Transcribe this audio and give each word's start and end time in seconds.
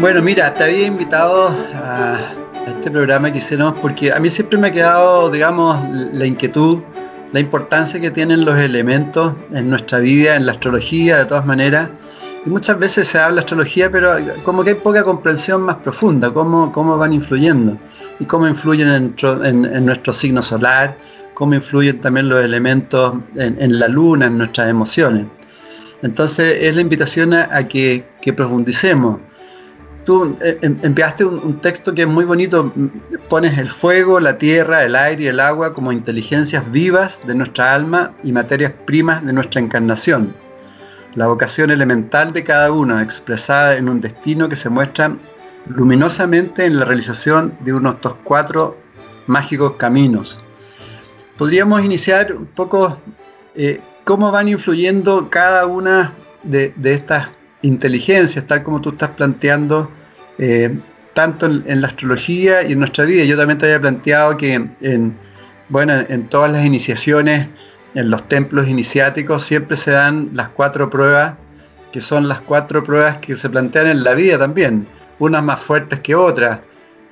Bueno, 0.00 0.22
mira, 0.22 0.54
te 0.54 0.64
había 0.64 0.86
invitado 0.86 1.50
a 1.74 2.18
este 2.66 2.90
programa 2.90 3.30
que 3.30 3.36
hicimos 3.36 3.74
porque 3.82 4.10
a 4.10 4.18
mí 4.18 4.30
siempre 4.30 4.58
me 4.58 4.68
ha 4.68 4.72
quedado, 4.72 5.28
digamos, 5.28 5.76
la 6.14 6.24
inquietud, 6.24 6.78
la 7.34 7.40
importancia 7.40 8.00
que 8.00 8.10
tienen 8.10 8.46
los 8.46 8.58
elementos 8.58 9.34
en 9.52 9.68
nuestra 9.68 9.98
vida, 9.98 10.36
en 10.36 10.46
la 10.46 10.52
astrología, 10.52 11.18
de 11.18 11.26
todas 11.26 11.44
maneras. 11.44 11.90
Y 12.46 12.48
muchas 12.48 12.78
veces 12.78 13.08
se 13.08 13.18
habla 13.18 13.34
de 13.34 13.40
astrología, 13.40 13.90
pero 13.90 14.16
como 14.42 14.64
que 14.64 14.70
hay 14.70 14.76
poca 14.76 15.04
comprensión 15.04 15.60
más 15.60 15.76
profunda, 15.76 16.32
cómo, 16.32 16.72
cómo 16.72 16.96
van 16.96 17.12
influyendo 17.12 17.76
y 18.18 18.24
cómo 18.24 18.48
influyen 18.48 18.88
en, 18.88 19.14
en, 19.44 19.84
nuestro 19.84 20.14
signo 20.14 20.40
solar, 20.40 20.96
cómo 21.34 21.54
influyen 21.54 22.00
también 22.00 22.30
los 22.30 22.42
elementos 22.42 23.16
en, 23.36 23.78
la 23.78 23.86
luna, 23.86 24.26
en 24.26 24.38
nuestras 24.38 24.70
emociones. 24.70 25.26
Entonces 26.00 26.56
es 26.62 26.74
la 26.74 26.80
invitación 26.80 27.34
a, 27.34 27.68
que, 27.68 28.06
que 28.22 28.32
profundicemos 28.32 29.20
tú 30.10 30.36
eh, 30.40 30.58
em, 30.62 30.76
enviaste 30.82 31.24
un, 31.24 31.60
texto 31.60 31.94
que 31.94 32.02
es 32.02 32.08
muy 32.08 32.24
bonito. 32.24 32.72
Pones 33.28 33.56
el 33.58 33.68
fuego, 33.68 34.18
la 34.18 34.38
tierra, 34.38 34.82
el 34.82 34.96
aire 34.96 35.22
y 35.22 35.26
el 35.28 35.38
agua 35.38 35.72
como 35.72 35.92
inteligencias 35.92 36.68
vivas 36.72 37.20
de 37.28 37.36
nuestra 37.36 37.72
alma 37.72 38.10
y 38.24 38.32
materias 38.32 38.72
primas 38.86 39.24
de 39.24 39.32
nuestra 39.32 39.60
encarnación. 39.60 40.34
La 41.14 41.28
vocación 41.28 41.70
elemental 41.70 42.32
de 42.32 42.42
cada 42.42 42.72
uno, 42.72 43.00
expresada 43.00 43.76
en 43.76 43.88
un 43.88 44.00
destino 44.00 44.48
que 44.48 44.56
se 44.56 44.68
muestra 44.68 45.16
luminosamente 45.68 46.64
en 46.64 46.80
la 46.80 46.84
realización 46.86 47.54
de 47.60 47.72
uno 47.72 47.90
de 47.90 47.94
estos 47.94 48.14
cuatro 48.24 48.76
mágicos 49.28 49.74
caminos. 49.76 50.42
Podríamos 51.38 51.84
iniciar 51.84 52.32
un 52.32 52.46
poco 52.46 52.98
eh, 53.54 53.80
cómo 54.02 54.32
van 54.32 54.48
influyendo 54.48 55.30
cada 55.30 55.66
una 55.66 56.14
de, 56.42 56.72
de 56.74 56.94
estas 56.94 57.28
inteligencias, 57.62 58.44
tal 58.44 58.64
como 58.64 58.80
tú 58.80 58.90
estás 58.90 59.10
planteando, 59.10 59.88
eh, 60.42 60.74
tanto 61.12 61.44
en, 61.44 61.82
la 61.82 61.88
astrología 61.88 62.62
y 62.62 62.72
en 62.72 62.78
nuestra 62.78 63.04
vida. 63.04 63.24
Yo 63.24 63.36
también 63.36 63.58
te 63.58 63.66
había 63.66 63.78
planteado 63.78 64.38
que 64.38 64.54
en, 64.54 65.14
bueno, 65.68 65.92
en 66.08 66.28
todas 66.28 66.50
las 66.50 66.64
iniciaciones, 66.64 67.48
en 67.94 68.08
los 68.08 68.26
templos 68.26 68.66
iniciáticos, 68.66 69.42
siempre 69.42 69.76
se 69.76 69.90
dan 69.90 70.30
las 70.32 70.48
cuatro 70.48 70.88
pruebas, 70.88 71.34
que 71.92 72.00
son 72.00 72.26
las 72.26 72.40
cuatro 72.40 72.82
pruebas 72.82 73.18
que 73.18 73.36
se 73.36 73.50
plantean 73.50 73.88
en 73.88 74.02
la 74.02 74.14
vida 74.14 74.38
también, 74.38 74.86
unas 75.18 75.42
más 75.42 75.60
fuertes 75.60 76.00
que 76.00 76.14
otras. 76.14 76.60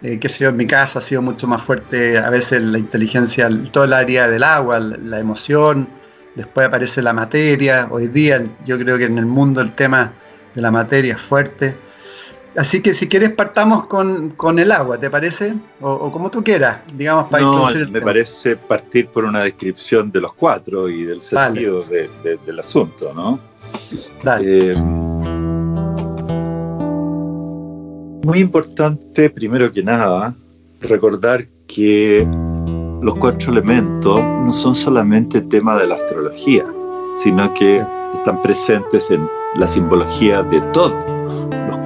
Eh, 0.01 0.19
yo, 0.19 0.49
en 0.49 0.57
mi 0.57 0.67
caso 0.67 1.01
ha 1.01 1.03
sido 1.03 1.21
mucho 1.21 1.47
más 1.47 1.63
fuerte 1.63 2.17
a 2.17 2.31
veces 2.31 2.63
la 2.63 2.79
inteligencia, 2.79 3.51
todo 3.71 3.85
el 3.85 3.93
área 3.93 4.27
del 4.27 4.43
agua, 4.43 4.79
la 4.79 5.21
emoción, 5.21 5.87
después 6.35 6.67
aparece 6.67 7.03
la 7.03 7.13
materia, 7.13 7.89
hoy 7.91 8.07
día 8.07 8.43
yo 8.65 8.79
creo 8.79 8.97
que 8.97 9.05
en 9.05 9.19
el 9.19 9.27
mundo 9.27 9.61
el 9.61 9.75
tema 9.75 10.13
de 10.55 10.63
la 10.63 10.71
materia 10.71 11.19
fuerte. 11.19 11.88
Así 12.59 12.83
que 12.83 12.93
si 12.93 13.07
quieres 13.07 13.31
partamos 13.31 13.87
con, 13.87 14.59
el 14.59 14.73
agua, 14.73 14.99
¿te 14.99 15.09
parece? 15.09 15.55
O, 15.81 16.11
como 16.11 16.29
tú 16.29 16.43
quieras, 16.43 16.81
digamos, 16.93 17.29
para 17.29 17.45
no, 17.45 17.69
Me 17.89 18.01
parece 18.01 18.57
partir 18.57 19.07
por 19.07 19.25
una 19.25 19.45
descripción 19.45 20.11
de 20.11 20.21
los 20.21 20.33
cuatro 20.33 20.89
y 20.89 21.05
del 21.05 21.23
sentido 21.23 21.85
del 21.85 22.59
asunto, 22.59 23.13
¿no? 23.15 23.39
Dale. 24.25 24.73
Eh, 24.73 24.77
muy 28.25 28.41
importante, 28.41 29.31
primero 29.31 29.71
que 29.71 29.85
nada, 29.85 30.35
recordar 30.81 31.47
que 31.69 32.27
los 33.01 33.15
cuatro 33.21 33.53
elementos 33.53 34.21
no 34.21 34.53
son 34.53 34.75
solamente 34.75 35.43
tema 35.43 35.79
de 35.79 35.87
la 35.87 35.95
astrología, 35.95 36.65
sino 37.23 37.55
que 37.55 37.85
están 38.15 38.43
presentes 38.43 39.13
en 39.13 39.29
la 39.55 39.69
simbología 39.69 40.43
de 40.43 40.61
todos 40.73 40.91
los 40.91 41.18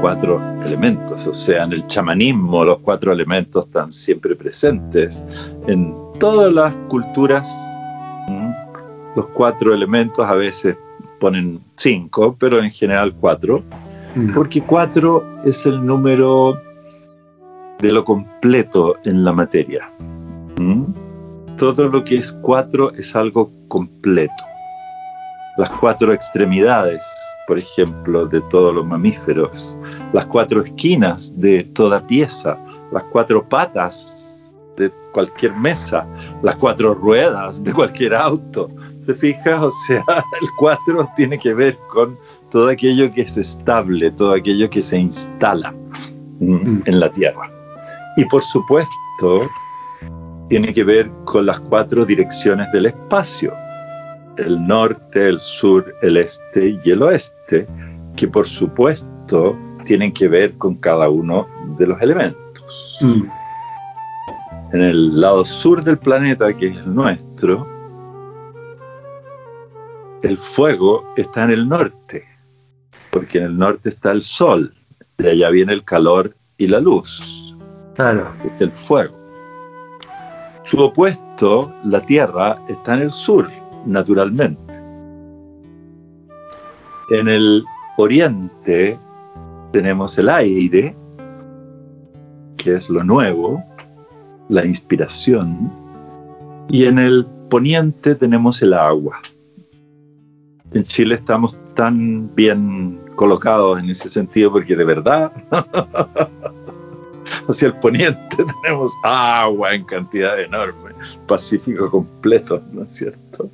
cuatro 0.02 0.42
elementos. 0.64 1.28
O 1.28 1.32
sea, 1.32 1.62
en 1.62 1.72
el 1.72 1.86
chamanismo 1.86 2.64
los 2.64 2.80
cuatro 2.80 3.12
elementos 3.12 3.66
están 3.66 3.92
siempre 3.92 4.34
presentes. 4.34 5.24
En 5.68 5.94
todas 6.18 6.52
las 6.52 6.76
culturas 6.88 7.48
los 9.14 9.28
cuatro 9.28 9.72
elementos 9.72 10.26
a 10.26 10.34
veces 10.34 10.76
ponen 11.20 11.60
cinco, 11.76 12.34
pero 12.36 12.58
en 12.62 12.70
general 12.70 13.14
cuatro, 13.14 13.62
porque 14.34 14.60
cuatro 14.62 15.24
es 15.44 15.66
el 15.66 15.84
número 15.86 16.58
de 17.78 17.92
lo 17.92 18.04
completo 18.04 18.96
en 19.04 19.22
la 19.22 19.32
materia. 19.32 19.88
Todo 21.56 21.88
lo 21.88 22.02
que 22.02 22.16
es 22.16 22.32
cuatro 22.32 22.92
es 22.92 23.14
algo 23.14 23.50
completo. 23.68 24.51
Las 25.56 25.70
cuatro 25.70 26.12
extremidades 26.12 27.04
por 27.46 27.58
ejemplo, 27.58 28.26
de 28.26 28.40
todos 28.42 28.74
los 28.74 28.86
mamíferos, 28.86 29.76
las 30.12 30.26
cuatro 30.26 30.62
esquinas 30.62 31.32
de 31.38 31.64
toda 31.64 32.06
pieza, 32.06 32.56
las 32.92 33.04
cuatro 33.04 33.46
patas 33.46 34.54
de 34.76 34.91
cualquier 35.12 35.52
mesa, 35.54 36.06
las 36.42 36.56
cuatro 36.56 36.94
ruedas 36.94 37.62
de 37.62 37.72
cualquier 37.72 38.14
auto. 38.14 38.70
¿Te 39.06 39.14
fijas? 39.14 39.62
O 39.62 39.70
sea, 39.86 40.04
el 40.41 40.48
cuatro 40.56 41.08
tiene 41.16 41.38
que 41.38 41.52
ver 41.52 41.76
con 41.88 42.16
todo 42.50 42.68
aquello 42.68 43.12
que 43.12 43.22
es 43.22 43.36
estable, 43.36 44.10
todo 44.12 44.32
aquello 44.32 44.70
que 44.70 44.80
se 44.80 44.98
instala 44.98 45.74
mm. 46.41 46.82
en 46.86 47.00
la 47.00 47.10
Tierra. 47.10 47.50
Y 48.16 48.24
por 48.26 48.42
supuesto, 48.42 49.50
tiene 50.48 50.72
que 50.72 50.84
ver 50.84 51.10
con 51.24 51.46
las 51.46 51.58
cuatro 51.60 52.04
direcciones 52.04 52.70
del 52.72 52.86
espacio 52.86 53.52
el 54.37 54.66
norte, 54.66 55.28
el 55.28 55.41
sur, 55.41 55.94
el 56.03 56.16
este 56.16 56.78
y 56.84 56.91
el 56.91 57.03
oeste, 57.03 57.66
que 58.16 58.28
por 58.28 58.47
supuesto 58.47 59.56
tienen 59.84 60.12
que 60.12 60.28
ver 60.28 60.53
con 60.59 60.75
cada 60.76 61.09
uno 61.09 61.47
de 61.78 61.87
los 61.87 62.00
elementos. 62.00 62.98
Mm. 63.00 63.22
En 64.72 64.81
el 64.81 65.21
lado 65.21 65.44
sur 65.44 65.84
del 65.84 65.98
planeta, 65.98 66.56
que 66.56 66.69
es 66.69 66.76
el 66.78 66.94
nuestro, 66.94 67.66
el 70.22 70.38
fuego 70.38 71.12
está 71.16 71.44
en 71.44 71.50
el 71.50 71.69
norte, 71.69 72.25
porque 73.10 73.38
en 73.38 73.44
el 73.44 73.59
norte 73.59 73.88
está 73.88 74.12
el 74.12 74.22
sol, 74.22 74.72
de 75.19 75.31
allá 75.31 75.50
viene 75.50 75.72
el 75.72 75.84
calor 75.84 76.34
y 76.56 76.69
la 76.69 76.81
luz. 76.81 77.54
Claro. 77.94 78.32
Es 78.44 78.60
el 78.60 78.71
fuego. 78.71 79.15
Su 80.62 80.78
opuesto, 80.81 81.75
la 81.84 82.00
tierra, 82.06 82.59
está 82.69 82.94
en 82.94 83.03
el 83.03 83.10
sur, 83.10 83.48
naturalmente. 83.87 84.75
En 87.10 87.28
el 87.28 87.65
oriente 87.97 88.98
tenemos 89.72 90.16
el 90.19 90.28
aire, 90.28 90.94
que 92.56 92.75
es 92.75 92.88
lo 92.88 93.03
nuevo, 93.04 93.62
la 94.48 94.65
inspiración, 94.65 95.71
y 96.69 96.84
en 96.84 96.98
el 96.98 97.26
poniente 97.50 98.15
tenemos 98.15 98.62
el 98.62 98.75
agua. 98.75 99.21
En 100.72 100.84
Chile 100.84 101.16
estamos 101.16 101.56
tan 101.75 102.34
bien 102.34 102.98
colocados 103.15 103.78
en 103.78 103.91
ese 103.91 104.09
sentido 104.09 104.53
porque 104.53 104.74
de 104.74 104.84
verdad 104.84 105.33
hacia 107.48 107.68
el 107.68 107.74
poniente 107.74 108.45
tenemos 108.62 108.92
agua 109.03 109.74
en 109.74 109.84
cantidad 109.84 110.41
enorme, 110.41 110.92
Pacífico 111.27 111.91
completo, 111.91 112.62
¿no 112.72 112.83
es 112.83 112.91
cierto? 112.91 113.51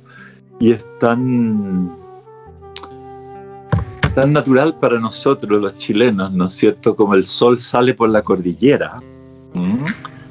Y 0.59 0.71
es 0.71 0.85
tan, 0.99 1.91
tan 4.13 4.33
natural 4.33 4.75
para 4.75 4.99
nosotros 4.99 5.61
los 5.61 5.77
chilenos, 5.77 6.31
¿no 6.33 6.45
es 6.45 6.51
cierto? 6.51 6.95
Como 6.95 7.15
el 7.15 7.23
sol 7.23 7.57
sale 7.57 7.93
por 7.93 8.09
la 8.09 8.21
cordillera, 8.21 8.99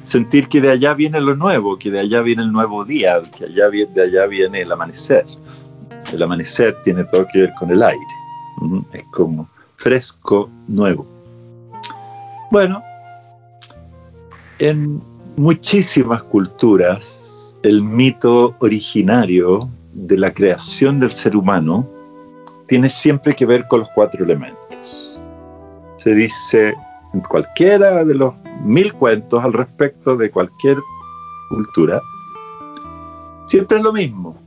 sentir 0.03 0.47
que 0.47 0.61
de 0.61 0.71
allá 0.71 0.93
viene 0.93 1.19
lo 1.19 1.35
nuevo, 1.35 1.77
que 1.77 1.89
de 1.89 1.99
allá 1.99 2.21
viene 2.21 2.43
el 2.43 2.51
nuevo 2.51 2.85
día, 2.85 3.19
que 3.37 3.47
de 3.47 4.03
allá 4.03 4.25
viene 4.27 4.61
el 4.61 4.71
amanecer. 4.71 5.25
El 6.13 6.23
amanecer 6.23 6.77
tiene 6.83 7.03
todo 7.05 7.27
que 7.31 7.41
ver 7.41 7.53
con 7.57 7.71
el 7.71 7.83
aire, 7.83 8.01
es 8.93 9.03
como 9.11 9.49
fresco, 9.77 10.49
nuevo. 10.67 11.05
Bueno, 12.51 12.81
en 14.59 15.01
muchísimas 15.37 16.23
culturas, 16.23 17.57
el 17.63 17.83
mito 17.83 18.55
originario 18.59 19.69
de 20.07 20.17
la 20.17 20.31
creación 20.33 20.99
del 20.99 21.11
ser 21.11 21.35
humano 21.35 21.85
tiene 22.67 22.89
siempre 22.89 23.35
que 23.35 23.45
ver 23.45 23.67
con 23.67 23.81
los 23.81 23.89
cuatro 23.93 24.23
elementos. 24.23 25.19
Se 25.97 26.13
dice 26.13 26.75
en 27.13 27.21
cualquiera 27.21 28.05
de 28.05 28.13
los 28.13 28.33
mil 28.63 28.93
cuentos 28.93 29.43
al 29.43 29.53
respecto 29.53 30.15
de 30.15 30.29
cualquier 30.29 30.77
cultura, 31.49 32.01
siempre 33.47 33.77
es 33.77 33.83
lo 33.83 33.91
mismo. 33.91 34.37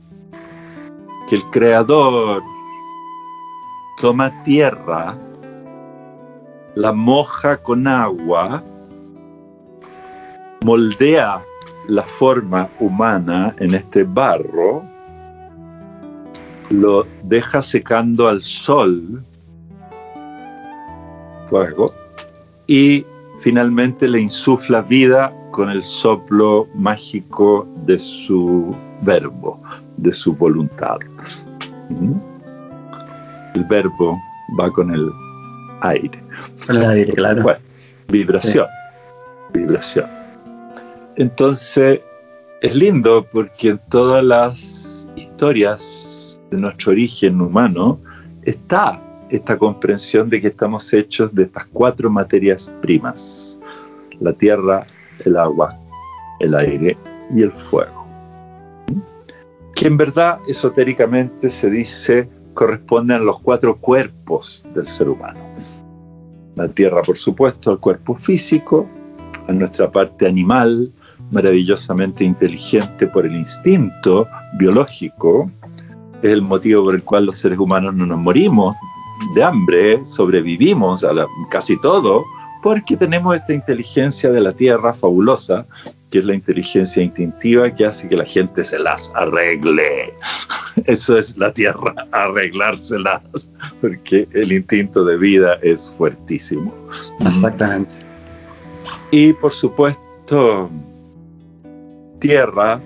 Que 1.29 1.35
el 1.35 1.43
creador 1.51 2.41
toma 4.01 4.43
tierra, 4.43 5.15
la 6.75 6.91
moja 6.93 7.57
con 7.57 7.87
agua, 7.87 8.63
moldea 10.63 11.41
la 11.87 12.03
forma 12.03 12.69
humana 12.79 13.53
en 13.59 13.75
este 13.75 14.03
barro, 14.03 14.92
lo 16.79 17.05
deja 17.23 17.61
secando 17.61 18.27
al 18.27 18.41
sol, 18.41 19.23
fuego, 21.47 21.93
y 22.67 23.05
finalmente 23.39 24.07
le 24.07 24.21
insufla 24.21 24.81
vida 24.81 25.33
con 25.51 25.69
el 25.69 25.83
soplo 25.83 26.67
mágico 26.73 27.67
de 27.85 27.99
su 27.99 28.75
verbo, 29.01 29.59
de 29.97 30.11
su 30.11 30.33
voluntad. 30.33 30.97
El 33.53 33.63
verbo 33.65 34.19
va 34.59 34.71
con 34.71 34.91
el 34.93 35.09
aire. 35.81 36.19
Con 36.65 36.77
el 36.77 36.85
aire, 36.85 37.13
claro. 37.13 37.55
vibración. 38.07 38.65
Vibración. 39.53 40.07
Entonces, 41.15 42.01
es 42.61 42.75
lindo 42.75 43.27
porque 43.31 43.69
en 43.69 43.79
todas 43.89 44.23
las 44.23 45.07
historias 45.15 46.02
de 46.53 46.61
nuestro 46.61 46.91
origen 46.91 47.41
humano 47.41 47.99
está 48.43 49.01
esta 49.29 49.57
comprensión 49.57 50.29
de 50.29 50.39
que 50.39 50.47
estamos 50.47 50.93
hechos 50.93 51.33
de 51.33 51.43
estas 51.43 51.65
cuatro 51.65 52.09
materias 52.09 52.71
primas, 52.81 53.59
la 54.19 54.33
tierra, 54.33 54.85
el 55.25 55.37
agua, 55.37 55.75
el 56.39 56.53
aire 56.53 56.95
y 57.33 57.41
el 57.41 57.51
fuego. 57.51 58.05
Que 59.73 59.87
en 59.87 59.97
verdad 59.97 60.37
esotéricamente 60.47 61.49
se 61.49 61.69
dice 61.69 62.29
corresponden 62.53 63.17
a 63.17 63.23
los 63.23 63.39
cuatro 63.39 63.77
cuerpos 63.77 64.63
del 64.75 64.85
ser 64.85 65.09
humano. 65.09 65.39
La 66.55 66.67
tierra, 66.67 67.01
por 67.01 67.17
supuesto, 67.17 67.71
al 67.71 67.79
cuerpo 67.79 68.13
físico, 68.13 68.87
a 69.47 69.51
nuestra 69.51 69.91
parte 69.91 70.27
animal, 70.27 70.91
maravillosamente 71.31 72.23
inteligente 72.23 73.07
por 73.07 73.25
el 73.25 73.35
instinto 73.35 74.27
biológico, 74.59 75.49
es 76.23 76.33
el 76.33 76.41
motivo 76.41 76.85
por 76.85 76.95
el 76.95 77.03
cual 77.03 77.25
los 77.25 77.37
seres 77.37 77.59
humanos 77.59 77.93
no 77.93 78.05
nos 78.05 78.17
morimos 78.17 78.75
de 79.35 79.43
hambre, 79.43 80.03
sobrevivimos 80.05 81.03
a 81.03 81.13
casi 81.49 81.79
todo, 81.81 82.25
porque 82.61 82.95
tenemos 82.95 83.35
esta 83.35 83.53
inteligencia 83.53 84.31
de 84.31 84.39
la 84.39 84.53
Tierra 84.53 84.93
fabulosa, 84.93 85.65
que 86.09 86.19
es 86.19 86.25
la 86.25 86.33
inteligencia 86.33 87.03
instintiva 87.03 87.73
que 87.73 87.85
hace 87.85 88.07
que 88.07 88.15
la 88.15 88.25
gente 88.25 88.63
se 88.63 88.79
las 88.79 89.11
arregle. 89.15 90.13
Eso 90.85 91.17
es 91.17 91.37
la 91.37 91.51
Tierra, 91.51 91.93
arreglárselas, 92.11 93.49
porque 93.81 94.27
el 94.31 94.51
instinto 94.51 95.03
de 95.03 95.17
vida 95.17 95.57
es 95.61 95.93
fuertísimo. 95.97 96.73
Exactamente. 97.19 97.95
Y 99.11 99.33
por 99.33 99.51
supuesto, 99.51 100.69
tierra, 102.19 102.79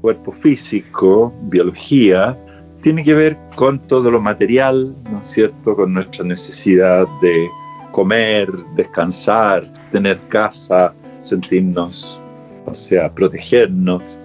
cuerpo 0.00 0.30
físico, 0.30 1.32
biología, 1.42 2.36
tiene 2.80 3.02
que 3.02 3.14
ver 3.14 3.36
con 3.56 3.78
todo 3.78 4.10
lo 4.10 4.20
material, 4.20 4.94
¿no 5.10 5.18
es 5.18 5.26
cierto? 5.26 5.74
Con 5.74 5.94
nuestra 5.94 6.24
necesidad 6.24 7.06
de 7.20 7.48
comer, 7.92 8.50
descansar, 8.76 9.66
tener 9.90 10.18
casa, 10.28 10.92
sentirnos, 11.22 12.20
o 12.66 12.74
sea, 12.74 13.10
protegernos. 13.10 14.20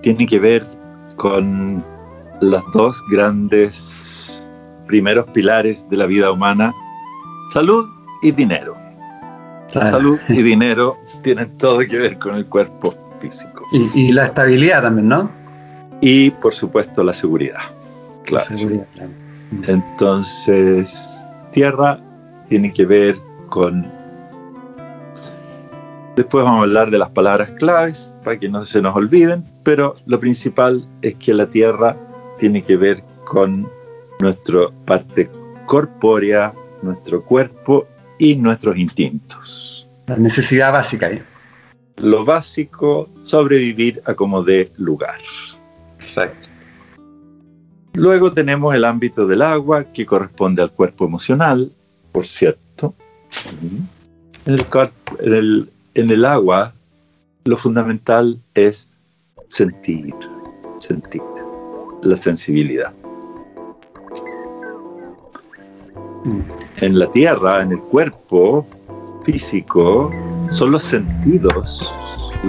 tiene 0.00 0.26
que 0.26 0.38
ver 0.38 0.66
con 1.16 1.82
los 2.40 2.62
dos 2.72 3.02
grandes 3.10 4.46
primeros 4.86 5.24
pilares 5.26 5.88
de 5.88 5.96
la 5.96 6.06
vida 6.06 6.30
humana, 6.30 6.74
salud 7.52 7.86
y 8.22 8.32
dinero. 8.32 8.76
Salud 9.68 10.18
y 10.28 10.42
dinero 10.42 10.96
tienen 11.22 11.56
todo 11.58 11.78
que 11.78 11.98
ver 11.98 12.18
con 12.18 12.36
el 12.36 12.46
cuerpo 12.46 12.94
físico. 13.18 13.53
Y, 13.74 14.12
la 14.12 14.26
estabilidad 14.26 14.82
también, 14.82 15.08
¿no? 15.08 15.30
Y 16.00 16.30
por 16.30 16.54
supuesto 16.54 17.02
la 17.02 17.12
seguridad. 17.12 17.58
Claro. 18.24 18.44
seguridad, 18.44 18.86
Entonces, 19.66 21.24
tierra 21.52 21.98
tiene 22.48 22.72
que 22.72 22.86
ver 22.86 23.16
con... 23.48 23.86
Después 26.14 26.44
vamos 26.44 26.60
a 26.60 26.62
hablar 26.62 26.90
de 26.92 26.98
las 26.98 27.10
palabras 27.10 27.50
claves 27.50 28.14
para 28.22 28.38
que 28.38 28.48
no 28.48 28.64
se 28.64 28.80
nos 28.80 28.94
olviden, 28.94 29.44
pero 29.64 29.96
lo 30.06 30.20
principal 30.20 30.86
es 31.02 31.16
que 31.16 31.34
la 31.34 31.46
tierra 31.46 31.96
tiene 32.38 32.62
que 32.62 32.76
ver 32.76 33.02
con 33.24 33.68
nuestra 34.20 34.68
parte 34.84 35.28
corpórea, 35.66 36.52
nuestro 36.82 37.22
cuerpo 37.24 37.88
y 38.18 38.36
nuestros 38.36 38.76
instintos. 38.76 39.88
La 40.06 40.16
necesidad 40.16 40.72
básica. 40.72 41.10
¿eh? 41.10 41.22
Lo 41.96 42.24
básico, 42.24 43.08
sobrevivir 43.22 44.02
a 44.04 44.14
como 44.14 44.42
dé 44.42 44.72
lugar. 44.76 45.18
Exacto. 46.00 46.48
Luego 47.94 48.32
tenemos 48.32 48.74
el 48.74 48.84
ámbito 48.84 49.26
del 49.26 49.42
agua, 49.42 49.84
que 49.84 50.04
corresponde 50.04 50.60
al 50.62 50.72
cuerpo 50.72 51.04
emocional, 51.04 51.70
por 52.10 52.26
cierto. 52.26 52.94
En 54.46 54.58
el, 55.20 55.70
en 55.94 56.10
el 56.10 56.24
agua, 56.24 56.74
lo 57.44 57.56
fundamental 57.56 58.38
es 58.54 58.96
sentir, 59.48 60.12
sentir, 60.78 61.22
la 62.02 62.16
sensibilidad. 62.16 62.92
En 66.80 66.98
la 66.98 67.10
tierra, 67.10 67.62
en 67.62 67.72
el 67.72 67.78
cuerpo 67.78 68.66
físico, 69.24 70.10
son 70.50 70.70
los 70.70 70.82
sentidos, 70.82 71.92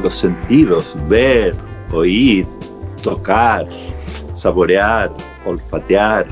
los 0.01 0.15
sentidos, 0.15 0.95
ver, 1.07 1.55
oír, 1.93 2.45
tocar, 3.01 3.65
saborear, 4.33 5.11
olfatear 5.45 6.27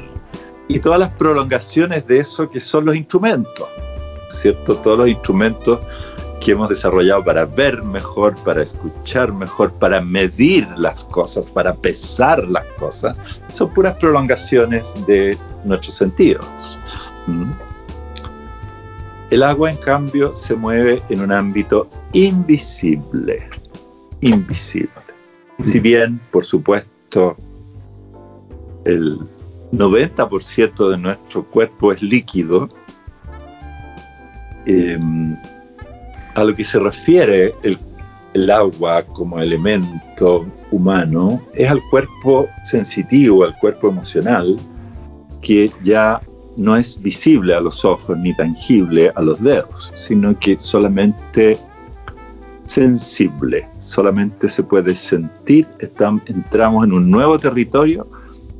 y 0.68 0.80
todas 0.80 1.00
las 1.00 1.10
prolongaciones 1.12 2.06
de 2.07 2.20
eso 2.20 2.50
que 2.50 2.60
son 2.60 2.86
los 2.86 2.96
instrumentos, 2.96 3.67
¿cierto? 4.29 4.75
Todos 4.75 4.98
los 5.00 5.08
instrumentos 5.08 5.79
que 6.39 6.51
hemos 6.51 6.67
desarrollado 6.67 7.24
para 7.24 7.46
ver 7.46 7.82
mejor, 7.84 8.36
para 8.43 8.63
escuchar 8.63 9.32
mejor, 9.32 9.72
para 9.74 10.01
medir 10.01 10.67
las 10.77 11.05
cosas, 11.05 11.48
para 11.48 11.74
pesar 11.74 12.43
las 12.48 12.65
cosas, 12.77 13.15
son 13.53 13.74
puras 13.74 13.96
prolongaciones 13.96 14.93
de 15.08 15.38
nuestros 15.63 15.96
sentidos. 15.96 16.46
¿Mm? 17.27 17.51
El 19.34 19.42
agua, 19.42 19.72
en 19.72 19.78
cambio, 19.78 20.36
se 20.36 20.54
mueve 20.54 21.02
en 21.10 21.22
un 21.22 21.32
ámbito 21.32 21.90
invisible. 22.12 23.50
Invisible. 24.22 24.92
Si 25.63 25.80
bien, 25.80 26.20
por 26.30 26.44
supuesto, 26.44 27.36
el 28.86 29.18
90% 29.72 30.92
de 30.92 30.98
nuestro 31.00 31.44
cuerpo 31.46 31.92
es 31.92 32.04
líquido, 32.04 32.70
em, 34.68 35.36
a 36.36 36.44
lo 36.44 36.56
que 36.56 36.63
se 36.63 36.78
refiere 36.78 37.56
el, 37.63 37.80
el, 38.36 38.52
agua 38.52 39.02
como 39.02 39.40
elemento 39.40 40.46
humano 40.70 41.42
es 41.56 41.72
al 41.72 41.82
cuerpo 41.90 42.50
sensitivo, 42.63 43.46
al 43.46 43.58
cuerpo 43.58 43.90
emocional, 43.90 44.58
que 45.42 45.72
ya 45.82 46.22
no 46.57 46.75
es 46.75 47.01
visible 47.01 47.55
a 47.55 47.60
los 47.60 47.83
ojos 47.83 48.17
ni 48.17 48.36
tangible 48.36 49.12
a 49.15 49.22
los 49.22 49.41
dedos, 49.41 49.91
sino 49.95 50.38
que 50.38 50.57
solamente 50.60 51.57
sensible, 52.65 53.67
solamente 53.79 54.50
se 54.50 54.63
puede 54.63 54.95
sentir, 54.95 55.67
entramos 55.79 56.86
en 56.86 56.93
un 56.93 57.10
nuevo 57.10 57.38
territorio 57.38 58.07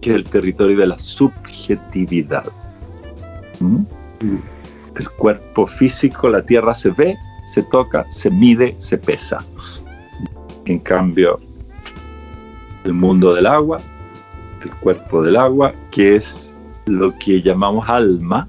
que 0.02 0.12
es 0.12 0.16
el 0.18 0.24
territorio 0.26 0.78
de 0.78 0.88
la 0.88 1.00
subjetividad. 1.00 2.46
¿Mm? 3.60 3.84
El 4.98 5.10
cuerpo 5.10 5.66
físico, 5.66 6.30
la 6.30 6.46
tierra 6.46 6.74
se 6.74 6.90
ve, 6.90 7.18
se 7.48 7.64
toca, 7.64 8.06
se 8.12 8.30
mide, 8.30 8.76
se 8.78 8.98
pesa. 8.98 9.44
En 10.66 10.80
cambio, 10.80 11.38
el 12.84 12.94
mundo 12.94 13.34
del 13.34 13.48
agua, 13.48 13.80
el 14.64 14.72
cuerpo 14.72 15.22
del 15.22 15.38
agua, 15.38 15.74
que 15.90 16.16
es 16.16 16.54
lo 16.86 17.18
que 17.18 17.42
llamamos 17.42 17.90
alma, 17.90 18.48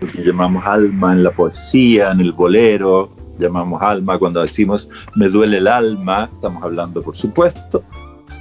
lo 0.00 0.06
que 0.06 0.22
llamamos 0.22 0.64
alma 0.64 1.12
en 1.12 1.22
la 1.22 1.30
poesía, 1.30 2.10
en 2.12 2.20
el 2.20 2.32
bolero, 2.32 3.10
llamamos 3.38 3.80
alma 3.82 4.18
cuando 4.18 4.40
decimos 4.42 4.88
me 5.14 5.28
duele 5.28 5.58
el 5.58 5.68
alma, 5.68 6.28
estamos 6.32 6.62
hablando 6.62 7.02
por 7.02 7.16
supuesto 7.16 7.82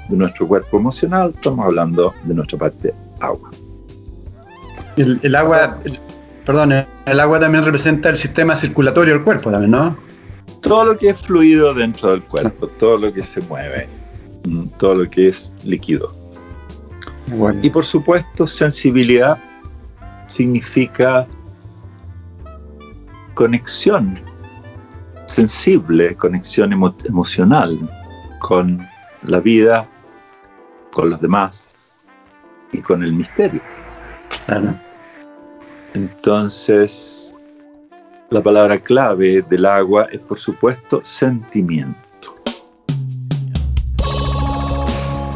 de 0.10 0.18
nuestro 0.18 0.48
cuerpo 0.48 0.78
emocional, 0.78 1.32
estamos 1.36 1.66
hablando 1.66 2.14
de 2.24 2.34
nuestra 2.34 2.58
parte 2.58 2.94
agua. 3.20 3.50
El, 4.98 5.36
agua, 5.36 5.80
perdón, 6.46 6.74
el 7.06 7.20
agua 7.20 7.40
también 7.40 7.64
representa 7.64 8.10
el 8.10 8.18
sistema 8.18 8.56
circulatorio 8.56 9.14
del 9.14 9.24
cuerpo 9.24 9.50
también, 9.50 9.72
¿no? 9.72 9.96
Todo 10.62 10.86
lo 10.86 10.98
que 10.98 11.10
es 11.10 11.20
fluido 11.20 11.74
dentro 11.74 12.12
del 12.12 12.22
cuerpo, 12.22 12.68
todo 12.68 12.98
lo 12.98 13.14
que 13.14 13.24
se 13.24 13.42
mueve, 13.42 13.88
mm, 14.44 14.66
todo 14.78 14.96
lo 14.96 15.10
que 15.10 15.30
es 15.30 15.54
líquido. 15.64 16.12
Y 17.62 17.70
por 17.70 17.86
supuesto, 17.86 18.46
sensibilidad 18.46 19.38
significa 20.28 21.28
conexión 23.34 24.20
sensible, 25.32 26.16
conexión 26.16 26.74
emocional 26.74 27.80
con 28.40 28.86
la 29.24 29.40
vida, 29.40 29.88
con 30.92 31.10
los 31.10 31.22
demás 31.22 31.98
y 32.74 32.80
con 32.82 33.02
el 33.02 33.14
misterio. 33.14 33.62
Entonces, 35.94 37.36
la 38.30 38.42
palabra 38.42 38.78
clave 38.78 39.42
del 39.50 39.66
agua 39.66 40.08
es, 40.12 40.20
por 40.20 40.38
supuesto, 40.38 41.00
sentimiento. 41.04 42.11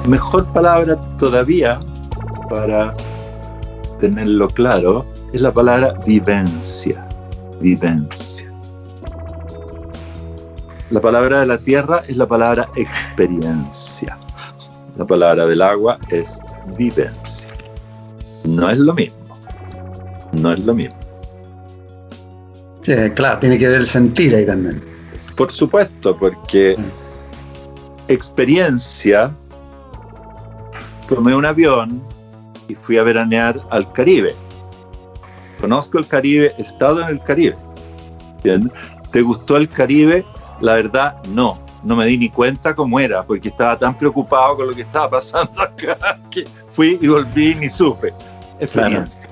Mejor 0.07 0.45
palabra 0.53 0.99
todavía 1.17 1.79
para 2.49 2.93
tenerlo 3.99 4.47
claro 4.49 5.05
es 5.33 5.41
la 5.41 5.51
palabra 5.51 5.93
vivencia. 6.05 7.07
Vivencia. 7.59 8.51
La 10.91 10.99
palabra 10.99 11.39
de 11.39 11.47
la 11.47 11.57
tierra 11.57 12.03
es 12.07 12.17
la 12.17 12.27
palabra 12.27 12.69
experiencia. 12.75 14.17
La 14.95 15.05
palabra 15.05 15.47
del 15.47 15.61
agua 15.61 15.97
es 16.09 16.39
vivencia. 16.77 17.49
No 18.43 18.69
es 18.69 18.77
lo 18.77 18.93
mismo. 18.93 19.17
No 20.33 20.53
es 20.53 20.59
lo 20.59 20.75
mismo. 20.75 20.99
Sí, 22.81 22.93
claro, 23.15 23.39
tiene 23.39 23.57
que 23.57 23.67
ver 23.67 23.77
el 23.77 23.87
sentir 23.87 24.35
ahí 24.35 24.45
también. 24.45 24.79
Por 25.35 25.51
supuesto, 25.51 26.15
porque 26.15 26.77
experiencia, 28.07 29.31
tomé 31.07 31.35
un 31.35 31.45
avión 31.45 32.01
y 32.67 32.75
fui 32.75 32.97
a 32.97 33.03
veranear 33.03 33.61
al 33.69 33.91
Caribe. 33.91 34.35
Conozco 35.59 35.97
el 35.97 36.07
Caribe, 36.07 36.53
he 36.57 36.61
estado 36.61 37.01
en 37.01 37.09
el 37.09 37.21
Caribe. 37.21 37.55
¿Te 39.11 39.21
gustó 39.21 39.57
el 39.57 39.69
Caribe? 39.69 40.25
La 40.61 40.75
verdad, 40.75 41.23
no. 41.29 41.59
No 41.83 41.95
me 41.95 42.05
di 42.05 42.17
ni 42.17 42.29
cuenta 42.29 42.75
cómo 42.75 42.99
era, 42.99 43.23
porque 43.23 43.49
estaba 43.49 43.77
tan 43.77 43.95
preocupado 43.95 44.57
con 44.57 44.67
lo 44.67 44.73
que 44.73 44.81
estaba 44.81 45.09
pasando 45.11 45.61
acá 45.61 46.19
que 46.31 46.45
fui 46.71 46.97
y 46.99 47.07
volví 47.07 47.53
ni 47.55 47.69
supe. 47.69 48.11
Experiencia 48.59 49.29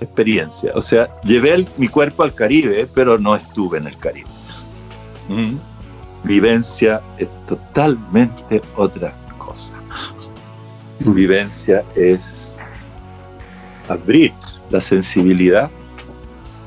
experiencia. 0.00 0.72
O 0.74 0.80
sea, 0.80 1.08
llevé 1.22 1.66
mi 1.76 1.88
cuerpo 1.88 2.22
al 2.22 2.34
Caribe, 2.34 2.86
pero 2.94 3.18
no 3.18 3.34
estuve 3.34 3.78
en 3.78 3.86
el 3.86 3.98
Caribe. 3.98 4.28
Mm. 5.28 5.56
Vivencia 6.24 7.00
es 7.18 7.28
totalmente 7.46 8.62
otra. 8.76 9.12
Vivencia 11.04 11.84
es 11.94 12.58
abrir 13.88 14.32
la 14.70 14.80
sensibilidad 14.80 15.70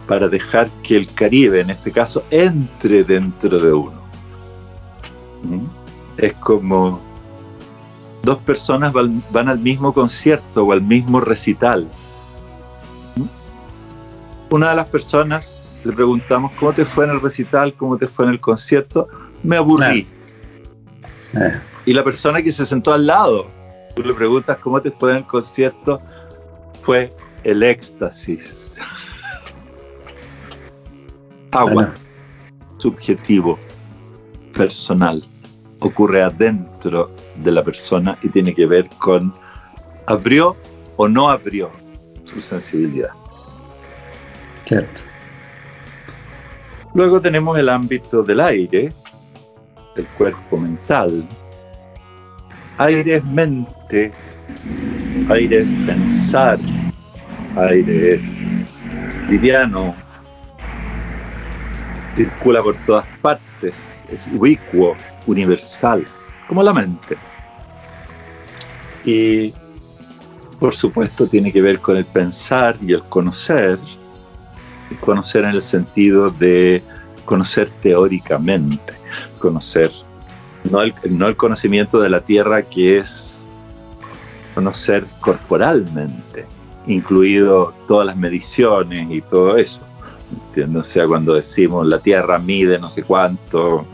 para 0.08 0.28
dejar 0.28 0.70
que 0.84 0.96
el 0.96 1.12
Caribe, 1.14 1.62
en 1.62 1.70
este 1.70 1.92
caso, 1.92 2.24
entre 2.30 3.04
dentro 3.04 3.60
de 3.60 3.74
uno. 3.74 4.00
Mm. 5.44 5.66
Es 6.18 6.34
como 6.34 7.02
dos 8.24 8.38
personas 8.40 8.94
van, 8.94 9.50
al 9.50 9.60
mismo 9.60 9.94
concierto 9.94 10.64
o 10.64 10.72
al 10.72 10.82
mismo 10.82 11.20
recital 11.20 11.88
una 14.50 14.70
de 14.70 14.76
las 14.76 14.88
personas 14.88 15.70
le 15.84 15.92
preguntamos 15.94 16.52
cómo 16.60 16.74
te 16.74 16.86
fue 16.86 17.06
en 17.06 17.12
el 17.12 17.22
recital, 17.22 17.74
cómo 17.74 17.98
te 17.98 18.08
fue 18.08 18.26
en 18.26 18.32
el 18.32 18.40
concierto, 18.40 19.08
me 19.44 19.58
aburrí. 19.58 20.08
Eh. 21.34 21.62
Y 21.86 21.94
la 21.94 22.04
persona 22.04 22.42
que 22.42 22.52
se 22.52 22.66
sentó 22.66 22.94
al 22.94 23.06
lado, 23.08 23.48
tú 23.98 24.04
le 24.04 24.14
preguntas 24.14 24.60
cómo 24.60 24.80
te 24.80 24.92
fue 24.92 25.12
en 25.12 25.18
el 25.18 25.26
concierto, 25.26 26.00
fue 26.84 27.12
el 27.44 27.64
éxtasis. 27.64 28.80
Agua, 31.52 31.94
subjetivo, 32.78 33.58
personal, 34.54 35.24
ocurre 35.80 36.22
adentro 36.22 37.10
de 37.38 37.52
la 37.52 37.64
persona 37.64 38.20
y 38.22 38.30
tiene 38.30 38.54
que 38.54 38.68
ver 38.68 38.88
con 39.00 39.34
abrió 40.06 40.56
o 40.96 41.08
no 41.08 41.30
abrió 41.30 41.72
su 42.24 42.40
sensibilidad. 42.40 43.10
Luego 46.94 47.20
tenemos 47.20 47.58
el 47.58 47.70
ámbito 47.70 48.22
del 48.22 48.42
aire, 48.42 48.94
el 49.96 50.06
cuerpo 50.18 50.58
mental. 50.58 51.28
Aire 52.80 53.16
es 53.16 53.26
mente, 53.26 54.12
aire 55.30 55.62
es 55.62 55.74
pensar, 55.74 56.60
aire 57.56 58.16
es 58.16 58.84
liviano, 59.30 59.96
circula 62.16 62.62
por 62.62 62.76
todas 62.86 63.08
partes, 63.22 64.06
es 64.12 64.28
ubicuo, 64.28 64.96
universal, 65.26 66.06
como 66.48 66.62
la 66.62 66.74
mente. 66.74 67.18
Y 69.04 69.54
por 70.60 70.76
supuesto 70.76 71.28
tiene 71.28 71.52
que 71.52 71.62
ver 71.62 71.80
con 71.80 71.98
el 71.98 72.06
pensar 72.06 72.76
y 72.82 72.94
el 72.94 73.04
conocer, 73.04 73.80
conocer 75.00 75.46
en 75.46 75.52
el 75.52 75.62
sentido 75.62 76.30
de 76.32 76.84
conocer 77.26 77.70
teóricamente, 77.82 78.94
conocer, 79.40 79.92
no 80.72 80.82
el, 80.82 80.94
no 81.10 81.28
el 81.28 81.36
conocimiento 81.36 82.00
de 82.00 82.10
la 82.10 82.22
Tierra 82.22 82.62
que 82.64 82.98
es 82.98 83.48
conocer 84.54 85.06
corporalmente, 85.20 86.46
incluido 86.88 87.74
todas 87.88 88.08
las 88.08 88.18
mediciones 88.18 89.10
y 89.12 89.22
todo 89.22 89.58
eso. 89.58 89.82
O 90.76 90.84
sea, 90.84 91.06
cuando 91.08 91.36
decimos 91.36 91.86
la 91.86 92.00
Tierra 92.00 92.40
mide 92.40 92.80
no 92.80 92.90
sé 92.90 93.04
cuánto, 93.04 93.86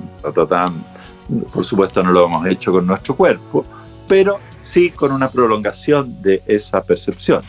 por 1.54 1.66
supuesto 1.66 2.02
no 2.02 2.12
lo 2.12 2.26
hemos 2.26 2.48
hecho 2.48 2.72
con 2.72 2.88
nuestro 2.88 3.16
cuerpo, 3.16 3.66
pero 4.08 4.40
sí 4.62 4.90
con 4.90 5.12
una 5.12 5.30
prolongación 5.30 6.22
de 6.22 6.42
esa 6.48 6.82
percepción. 6.82 7.42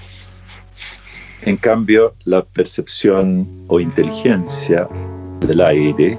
En 1.43 1.57
cambio, 1.57 2.15
la 2.25 2.43
percepción 2.43 3.47
o 3.69 3.79
inteligencia 3.79 4.89
del 5.41 5.61
aire 5.61 6.19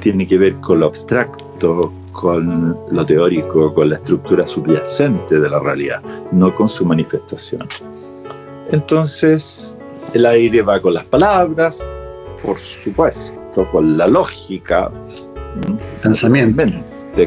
tiene 0.00 0.26
que 0.26 0.38
ver 0.38 0.54
con 0.60 0.80
lo 0.80 0.86
abstracto, 0.86 1.92
con 2.14 2.78
lo 2.90 3.04
teórico, 3.04 3.74
con 3.74 3.90
la 3.90 3.96
estructura 3.96 4.46
subyacente 4.46 5.38
de 5.38 5.50
la 5.50 5.58
realidad, 5.58 6.00
no 6.32 6.54
con 6.54 6.68
su 6.68 6.86
manifestación. 6.86 7.68
Entonces, 8.70 9.76
el 10.14 10.24
aire 10.24 10.62
va 10.62 10.80
con 10.80 10.94
las 10.94 11.04
palabras, 11.04 11.84
por 12.42 12.56
supuesto, 12.58 13.68
con 13.70 13.98
la 13.98 14.06
lógica, 14.06 14.90
pensamiento, 16.02 16.64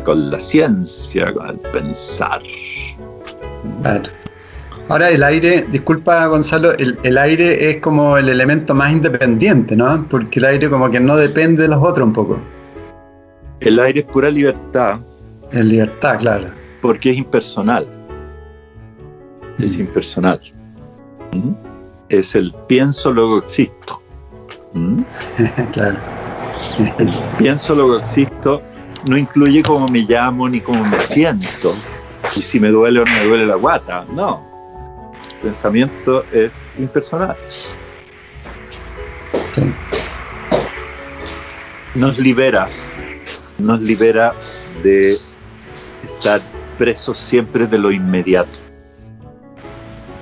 con 0.04 0.32
la 0.32 0.40
ciencia, 0.40 1.34
con 1.34 1.50
el 1.50 1.58
pensar. 1.58 2.42
Ahora 4.90 5.10
el 5.10 5.22
aire, 5.22 5.66
disculpa 5.70 6.26
Gonzalo, 6.28 6.72
el, 6.72 7.18
aire 7.18 7.70
es 7.70 7.82
como 7.82 8.18
el 8.18 8.30
elemento 8.30 8.74
más 8.74 8.92
independiente, 8.92 9.76
¿no? 9.76 10.06
Porque 10.10 10.40
el 10.40 10.46
aire 10.46 10.70
como 10.70 10.90
que 10.90 11.02
no 11.02 11.18
depende 11.18 11.64
de 11.64 11.68
los 11.68 11.84
otros 11.84 12.08
un 12.08 12.14
poco. 12.14 12.40
El 13.60 13.80
aire 13.80 14.02
es 14.02 14.06
pura 14.06 14.30
libertad. 14.30 15.00
Es 15.52 15.66
libertad, 15.66 16.20
claro. 16.20 16.48
Porque 16.82 17.12
es 17.12 17.18
impersonal. 17.18 17.88
Es 19.60 19.78
mm. 19.78 19.82
impersonal. 19.82 20.40
¿Mm? 21.32 21.52
Es 22.10 22.36
el 22.36 22.54
pienso, 22.68 23.12
luego 23.12 23.40
existo. 23.40 24.02
¿Mm? 24.74 25.02
claro. 25.74 25.98
el 27.00 27.14
pienso, 27.38 27.76
luego 27.76 27.98
existo 27.98 28.62
no 29.06 29.18
incluye 29.18 29.64
cómo 29.64 29.88
me 29.88 30.00
llamo 30.00 30.50
ni 30.50 30.62
cómo 30.62 30.84
me 30.84 31.00
siento. 31.00 31.74
Y 32.36 32.42
si 32.42 32.60
me 32.60 32.70
duele 32.70 33.02
o 33.02 33.06
no 33.06 33.12
me 33.12 33.26
duele 33.26 33.46
la 33.46 33.56
guata. 33.56 34.06
No 34.14 34.48
pensamiento 35.42 36.26
es 36.32 36.68
impersonal. 36.78 37.36
Nos 41.96 42.20
libera, 42.20 42.68
nos 43.60 43.82
libera 43.82 44.34
de 44.84 45.18
estar 46.04 46.42
presos 46.78 47.18
siempre 47.18 47.68
de 47.68 47.78
lo 47.78 47.92
inmediato. 47.92 48.60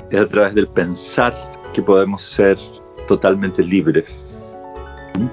Es 0.10 0.20
a 0.20 0.27
través 0.27 0.56
del 0.56 0.68
pensar 0.68 1.36
que 1.74 1.82
podemos 1.82 2.22
ser 2.22 2.58
totalmente 3.08 3.63
libres, 3.63 4.58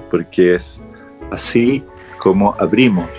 porque 0.09 0.55
es 0.55 0.83
así 1.31 1.83
como 2.19 2.55
abrimos 2.59 3.09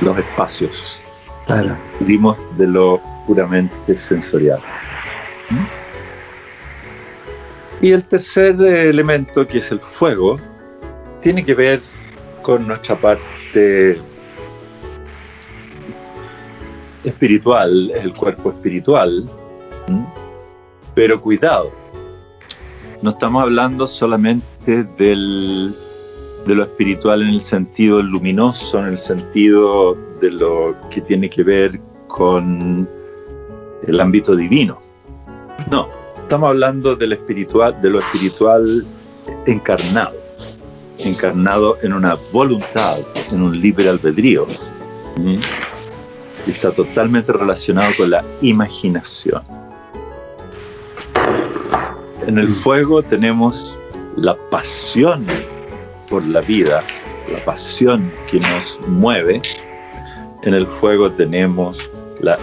los 0.00 0.18
espacios. 0.18 1.00
Claro. 1.46 1.76
Abrimos 2.00 2.38
de 2.56 2.66
lo 2.66 3.00
puramente 3.26 3.96
sensorial. 3.96 4.60
Y 7.80 7.90
el 7.90 8.04
tercer 8.04 8.60
elemento, 8.60 9.46
que 9.46 9.58
es 9.58 9.72
el 9.72 9.80
fuego, 9.80 10.38
tiene 11.20 11.44
que 11.44 11.54
ver 11.54 11.82
con 12.42 12.66
nuestra 12.66 12.96
parte 12.96 13.98
espiritual, 17.04 17.90
el 17.90 18.12
cuerpo 18.12 18.50
espiritual. 18.50 19.28
Pero 20.94 21.20
cuidado, 21.20 21.72
no 23.00 23.10
estamos 23.10 23.42
hablando 23.42 23.86
solamente 23.86 24.84
del, 24.98 25.74
de 26.46 26.54
lo 26.54 26.62
espiritual 26.64 27.22
en 27.22 27.28
el 27.28 27.40
sentido 27.40 28.02
luminoso, 28.02 28.78
en 28.78 28.86
el 28.86 28.98
sentido 28.98 29.96
de 30.20 30.30
lo 30.30 30.76
que 30.90 31.00
tiene 31.00 31.28
que 31.30 31.42
ver 31.42 31.80
con 32.08 32.88
el 33.86 34.00
ámbito 34.00 34.36
divino. 34.36 34.78
No, 35.70 35.88
estamos 36.18 36.50
hablando 36.50 36.94
del 36.94 37.12
espiritual, 37.12 37.80
de 37.80 37.90
lo 37.90 38.00
espiritual 38.00 38.84
encarnado, 39.46 40.14
encarnado 41.06 41.78
en 41.82 41.92
una 41.92 42.16
voluntad, 42.32 42.98
en 43.30 43.42
un 43.42 43.60
libre 43.60 43.88
albedrío. 43.88 44.46
Y 46.46 46.50
está 46.50 46.70
totalmente 46.72 47.32
relacionado 47.32 47.92
con 47.96 48.10
la 48.10 48.24
imaginación. 48.40 49.42
En 52.26 52.38
el 52.38 52.48
fuego 52.48 53.02
tenemos 53.02 53.78
la 54.16 54.36
pasión 54.50 55.26
por 56.08 56.24
la 56.24 56.40
vida, 56.40 56.84
la 57.32 57.44
pasión 57.44 58.10
que 58.30 58.38
nos 58.40 58.78
mueve. 58.86 59.40
En 60.42 60.54
el 60.54 60.66
fuego 60.66 61.10
tenemos 61.10 61.90
la 62.20 62.38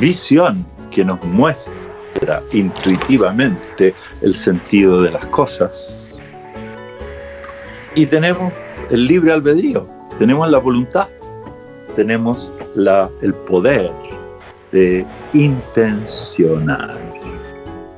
visión 0.00 0.64
que 0.90 1.04
nos 1.04 1.22
muestra 1.24 2.42
intuitivamente 2.52 3.94
el 4.22 4.34
sentido 4.34 5.02
de 5.02 5.10
las 5.10 5.26
cosas. 5.26 6.07
Y 7.98 8.06
tenemos 8.06 8.52
el 8.90 9.08
libre 9.08 9.32
albedrío, 9.32 9.84
tenemos 10.20 10.48
la 10.48 10.58
voluntad, 10.58 11.08
tenemos 11.96 12.52
la, 12.76 13.10
el 13.22 13.34
poder 13.34 13.90
de 14.70 15.04
intencionar. 15.32 16.96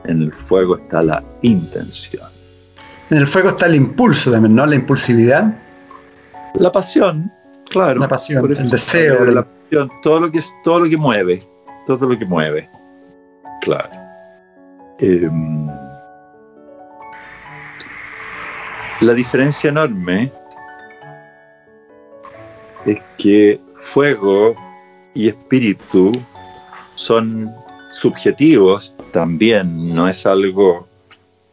En 0.04 0.23
el 0.23 0.33
fuego 0.33 0.78
está 0.78 1.02
la 1.02 1.23
intención. 1.42 2.26
En 3.11 3.19
el 3.19 3.26
fuego 3.26 3.50
está 3.50 3.66
el 3.66 3.75
impulso 3.75 4.33
también, 4.33 4.54
¿no? 4.54 4.64
La 4.64 4.75
impulsividad. 4.75 5.54
La 6.54 6.73
pasión, 6.73 7.30
claro. 7.69 8.00
La 8.00 8.09
pasión, 8.09 8.50
el 8.50 8.71
deseo. 8.71 9.23
La 9.26 9.45
pasión, 9.45 9.90
todo 10.02 10.19
lo 10.19 10.30
que 10.30 10.38
es, 10.38 10.50
todo 10.64 10.80
lo 10.80 10.88
que 10.88 10.97
mueve, 10.97 11.47
todo 11.87 12.09
lo 12.09 12.19
que 12.19 12.25
mueve. 12.25 12.71
Claro. 13.61 13.90
Em, 14.99 15.69
la 19.00 19.14
diferencia 19.14 19.71
enorme 19.71 20.30
es 22.87 23.00
que 23.16 23.61
fuego 23.76 24.54
y 25.14 25.28
espíritu 25.28 26.12
son 26.95 27.50
subjetivos 27.92 28.95
también, 29.12 29.95
no 29.95 30.07
es 30.07 30.26
algo 30.26 30.87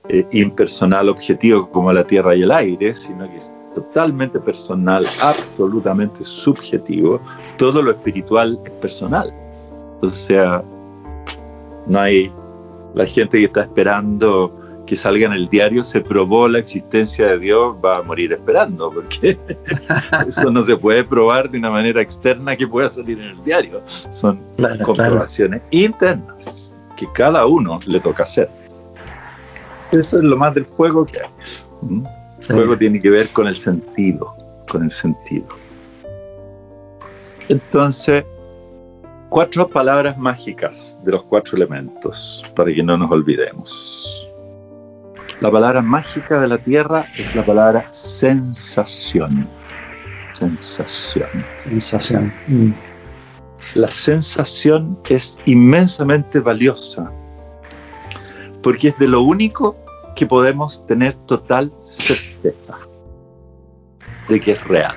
eh, 0.10 0.26
impersonal 0.32 1.10
objetivo 1.10 1.70
como 1.70 1.92
la 1.92 2.06
tierra 2.06 2.36
y 2.36 2.44
el 2.44 2.52
aire, 2.52 2.94
sino 2.94 3.30
que 3.30 3.38
es 3.38 3.52
totalmente 3.74 4.40
personal, 4.40 5.06
absolutamente 5.22 6.24
subjetivo. 6.24 7.22
Todo 7.58 7.82
lo 7.82 7.92
espiritual 7.92 8.60
es 8.66 8.72
personal. 8.72 9.34
O 10.02 10.10
sea, 10.10 10.64
no 11.88 12.00
hay 12.00 12.32
la 12.94 13.06
gente 13.06 13.40
que 13.40 13.46
está 13.46 13.62
esperando 13.62 14.57
que 14.88 14.96
salga 14.96 15.28
en 15.28 15.34
el 15.34 15.48
diario 15.48 15.84
se 15.84 16.02
probó 16.02 16.48
la 16.48 16.60
existencia 16.60 17.28
de 17.28 17.38
Dios, 17.38 17.76
va 17.84 17.98
a 17.98 18.02
morir 18.02 18.32
esperando, 18.32 18.90
porque 18.90 19.38
eso 20.28 20.50
no 20.50 20.64
se 20.64 20.76
puede 20.76 21.04
probar 21.04 21.52
de 21.52 21.60
una 21.60 21.70
manera 21.70 22.02
externa 22.02 22.56
que 22.56 22.66
pueda 22.66 22.90
salir 22.90 23.20
en 23.20 23.30
el 23.32 23.44
diario. 23.44 23.84
Son 24.10 24.40
comprobaciones 24.84 25.62
internas 25.70 26.74
que 26.96 27.08
cada 27.14 27.46
uno 27.46 27.80
le 27.86 28.00
toca 28.00 28.24
hacer. 28.24 28.50
Eso 29.92 30.18
es 30.18 30.24
lo 30.24 30.36
más 30.36 30.56
del 30.56 30.66
fuego 30.66 31.06
que 31.06 31.20
hay. 31.20 31.30
¿Mm? 31.82 32.06
El 32.40 32.44
fuego 32.44 32.78
tiene 32.78 33.00
que 33.00 33.10
ver 33.10 33.30
con 33.30 33.48
el 33.48 33.56
sentido, 33.56 34.34
con 34.70 34.84
el 34.84 34.92
sentido. 34.92 35.48
Entonces, 37.50 38.24
cuatro 39.30 39.68
palabras 39.68 40.18
mágicas 40.18 40.98
de 41.04 41.12
los 41.12 41.24
cuatro 41.24 41.58
elementos, 41.58 42.44
para 42.56 42.74
que 42.74 42.84
no 42.84 42.98
nos 42.98 43.12
olvidemos. 43.12 44.27
La 45.42 45.52
palabra 45.52 45.82
mágica 45.82 46.40
de 46.42 46.48
la 46.48 46.58
tierra 46.58 47.06
es 47.18 47.36
la 47.36 47.46
palabra 47.46 47.88
sensación. 47.92 49.48
Sensación. 50.34 51.28
Sensación. 51.56 52.34
Mm. 52.48 52.72
La 53.76 53.88
sensación 53.88 54.98
es 55.10 55.38
inmensamente 55.46 56.40
valiosa 56.40 57.12
porque 58.62 58.90
es 58.90 59.00
de 59.00 59.08
lo 59.08 59.22
único 59.22 59.78
que 60.16 60.26
podemos 60.26 60.86
tener 60.88 61.16
total 61.16 61.72
certeza 61.78 62.78
de 64.28 64.40
que 64.40 64.54
es 64.54 64.64
real 64.66 64.96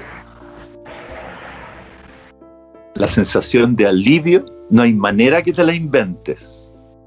la 3.00 3.08
sensación 3.08 3.74
de 3.76 3.86
alivio, 3.86 4.44
no 4.68 4.82
hay 4.82 4.92
manera 4.92 5.42
que 5.42 5.54
te 5.54 5.64
la 5.64 5.74
inventes. 5.74 6.59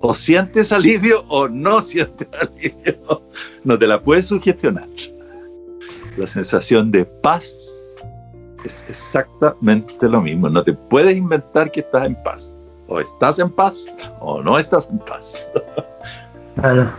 O 0.05 0.13
sientes 0.13 0.73
alivio 0.73 1.23
o 1.29 1.47
no 1.47 1.81
sientes 1.91 2.27
alivio. 2.33 3.21
No 3.63 3.79
te 3.79 3.87
la 3.87 4.01
puedes 4.01 4.27
sugestionar. 4.27 4.87
La 6.17 6.27
sensación 6.27 6.91
de 6.91 7.05
paz 7.05 7.55
es 8.65 8.83
exactamente 8.89 10.09
lo 10.09 10.21
mismo. 10.21 10.49
No 10.49 10.61
te 10.61 10.73
puedes 10.73 11.15
inventar 11.15 11.71
que 11.71 11.79
estás 11.79 12.05
en 12.05 12.21
paz. 12.21 12.51
O 12.87 12.99
estás 12.99 13.39
en 13.39 13.49
paz 13.49 13.85
o 14.19 14.43
no 14.43 14.59
estás 14.59 14.89
en 14.89 14.99
paz. 14.99 15.49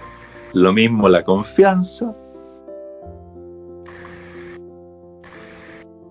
Lo 0.55 0.73
mismo 0.73 1.09
la 1.09 1.23
confianza, 1.23 2.15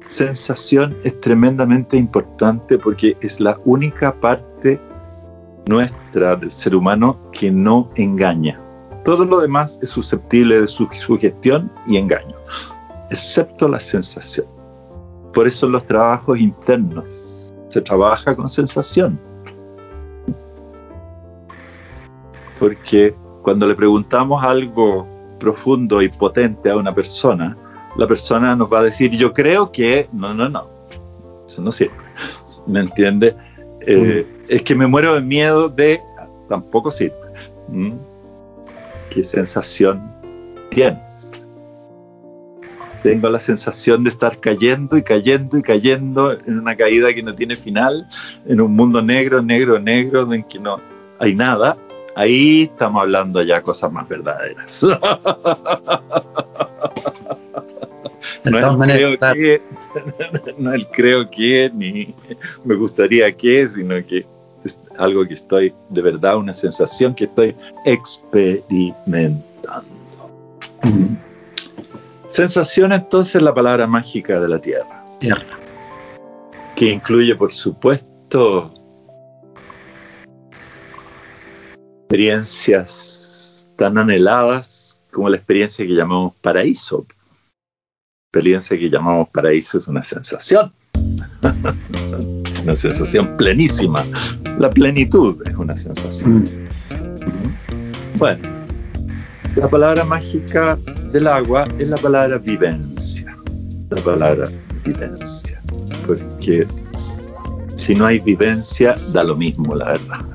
sensación 0.08 0.96
es 1.04 1.20
tremendamente 1.22 1.98
importante 1.98 2.78
porque 2.78 3.18
es 3.22 3.40
la 3.40 3.58
única 3.66 4.14
parte 4.14 4.80
nuestra 5.66 6.36
del 6.36 6.52
ser 6.52 6.76
humano 6.76 7.18
que 7.32 7.52
no 7.52 7.90
engaña. 7.96 8.60
Todo 9.04 9.26
lo 9.26 9.40
demás 9.40 9.80
es 9.82 9.90
susceptible 9.90 10.62
de 10.62 10.68
su 10.68 10.88
sugestión 10.94 11.70
y 11.88 11.98
engaño, 11.98 12.36
excepto 13.10 13.68
la 13.68 13.80
sensación. 13.80 14.46
Por 15.34 15.48
eso 15.48 15.68
los 15.68 15.86
trabajos 15.86 16.40
internos 16.40 17.52
se 17.70 17.82
trabaja 17.82 18.36
con 18.36 18.48
sensación. 18.48 19.20
Porque 22.60 23.14
cuando 23.42 23.68
le 23.68 23.76
preguntamos 23.76 24.44
algo 24.44 25.06
profundo 25.40 26.02
y 26.02 26.08
potente 26.08 26.70
a 26.70 26.78
una 26.78 26.94
persona, 26.94 27.58
la 27.98 28.08
persona 28.08 28.56
nos 28.56 28.72
va 28.72 28.80
a 28.80 28.84
decir, 28.84 29.12
yo 29.12 29.34
creo 29.34 29.72
que, 29.72 30.08
no, 30.14 30.34
no, 30.34 30.48
no, 30.48 30.68
eso 31.46 31.62
no 31.62 31.72
sirve, 31.72 31.94
¿me 32.66 32.80
entiende? 32.80 33.36
Eh, 33.86 34.26
mm. 34.26 34.46
Es 34.50 34.64
que 34.64 34.76
me 34.76 34.88
muero 34.88 35.16
de 35.16 35.22
miedo 35.22 35.70
de, 35.70 36.02
tampoco 36.50 36.92
sirve. 36.92 37.16
¿Mm? 37.70 37.94
¿Qué 39.10 39.24
sensación 39.24 40.02
tienes? 40.70 41.32
Tengo 43.04 43.30
la 43.30 43.40
sensación 43.40 44.04
de 44.04 44.10
estar 44.10 44.40
cayendo 44.40 44.98
y 44.98 45.04
cayendo 45.04 45.58
y 45.58 45.62
cayendo 45.62 46.32
en 46.32 46.60
una 46.60 46.76
caída 46.76 47.14
que 47.14 47.22
no 47.22 47.36
tiene 47.36 47.58
final, 47.58 48.08
en 48.46 48.62
un 48.62 48.74
mundo 48.74 49.02
negro, 49.02 49.42
negro, 49.42 49.78
negro, 49.78 50.34
en 50.34 50.44
que 50.44 50.58
no 50.58 50.80
hay 51.20 51.36
nada. 51.36 51.78
Ahí 52.16 52.70
estamos 52.72 53.02
hablando 53.02 53.42
ya 53.42 53.62
cosas 53.62 53.92
más 53.92 54.08
verdaderas. 54.08 54.86
no 58.44 58.80
creo 58.80 59.18
que, 59.18 59.62
no 60.58 60.74
el 60.74 60.88
creo 60.88 61.30
que, 61.30 61.72
ni 61.74 62.14
me 62.64 62.76
gustaría 62.76 63.32
que, 63.36 63.68
sino 63.68 63.96
que 64.06 64.26
es 64.64 64.80
algo 64.98 65.26
que 65.26 65.34
estoy, 65.34 65.74
de 65.90 66.02
verdad, 66.02 66.38
una 66.38 66.54
sensación 66.54 67.16
que 67.16 67.26
estoy 67.26 67.56
experimentando. 67.86 69.44
Sensación 72.30 72.92
entonces 72.92 73.42
la 73.42 73.54
palabra 73.54 73.88
mágica 73.88 74.40
de 74.40 74.48
la 74.50 74.60
tierra. 74.60 75.06
Tierra. 75.20 75.60
Que 76.76 76.90
incluye, 76.90 77.36
por 77.36 77.54
supuesto, 77.54 78.74
experiencias 82.02 83.68
tan 83.76 83.98
anheladas 83.98 85.02
como 85.12 85.30
la 85.30 85.38
experiencia 85.38 85.86
que 85.86 85.94
llamamos 85.94 86.34
paraíso 86.42 87.06
experiencia 88.34 88.76
que 88.76 88.90
llamamos 88.90 89.30
paraíso 89.30 89.78
es 89.78 89.88
una 89.88 90.02
sensación, 90.02 90.72
una 92.64 92.76
sensación 92.76 93.38
plenísima. 93.38 94.04
La 94.58 94.72
plenitud 94.72 95.40
es 95.46 95.54
una 95.54 95.78
sensación. 95.78 96.38
Mm. 96.40 98.18
Bueno, 98.18 98.42
La 99.56 99.68
palabra 99.68 100.04
mágica 100.04 100.80
del 101.12 101.28
agua 101.28 101.66
es 101.78 101.88
la 101.88 101.98
palabra 101.98 102.40
vivencia. 102.40 103.38
La 103.92 104.02
palabra 104.02 104.46
vivencia. 104.84 105.62
Porque 106.08 106.66
si 107.76 107.94
no 107.94 108.08
hay 108.08 108.18
vivencia, 108.18 108.96
da 109.12 109.24
lo 109.24 109.36
mismo, 109.36 109.76
la 109.76 109.86
verdad. 109.86 110.33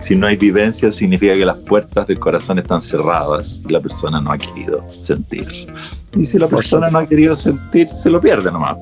Si 0.00 0.14
no 0.14 0.26
hay 0.26 0.36
vivencia, 0.36 0.92
significa 0.92 1.34
que 1.34 1.44
las 1.44 1.56
puertas 1.58 2.06
del 2.06 2.18
corazón 2.18 2.58
están 2.58 2.80
cerradas 2.80 3.58
y 3.68 3.72
la 3.72 3.80
persona 3.80 4.20
no 4.20 4.30
ha 4.32 4.38
querido 4.38 4.84
sentir. 4.88 5.46
Y 6.16 6.24
si 6.24 6.38
la 6.38 6.46
persona 6.46 6.88
no 6.90 6.98
ha 7.00 7.06
querido 7.06 7.34
sentir, 7.34 7.88
se 7.88 8.08
lo 8.08 8.20
pierde 8.20 8.50
nomás. 8.50 8.76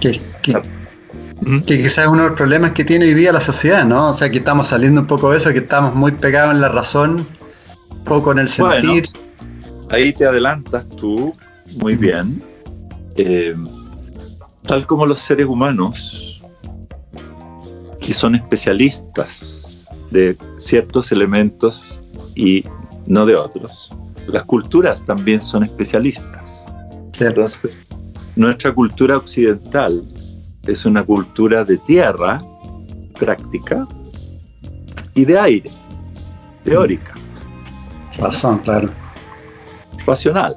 que, 0.00 0.20
que, 0.42 0.60
quizás 1.64 1.98
es 1.98 2.06
uno 2.08 2.22
de 2.22 2.28
los 2.28 2.36
problemas 2.36 2.72
que 2.72 2.84
tiene 2.84 3.06
hoy 3.06 3.14
día 3.14 3.32
la 3.32 3.40
sociedad, 3.40 3.84
¿no? 3.84 4.10
O 4.10 4.12
sea, 4.12 4.30
que 4.30 4.38
estamos 4.38 4.66
saliendo 4.66 5.00
un 5.00 5.06
poco 5.06 5.30
de 5.30 5.38
eso, 5.38 5.52
que 5.52 5.60
estamos 5.60 5.94
muy 5.94 6.12
pegados 6.12 6.52
en 6.52 6.60
la 6.60 6.68
razón, 6.68 7.26
poco 8.04 8.32
en 8.32 8.40
el 8.40 8.48
sentir. 8.48 9.04
ahí 9.90 10.12
te 10.12 10.26
adelantas 10.26 10.88
tú 10.88 11.34
muy 11.76 11.94
bien. 11.96 12.42
Eh, 13.16 13.54
tal 14.66 14.86
como 14.86 15.06
los 15.06 15.20
seres 15.20 15.46
humanos, 15.46 16.33
que 18.04 18.12
son 18.12 18.34
especialistas 18.34 19.86
de 20.10 20.36
ciertos 20.58 21.10
elementos 21.10 22.02
y 22.34 22.62
no 23.06 23.24
de 23.24 23.34
otros, 23.34 23.90
las 24.28 24.44
culturas 24.44 25.02
también 25.04 25.40
son 25.40 25.64
especialistas. 25.64 26.70
Entonces, 27.18 27.74
nuestra 28.36 28.74
cultura 28.74 29.16
occidental 29.16 30.06
es 30.64 30.84
una 30.84 31.02
cultura 31.02 31.64
de 31.64 31.78
tierra 31.78 32.42
práctica 33.18 33.88
y 35.14 35.24
de 35.24 35.38
aire, 35.38 35.70
teórica. 36.62 37.14
Razón, 38.18 38.58
claro. 38.58 38.90
Racional. 40.06 40.56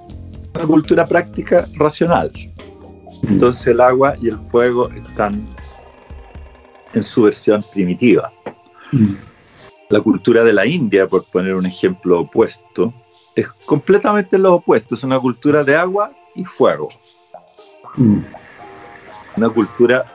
Una 0.53 0.65
cultura 0.65 1.07
práctica 1.07 1.67
racional. 1.75 2.31
Entonces 3.29 3.67
el 3.67 3.79
agua 3.79 4.15
y 4.21 4.27
el 4.27 4.37
fuego 4.49 4.89
están 4.91 5.47
en 6.97 7.03
su 7.03 7.23
versión 7.23 7.63
primitiva. 7.71 8.31
Mm. 8.91 9.13
La 9.89 10.01
cultura 10.01 10.43
de 10.43 10.51
la 10.51 10.65
India, 10.65 11.07
por 11.07 11.23
poner 11.25 11.55
un 11.55 11.65
ejemplo 11.65 12.19
opuesto, 12.21 12.93
es 13.35 13.47
completamente 13.65 14.37
lo 14.37 14.55
opuesto. 14.55 14.95
Es 14.95 15.03
una 15.03 15.19
cultura 15.19 15.63
de 15.63 15.75
agua 15.75 16.09
y 16.35 16.43
fuego. 16.43 16.89
Mm. 17.95 18.19
Una 19.37 19.49
cultura 19.49 20.05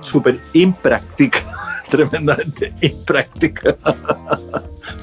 súper 0.00 0.38
impráctica, 0.52 1.38
tremendamente 1.90 2.74
impráctica. 2.82 3.76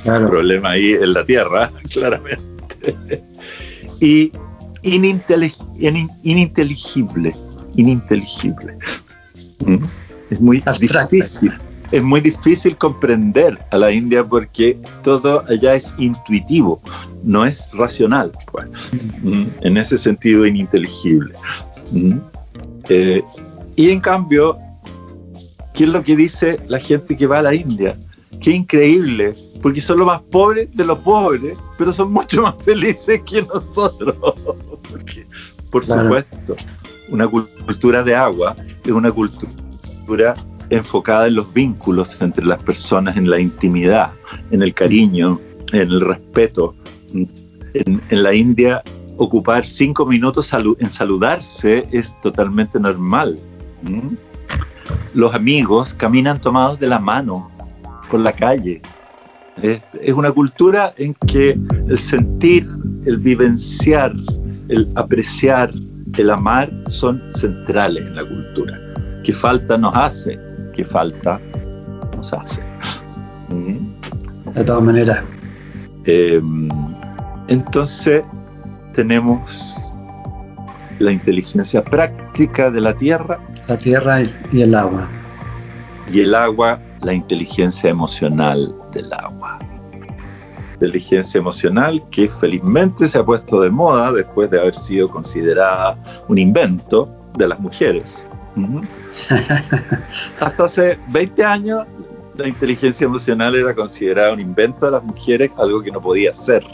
Claro. 0.04 0.26
El 0.26 0.30
problema 0.30 0.72
ahí 0.72 0.94
en 0.94 1.14
la 1.14 1.26
Tierra, 1.26 1.72
claramente. 1.92 3.24
Y 4.00 4.32
ininteligible, 4.84 7.34
ininteligible. 7.76 8.78
Mm. 9.66 9.84
Es 10.30 10.42
muy 10.42 10.64
difícil. 10.80 11.54
Es 11.92 12.02
muy 12.02 12.22
difícil 12.22 12.76
comprender 12.76 13.58
a 13.70 13.78
la 13.78 13.92
India 13.92 14.24
porque 14.24 14.80
todo 15.04 15.44
allá 15.48 15.76
es 15.76 15.94
intuitivo, 16.00 16.82
no 17.24 17.46
es 17.46 17.70
racional. 17.74 18.32
Pues. 18.52 18.68
En 19.62 19.78
ese 19.78 20.00
sentido, 20.00 20.46
ininteligible. 20.46 21.36
Eh, 22.90 23.24
y 23.76 23.90
en 23.92 24.00
cambio, 24.00 24.58
¿qué 25.76 25.84
es 25.84 25.90
lo 25.92 26.04
que 26.04 26.16
dice 26.16 26.58
la 26.68 26.80
gente 26.80 27.16
que 27.16 27.28
va 27.28 27.40
a 27.40 27.44
la 27.44 27.54
India? 27.54 27.96
Qué 28.42 28.52
increíble, 28.52 29.34
porque 29.62 29.80
son 29.80 30.00
los 30.00 30.08
más 30.08 30.22
pobres 30.22 30.76
de 30.76 30.86
los 30.86 30.98
pobres, 30.98 31.56
pero 31.78 31.94
son 31.94 32.12
mucho 32.12 32.42
más 32.42 32.56
felices 32.64 33.22
que 33.22 33.44
nosotros. 33.44 34.16
por 35.70 35.86
supuesto, 35.86 36.56
una 37.10 37.28
cultura 37.28 38.04
de 38.04 38.16
agua 38.16 38.56
es 38.84 38.92
una 38.92 39.12
cultura 39.12 39.52
enfocada 40.70 41.28
en 41.28 41.36
los 41.36 41.54
vínculos 41.54 42.22
entre 42.22 42.46
las 42.46 42.62
personas, 42.62 43.18
en 43.18 43.30
la 43.30 43.40
intimidad, 43.40 44.12
en 44.52 44.62
el 44.62 44.74
cariño, 44.74 45.40
en 45.72 45.82
el 45.82 46.02
respeto. 46.02 46.76
En, 47.74 48.02
la 48.10 48.34
India 48.34 48.82
ocupar 49.18 49.64
cinco 49.66 50.06
minutos 50.06 50.54
en 50.80 50.90
saludarse 50.90 51.84
es 51.92 52.20
totalmente 52.22 52.80
normal. 52.80 53.36
Los 55.14 55.34
amigos 55.36 55.94
caminan 55.94 56.40
tomados 56.40 56.80
de 56.80 56.88
la 56.88 57.00
mano 57.00 57.52
por 58.10 58.20
la 58.20 58.32
calle. 58.32 58.82
Es, 59.62 59.82
una 60.14 60.32
cultura 60.32 60.94
en 60.98 61.14
que 61.28 61.58
el 61.88 62.00
sentir, 62.00 62.68
el 63.06 63.18
vivenciar, 63.18 64.14
el 64.70 64.90
apreciar, 64.96 65.72
el 66.18 66.30
amar 66.30 66.72
son 66.88 67.22
centrales 67.36 68.06
en 68.06 68.16
la 68.16 68.26
cultura. 68.28 68.93
¿Qué 69.24 69.32
falta 69.32 69.78
nos 69.78 69.96
hace? 69.96 70.38
¿Qué 70.74 70.84
falta 70.84 71.40
nos 72.16 72.34
hace? 72.34 72.62
De 74.54 74.64
todas 74.64 74.84
maneras. 74.84 75.24
Em, 76.06 76.70
entonces, 77.48 78.24
tenemos 78.94 79.78
la 81.00 81.12
inteligencia 81.12 81.84
práctica 81.84 82.70
de 82.70 82.82
la 82.82 82.96
tierra. 82.96 83.40
La 83.68 83.78
tierra 83.78 84.22
y 84.52 84.62
el 84.62 84.76
agua. 84.76 85.08
Y 86.12 86.20
el 86.20 86.36
agua, 86.36 86.80
la 87.02 87.14
inteligencia 87.14 87.90
emocional 87.90 88.76
del 88.92 89.12
agua. 89.14 89.58
Inteligencia 90.74 91.38
emocional 91.38 92.02
que 92.12 92.28
felizmente 92.28 93.08
se 93.08 93.18
ha 93.18 93.24
puesto 93.24 93.62
de 93.62 93.70
moda 93.70 94.12
después 94.12 94.50
de 94.52 94.60
haber 94.60 94.76
sido 94.76 95.08
considerada 95.08 95.98
un 96.28 96.38
invento 96.38 97.16
de 97.38 97.48
las 97.48 97.60
mujeres. 97.60 98.26
Hasta 100.40 100.64
hace 100.64 101.00
20 101.08 101.44
años 101.44 101.88
la 102.36 102.48
inteligencia 102.48 103.06
emocional 103.06 103.56
era 103.56 103.74
considerada 103.76 104.34
un 104.34 104.40
invento 104.40 104.86
de 104.86 104.92
las 104.92 105.04
mujeres, 105.04 105.52
algo 105.58 105.82
que 105.82 105.92
no 105.92 106.02
podía 106.02 106.34
ser, 106.34 106.66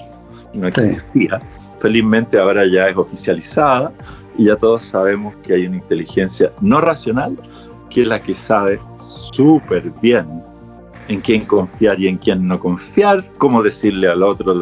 no 0.54 0.68
existía. 0.68 1.42
Felizmente 1.80 2.38
ahora 2.38 2.66
ya 2.66 2.88
es 2.88 2.98
oficializada 2.98 3.92
y 4.38 4.46
ya 4.46 4.56
todos 4.56 4.84
sabemos 4.84 5.36
que 5.44 5.54
hay 5.54 5.66
una 5.66 5.78
inteligencia 5.78 6.52
no 6.62 6.82
racional 6.82 7.38
que 7.90 8.04
es 8.04 8.08
la 8.08 8.22
que 8.22 8.34
sabe 8.34 8.80
súper 8.98 9.92
bien 10.02 10.28
en 11.08 11.22
quién 11.22 11.44
confiar 11.44 12.00
y 12.00 12.08
en 12.08 12.18
quién 12.18 12.48
no 12.48 12.60
confiar, 12.60 13.26
cómo 13.40 13.64
decirle 13.64 14.08
al 14.08 14.22
otro 14.22 14.54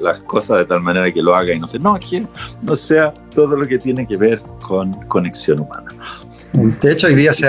las 0.00 0.20
cosas 0.20 0.58
de 0.58 0.64
tal 0.66 0.80
manera 0.80 1.10
que 1.12 1.20
lo 1.20 1.34
haga 1.34 1.52
y 1.52 1.58
no 1.58 1.66
se 1.66 1.78
enoje, 1.78 2.24
no 2.62 2.76
sea 2.76 3.12
todo 3.34 3.56
lo 3.56 3.66
que 3.66 3.76
tiene 3.76 4.06
que 4.06 4.16
ver 4.16 4.40
con 4.62 4.92
conexión 5.08 5.60
humana. 5.60 5.88
De 6.80 6.92
hecho, 6.92 7.06
hoy 7.06 7.14
día 7.14 7.32
se, 7.34 7.48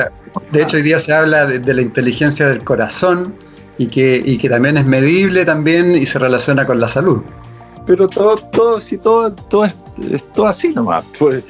de 0.52 0.62
hecho, 0.62 0.78
hoy 0.78 0.84
día 0.84 1.00
se 1.00 1.14
habla 1.14 1.46
de, 1.46 1.74
la 1.74 1.82
inteligencia 1.82 2.48
del 2.48 2.64
corazón 2.64 3.36
y 3.78 3.88
que, 3.88 4.22
y 4.24 4.38
que 4.38 4.50
también 4.50 4.78
es 4.78 4.86
medible 4.86 5.46
también 5.46 5.96
y 5.96 6.06
se 6.06 6.20
relaciona 6.20 6.66
con 6.66 6.80
la 6.80 6.88
salud 6.88 7.22
pero 7.88 8.08
todo, 8.08 8.36
todo, 8.36 8.80
sí, 8.80 8.98
todo, 8.98 9.32
todo 9.34 9.64
es, 9.64 9.74
todo 10.34 10.46
así 10.46 10.74
nomás. 10.74 11.04
Pues, 11.18 11.44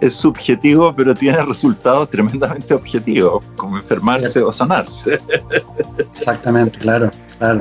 es, 0.00 0.14
subjetivo, 0.14 0.92
pero 0.94 1.14
tiene 1.14 1.40
resultados 1.42 2.10
tremendamente 2.10 2.74
objetivos, 2.74 3.44
como 3.54 3.76
enfermarse 3.76 4.42
o 4.42 4.52
sanarse. 4.52 5.16
Exactamente, 5.98 6.80
claro, 6.80 7.08
claro. 7.38 7.60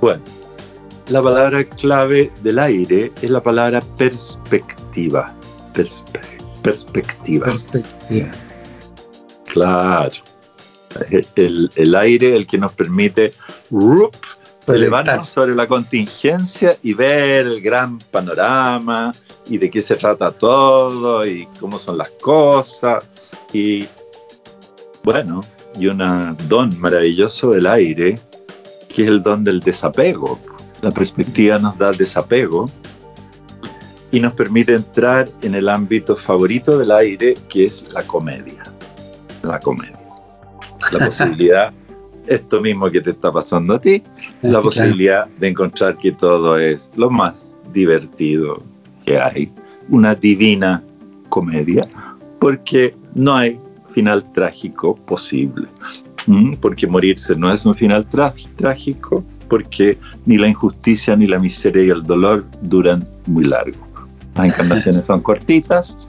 Bueno, 0.00 0.20
la 1.06 1.22
palabra 1.22 1.62
clave 1.62 2.32
del 2.42 2.58
aire 2.58 3.12
es 3.22 3.30
la 3.30 3.40
palabra 3.40 3.80
perspectiva. 3.96 5.32
perspectiva. 5.72 6.31
Perspectiva. 6.62 7.52
Claro. 9.46 10.12
El, 11.36 11.70
el, 11.74 11.94
aire 11.94 12.36
el 12.36 12.46
que 12.46 12.58
nos 12.58 12.72
permite 12.72 13.32
levantarnos 14.66 15.26
sobre 15.26 15.54
la 15.54 15.66
contingencia 15.66 16.76
y 16.82 16.94
ver 16.94 17.46
el 17.46 17.60
gran 17.60 17.98
panorama 17.98 19.12
y 19.46 19.58
de 19.58 19.70
qué 19.70 19.80
se 19.80 19.96
trata 19.96 20.30
todo 20.30 21.26
y 21.26 21.46
cómo 21.58 21.78
son 21.78 21.98
las 21.98 22.10
cosas 22.10 23.04
y 23.52 23.86
bueno, 25.02 25.40
y 25.78 25.86
un 25.86 26.36
don 26.48 26.78
maravilloso 26.78 27.50
del 27.50 27.66
aire 27.66 28.20
que 28.88 29.02
es 29.02 29.08
el 29.08 29.22
don 29.22 29.42
del 29.42 29.60
desapego. 29.60 30.38
La 30.80 30.90
perspectiva 30.90 31.58
nos 31.58 31.78
da 31.78 31.92
desapego 31.92 32.70
y 34.12 34.20
nos 34.20 34.34
permite 34.34 34.74
entrar 34.74 35.28
en 35.42 35.54
el 35.54 35.68
ámbito 35.68 36.14
favorito 36.14 36.78
del 36.78 36.92
aire 36.92 37.34
que 37.48 37.64
es 37.64 37.84
la 37.92 38.02
comedia. 38.06 38.62
La 39.42 39.58
comedia. 39.58 39.98
La 40.92 40.98
posibilidad 41.06 41.72
esto 42.26 42.60
mismo 42.60 42.90
que 42.90 43.00
te 43.00 43.10
está 43.10 43.32
pasando 43.32 43.74
a 43.74 43.80
ti, 43.80 44.02
la 44.42 44.60
posibilidad 44.62 45.26
de 45.26 45.48
encontrar 45.48 45.96
que 45.96 46.12
todo 46.12 46.58
es 46.58 46.90
lo 46.94 47.10
más 47.10 47.56
divertido 47.72 48.62
que 49.04 49.18
hay, 49.18 49.50
una 49.88 50.14
divina 50.14 50.82
comedia, 51.28 51.82
porque 52.38 52.94
no 53.14 53.34
hay 53.34 53.58
final 53.90 54.30
trágico 54.32 54.96
posible. 54.96 55.66
porque 56.60 56.86
morirse 56.86 57.34
no 57.34 57.52
es 57.52 57.66
un 57.66 57.74
final 57.74 58.06
trágico, 58.06 59.24
porque 59.48 59.98
ni 60.24 60.38
la 60.38 60.48
injusticia, 60.48 61.16
ni 61.16 61.26
la 61.26 61.38
miseria 61.38 61.82
y 61.82 61.90
el 61.90 62.02
dolor 62.02 62.44
duran 62.62 63.06
muy 63.26 63.44
largo. 63.44 63.91
Las 64.34 64.46
encarnaciones 64.46 65.04
son 65.04 65.20
cortitas, 65.20 66.08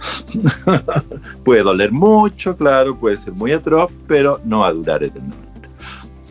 puede 1.43 1.61
doler 1.61 1.91
mucho, 1.91 2.55
claro, 2.55 2.97
puede 2.97 3.17
ser 3.17 3.33
muy 3.33 3.51
atroz, 3.51 3.91
pero 4.07 4.39
no 4.45 4.59
va 4.59 4.67
a 4.67 4.73
durar 4.73 5.03
eternamente. 5.03 5.43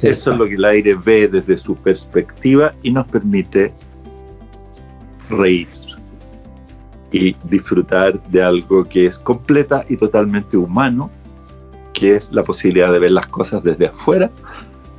Eso 0.01 0.33
es 0.33 0.39
lo 0.39 0.47
que 0.47 0.55
el 0.55 0.65
aire 0.65 0.95
ve 0.95 1.29
desde 1.29 1.57
su 1.57 1.77
perspectiva 1.77 2.73
y 2.83 2.91
nos 2.91 3.07
permite 3.07 3.73
reír 5.29 5.69
y 7.13 7.37
disfrutar 7.45 8.21
de 8.29 8.43
algo 8.43 8.85
que 8.85 9.07
es 9.07 9.19
completa 9.19 9.85
y 9.89 9.97
totalmente 9.97 10.57
humano, 10.57 11.11
que 11.93 12.17
es 12.17 12.33
la 12.33 12.43
posibilidad 12.43 12.91
de 12.91 12.99
ver 12.99 13.11
las 13.11 13.27
cosas 13.27 13.63
desde 13.63 13.87
afuera 13.87 14.31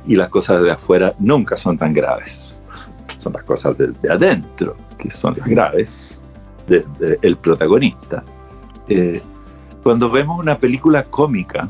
y 0.06 0.14
las 0.16 0.28
cosas 0.28 0.60
desde 0.60 0.72
afuera 0.72 1.12
nunca 1.18 1.56
son 1.56 1.76
tan 1.76 1.92
graves. 1.92 2.60
Son 3.18 3.32
las 3.32 3.42
cosas 3.42 3.76
desde 3.76 4.10
adentro 4.10 4.76
que 4.96 5.10
son 5.10 5.34
las 5.36 5.46
graves, 5.46 6.22
desde 6.66 7.18
el 7.22 7.36
protagonista. 7.36 8.22
Eh, 8.88 9.20
cuando 9.82 10.10
vemos 10.10 10.38
una 10.38 10.56
película 10.56 11.04
cómica, 11.04 11.68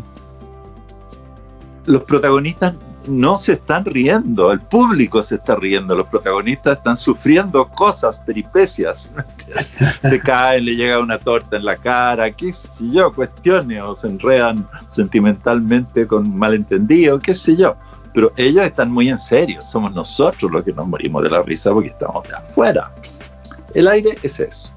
los 1.86 2.04
protagonistas 2.04 2.74
no 3.06 3.36
se 3.36 3.54
están 3.54 3.84
riendo, 3.84 4.52
el 4.52 4.60
público 4.60 5.22
se 5.22 5.36
está 5.36 5.56
riendo, 5.56 5.94
los 5.94 6.06
protagonistas 6.06 6.78
están 6.78 6.96
sufriendo 6.96 7.66
cosas, 7.66 8.18
peripecias. 8.18 9.12
se 10.02 10.20
caen, 10.20 10.64
le 10.64 10.76
llega 10.76 10.98
una 10.98 11.18
torta 11.18 11.56
en 11.56 11.64
la 11.64 11.76
cara, 11.76 12.30
qué 12.30 12.52
sé 12.52 12.90
yo, 12.90 13.12
cuestiones, 13.12 13.82
o 13.82 13.94
se 13.94 14.08
enredan 14.08 14.66
sentimentalmente 14.88 16.06
con 16.06 16.36
malentendido, 16.36 17.18
qué 17.18 17.34
sé 17.34 17.56
yo. 17.56 17.76
Pero 18.12 18.32
ellos 18.36 18.64
están 18.64 18.92
muy 18.92 19.08
en 19.08 19.18
serio, 19.18 19.64
somos 19.64 19.92
nosotros 19.92 20.50
los 20.50 20.62
que 20.62 20.72
nos 20.72 20.86
morimos 20.86 21.22
de 21.22 21.30
la 21.30 21.42
risa 21.42 21.72
porque 21.72 21.88
estamos 21.88 22.26
de 22.28 22.34
afuera. 22.34 22.90
El 23.74 23.88
aire 23.88 24.16
es 24.22 24.38
eso. 24.38 24.73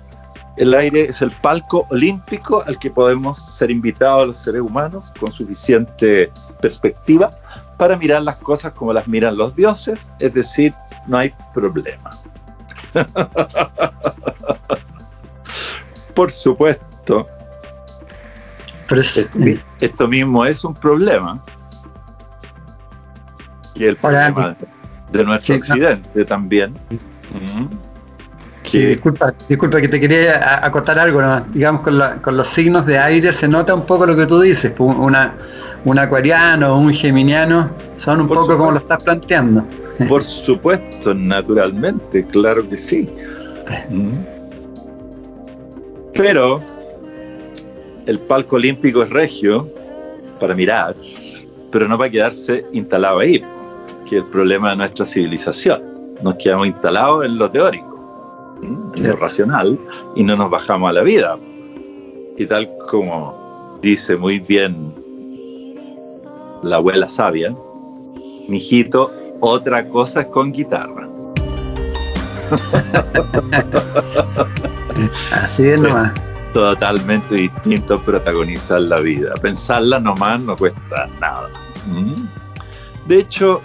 El 0.57 0.73
aire 0.73 1.05
es 1.05 1.21
el 1.21 1.31
palco 1.31 1.85
olímpico 1.89 2.63
al 2.65 2.79
que 2.79 2.89
podemos 2.89 3.37
ser 3.37 3.69
invitados 3.69 4.27
los 4.27 4.37
seres 4.37 4.61
humanos 4.61 5.11
con 5.19 5.31
suficiente 5.31 6.31
perspectiva 6.59 7.31
para 7.77 7.95
mirar 7.95 8.23
las 8.23 8.37
cosas 8.37 8.73
como 8.73 8.91
las 8.91 9.07
miran 9.07 9.37
los 9.37 9.55
dioses, 9.55 10.09
es 10.19 10.33
decir, 10.33 10.73
no 11.05 11.17
hay 11.19 11.31
problema. 11.53 12.19
Por 16.15 16.31
supuesto, 16.31 17.27
esto, 19.79 20.07
mismo 20.07 20.43
es 20.43 20.63
un 20.63 20.73
problema. 20.73 21.39
Y 23.75 23.85
el 23.85 23.95
problema 23.95 24.55
de 25.11 25.23
nuestro 25.23 25.55
occidente 25.55 26.25
también. 26.25 26.73
Sí, 28.69 28.85
disculpa, 28.85 29.33
disculpa 29.47 29.79
que 29.79 29.87
te 29.87 29.99
quería 29.99 30.65
acotar 30.65 30.99
algo, 30.99 31.21
digamos 31.53 31.81
con, 31.81 32.01
con, 32.21 32.35
los 32.35 32.47
signos 32.47 32.85
de 32.85 32.97
aire 32.97 33.31
se 33.31 33.47
nota 33.47 33.73
un 33.73 33.85
poco 33.85 34.05
lo 34.05 34.15
que 34.15 34.25
tú 34.25 34.41
dices, 34.41 34.73
una, 34.77 35.33
un 35.85 35.99
acuariano 35.99 36.77
un 36.77 36.93
geminiano 36.93 37.69
son 37.95 38.21
un 38.21 38.27
poco 38.27 38.57
como 38.57 38.71
lo 38.71 38.77
estás 38.77 39.01
planteando. 39.03 39.63
Por 40.09 40.23
supuesto, 40.23 41.13
naturalmente, 41.13 42.25
claro 42.25 42.67
que 42.67 42.77
sí. 42.77 43.09
Pero 46.13 46.61
el 48.05 48.19
palco 48.19 48.57
olímpico 48.57 49.01
es 49.03 49.09
regio 49.09 49.67
para 50.39 50.53
mirar, 50.53 50.95
pero 51.71 51.87
no 51.87 51.97
para 51.97 52.09
quedarse 52.09 52.65
instalado 52.73 53.19
ahí, 53.19 53.43
que 54.07 54.17
es 54.17 54.23
el 54.23 54.25
problema 54.29 54.71
de 54.71 54.77
nuestra 54.77 55.05
civilización. 55.05 55.81
Nos 56.21 56.35
quedamos 56.35 56.67
instalados 56.67 57.25
en 57.25 57.37
lo 57.37 57.49
teórico, 57.49 57.96
lo 59.01 59.15
racional, 59.15 59.79
y 60.15 60.23
no 60.23 60.35
nos 60.35 60.49
bajamos 60.49 60.89
a 60.89 60.93
la 60.93 61.03
vida. 61.03 61.37
Y 62.37 62.45
tal 62.45 62.69
como 62.89 63.79
dice 63.81 64.15
muy 64.15 64.39
bien 64.39 64.93
la 66.63 66.77
abuela 66.77 67.07
sabia, 67.07 67.55
mijito, 68.47 69.11
otra 69.39 69.87
cosa 69.89 70.21
es 70.21 70.27
con 70.27 70.51
guitarra. 70.51 71.07
Así 75.31 75.67
es 75.67 75.81
nomás. 75.81 76.13
Totalmente 76.53 77.35
distinto 77.35 78.01
protagonizar 78.01 78.81
la 78.81 78.99
vida. 78.99 79.35
Pensarla 79.35 79.99
nomás 79.99 80.39
no 80.39 80.55
cuesta 80.55 81.07
nada. 81.19 81.49
¿Mm? 81.85 82.25
De 83.07 83.19
hecho, 83.19 83.61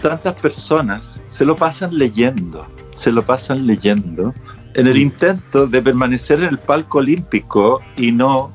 tantas 0.00 0.34
personas 0.34 1.22
se 1.26 1.44
lo 1.44 1.56
pasan 1.56 1.96
leyendo, 1.96 2.66
se 2.98 3.12
lo 3.12 3.24
pasan 3.24 3.66
leyendo 3.66 4.34
en 4.74 4.88
el 4.88 4.94
mm. 4.94 5.00
intento 5.00 5.66
de 5.66 5.80
permanecer 5.80 6.40
en 6.40 6.48
el 6.48 6.58
palco 6.58 6.98
olímpico 6.98 7.80
y 7.96 8.10
no 8.10 8.52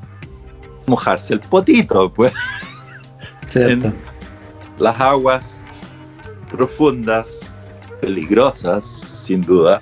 mojarse 0.86 1.34
el 1.34 1.40
potito, 1.40 2.12
pues 2.12 2.34
en 3.56 3.94
las 4.78 5.00
aguas 5.00 5.64
profundas, 6.52 7.56
peligrosas, 8.02 8.84
sin 8.86 9.42
duda, 9.42 9.80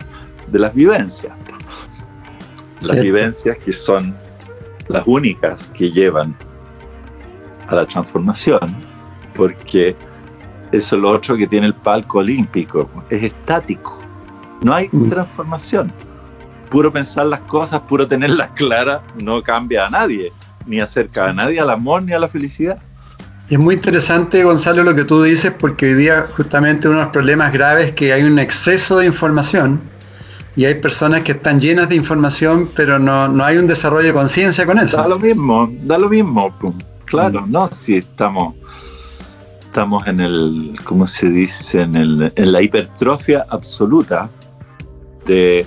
de 0.48 0.60
las 0.60 0.76
vivencias. 0.76 1.34
Las 2.82 3.00
vivencias 3.00 3.58
que 3.58 3.72
son 3.72 4.16
las 4.88 5.04
únicas 5.06 5.68
que 5.70 5.90
llevan 5.90 6.36
a 7.68 7.76
la 7.76 7.86
transformación, 7.86 8.76
porque 9.34 9.96
eso 10.72 10.96
es 10.96 11.02
lo 11.02 11.10
otro 11.10 11.36
que 11.36 11.48
tiene 11.48 11.68
el 11.68 11.74
palco 11.74 12.20
olímpico, 12.20 12.90
es 13.10 13.24
estático, 13.24 14.01
no 14.62 14.74
hay 14.74 14.90
mm. 14.92 15.10
transformación. 15.10 15.92
Puro 16.70 16.92
pensar 16.92 17.26
las 17.26 17.42
cosas, 17.42 17.82
puro 17.82 18.08
tenerlas 18.08 18.52
claras, 18.52 19.02
no 19.22 19.44
cambia 19.44 19.88
a 19.88 19.90
nadie, 19.90 20.32
ni 20.66 20.80
acerca 20.80 21.28
a 21.28 21.34
nadie 21.34 21.60
al 21.60 21.70
amor 21.70 22.04
ni 22.04 22.14
a 22.14 22.20
la 22.20 22.30
felicidad. 22.30 22.78
Es 23.50 23.60
muy 23.60 23.76
interesante, 23.76 24.46
Gonzalo, 24.46 24.84
lo 24.84 24.96
que 24.96 25.04
tú 25.04 25.22
dices, 25.22 25.52
porque 25.52 25.88
hoy 25.88 25.94
día 25.96 26.28
justamente 26.38 26.88
uno 26.88 27.00
de 27.00 27.04
los 27.04 27.12
problemas 27.12 27.52
graves 27.52 27.88
es 27.88 27.92
que 27.92 28.14
hay 28.14 28.24
un 28.24 28.40
exceso 28.40 29.00
de 29.00 29.08
información 29.08 29.82
y 30.56 30.64
hay 30.64 30.76
personas 30.76 31.22
que 31.22 31.34
están 31.34 31.60
llenas 31.60 31.90
de 31.90 31.96
información, 31.96 32.70
pero 32.74 32.98
no, 32.98 33.44
hay 33.44 33.58
un 33.58 33.68
desarrollo 33.68 34.08
de 34.08 34.14
conciencia 34.14 34.66
con 34.66 34.80
eso. 34.80 34.96
Da 34.96 35.08
lo 35.08 35.20
mismo, 35.20 35.70
da 35.82 35.98
lo 35.98 36.08
mismo, 36.08 36.54
claro, 37.04 37.42
mm. 37.42 37.52
¿no? 37.52 37.68
Si 37.68 37.98
estamos, 37.98 38.56
estamos 39.60 40.08
en 40.08 40.22
el, 40.22 40.80
¿cómo 40.86 41.06
se 41.06 41.30
dice? 41.30 41.82
En, 41.82 41.98
el, 41.98 42.32
en 42.34 42.52
la 42.54 42.62
hipertrofia 42.62 43.46
absoluta 43.50 44.30
de 45.32 45.66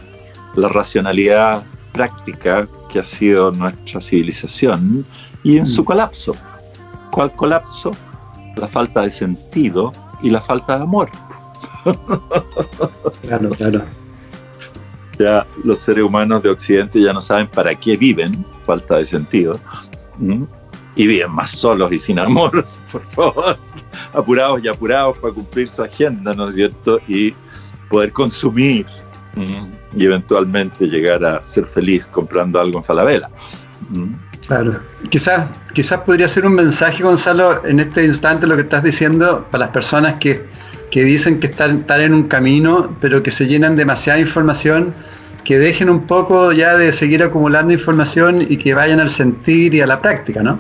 la 0.57 0.68
racionalidad 0.68 1.64
práctica 1.92 2.68
que 2.90 2.98
ha 2.98 3.03
sido 3.03 3.50
nuestra 3.50 3.98
civilización 4.00 5.07
y 5.42 5.57
en 5.57 5.64
su 5.64 5.81
mm. 5.81 5.85
colapso. 5.87 6.37
¿Cuál 7.11 7.33
colapso? 7.35 7.92
La 8.57 8.68
falta 8.68 9.00
de 9.00 9.11
sentido 9.11 9.92
y 10.22 10.29
la 10.29 10.42
falta 10.42 10.77
de 10.77 10.83
amor. 10.83 11.11
Claro, 13.22 13.50
claro. 13.50 13.83
Ya 15.18 15.46
los 15.64 15.79
seres 15.79 16.05
humanos 16.05 16.42
de 16.42 16.50
Occidente 16.50 17.00
ya 17.00 17.12
no 17.12 17.20
saben 17.20 17.48
para 17.48 17.74
qué 17.74 17.96
viven, 17.96 18.44
falta 18.64 18.96
de 18.96 19.05
sentido, 19.05 19.59
y 20.96 21.07
viven 21.07 21.31
más 21.31 21.53
solos 21.53 21.90
y 21.92 21.98
sin 21.98 22.18
amor, 22.18 22.66
por 22.92 23.05
favor, 23.05 23.57
apurados 24.12 24.62
y 24.62 24.68
apurados 24.68 25.16
para 25.18 25.33
cumplir 25.33 25.68
su 25.68 25.83
agenda, 25.83 26.35
¿no 26.35 26.48
es 26.48 26.55
cierto? 26.55 27.00
Y 27.09 27.35
poder 27.88 28.12
consumir 28.12 28.87
y 29.37 30.05
eventualmente 30.05 30.87
llegar 30.87 31.25
a 31.25 31.42
ser 31.42 31.66
feliz 31.66 32.07
comprando 32.07 32.61
algo 32.61 32.79
en 32.79 32.85
Falabella. 32.85 33.29
Claro. 34.47 34.81
Quizás, 35.09 35.49
quizás 35.73 36.01
podría 36.01 36.29
ser 36.29 36.47
un 36.47 36.55
mensaje, 36.55 37.03
Gonzalo, 37.03 37.64
en 37.64 37.81
este 37.81 38.05
instante 38.05 38.47
lo 38.47 38.57
que 38.57 38.62
estás 38.62 38.83
diciendo 38.83 39.47
para 39.51 39.66
las 39.66 39.73
personas 39.73 40.14
que, 40.14 40.44
dicen 40.90 41.40
que 41.40 41.47
están, 41.47 41.81
están, 41.81 42.01
en 42.03 42.14
un 42.14 42.25
camino, 42.25 42.97
pero 43.01 43.23
que 43.23 43.31
se 43.31 43.47
llenan 43.47 43.77
demasiada 43.77 44.18
información, 44.18 44.94
que 45.44 45.59
dejen 45.59 45.90
un 45.90 46.07
poco 46.07 46.53
ya 46.53 46.77
de 46.77 46.92
seguir 46.92 47.23
acumulando 47.23 47.73
información 47.73 48.42
y 48.42 48.57
que 48.57 48.75
vayan 48.75 49.01
al 49.01 49.09
sentir 49.09 49.75
y 49.75 49.81
a 49.81 49.87
la 49.87 50.01
práctica, 50.01 50.42
¿no? 50.42 50.59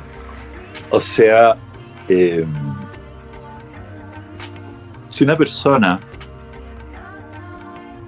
O 0.90 1.00
sea, 1.00 1.56
em, 2.08 2.46
si 5.08 5.24
una 5.24 5.36
persona 5.36 6.00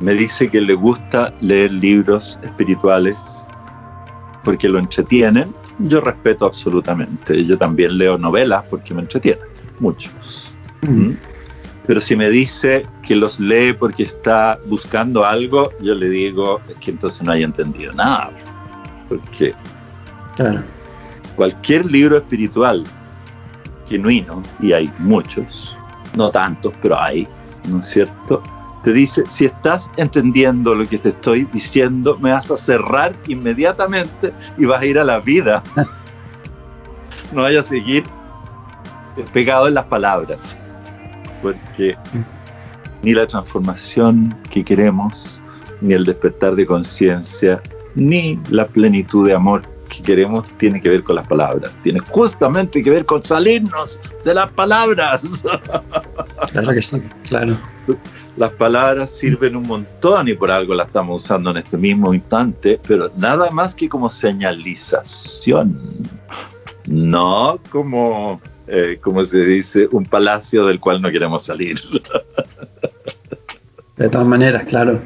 me 0.01 0.15
dice 0.15 0.49
que 0.49 0.61
le 0.61 0.75
gusta 0.75 1.33
leer 1.41 1.73
libros 1.73 2.39
espirituales 2.43 3.47
porque 4.45 4.69
lo 4.69 4.79
entretienen, 4.79 5.55
yo 5.79 6.01
respeto 6.01 6.47
absolutamente. 6.47 7.45
Yo 7.45 7.59
también 7.59 7.99
leo 7.99 8.17
novelas 8.19 8.65
porque 8.69 8.95
me 8.95 9.03
entretienen 9.03 9.45
mucho. 9.81 10.11
Mm. 10.83 11.13
Pero 11.87 12.01
si 12.01 12.17
me 12.17 12.29
dice 12.31 12.87
que 13.03 13.15
los 13.15 13.39
lee 13.39 13.73
porque 13.73 14.03
está 14.03 14.59
buscando 14.67 15.25
algo, 15.25 15.71
yo 15.81 15.95
le 15.95 16.09
digo 16.09 16.61
que 16.81 16.91
entonces 16.91 17.23
no 17.23 17.33
haya 17.33 17.45
entendido 17.45 17.93
nada. 17.93 18.31
Porque 19.09 19.55
cualquier 21.37 21.87
libro 21.87 22.19
espiritual 22.19 22.85
genuino, 23.89 24.43
y 24.61 24.73
hay 24.73 24.91
muchos, 24.99 25.77
no 26.17 26.31
tantos, 26.31 26.73
pero 26.83 27.01
hay, 27.01 27.27
¿no 27.69 27.79
es 27.79 27.87
cierto? 27.87 28.43
Te 28.87 28.93
dice, 28.93 29.25
si 29.29 29.47
estás 29.47 29.91
entendiendo 29.97 30.73
lo 30.73 30.89
que 30.89 30.97
te 30.97 31.09
estoy 31.09 31.43
diciendo, 31.53 32.17
me 32.21 32.31
vas 32.31 32.53
a 32.53 32.57
cerrar 32.57 33.17
inmediatamente 33.27 34.33
y 34.57 34.65
vas 34.65 34.81
a 34.81 34.87
ir 34.87 34.97
a 35.01 35.03
la 35.03 35.19
vida. 35.19 35.61
no 37.33 37.43
vayas 37.43 37.67
a 37.67 37.71
seguir 37.71 38.05
pegado 39.33 39.67
en 39.67 39.75
las 39.75 39.87
palabras, 39.87 40.57
porque 41.43 41.97
ni 43.03 43.13
la 43.13 43.27
transformación 43.27 44.33
que 44.51 44.63
queremos, 44.63 45.43
ni 45.81 45.93
el 45.93 46.05
despertar 46.05 46.55
de 46.55 46.65
conciencia, 46.65 47.61
ni 47.97 48.39
la 48.51 48.67
plenitud 48.67 49.27
de 49.27 49.35
amor 49.35 49.63
que 49.89 50.01
queremos 50.01 50.45
tiene 50.59 50.81
que 50.81 50.91
ver 50.91 51.03
con 51.03 51.17
las 51.17 51.27
palabras, 51.27 51.77
tiene 51.83 51.99
justamente 51.99 52.85
que 52.85 52.91
ver 52.91 53.05
con 53.05 53.25
salirnos 53.25 53.99
de 54.25 54.33
las 54.33 54.49
palabras. 54.53 55.43
Claro 56.53 56.73
que 56.73 56.83
sí, 56.83 57.03
claro. 57.27 57.57
Las 58.37 58.53
palabras 58.53 59.11
sirven 59.11 59.57
un 59.57 59.67
montón 59.67 60.29
y 60.29 60.35
por 60.35 60.51
algo 60.51 60.75
las 60.75 60.89
estamos 60.89 61.25
usando 61.25 61.51
en 61.51 61.57
este 61.57 61.79
mismo 61.79 62.13
instante, 62.13 62.79
pero 62.87 63.11
nada 63.17 63.51
más 63.51 63.75
que 63.75 63.89
como 63.89 64.11
señalización, 64.11 65.81
no 66.87 67.59
como, 67.71 68.41
eh, 68.67 68.99
como 69.01 69.25
se 69.25 69.43
dice, 69.45 69.89
un 69.91 70.05
palacio 70.05 70.67
del 70.67 70.79
cual 70.81 71.01
no 71.01 71.11
queremos 71.11 71.45
salir. 71.45 71.79
De 73.97 74.11
todas 74.11 74.27
maneras, 74.27 74.65
claro. 74.67 75.01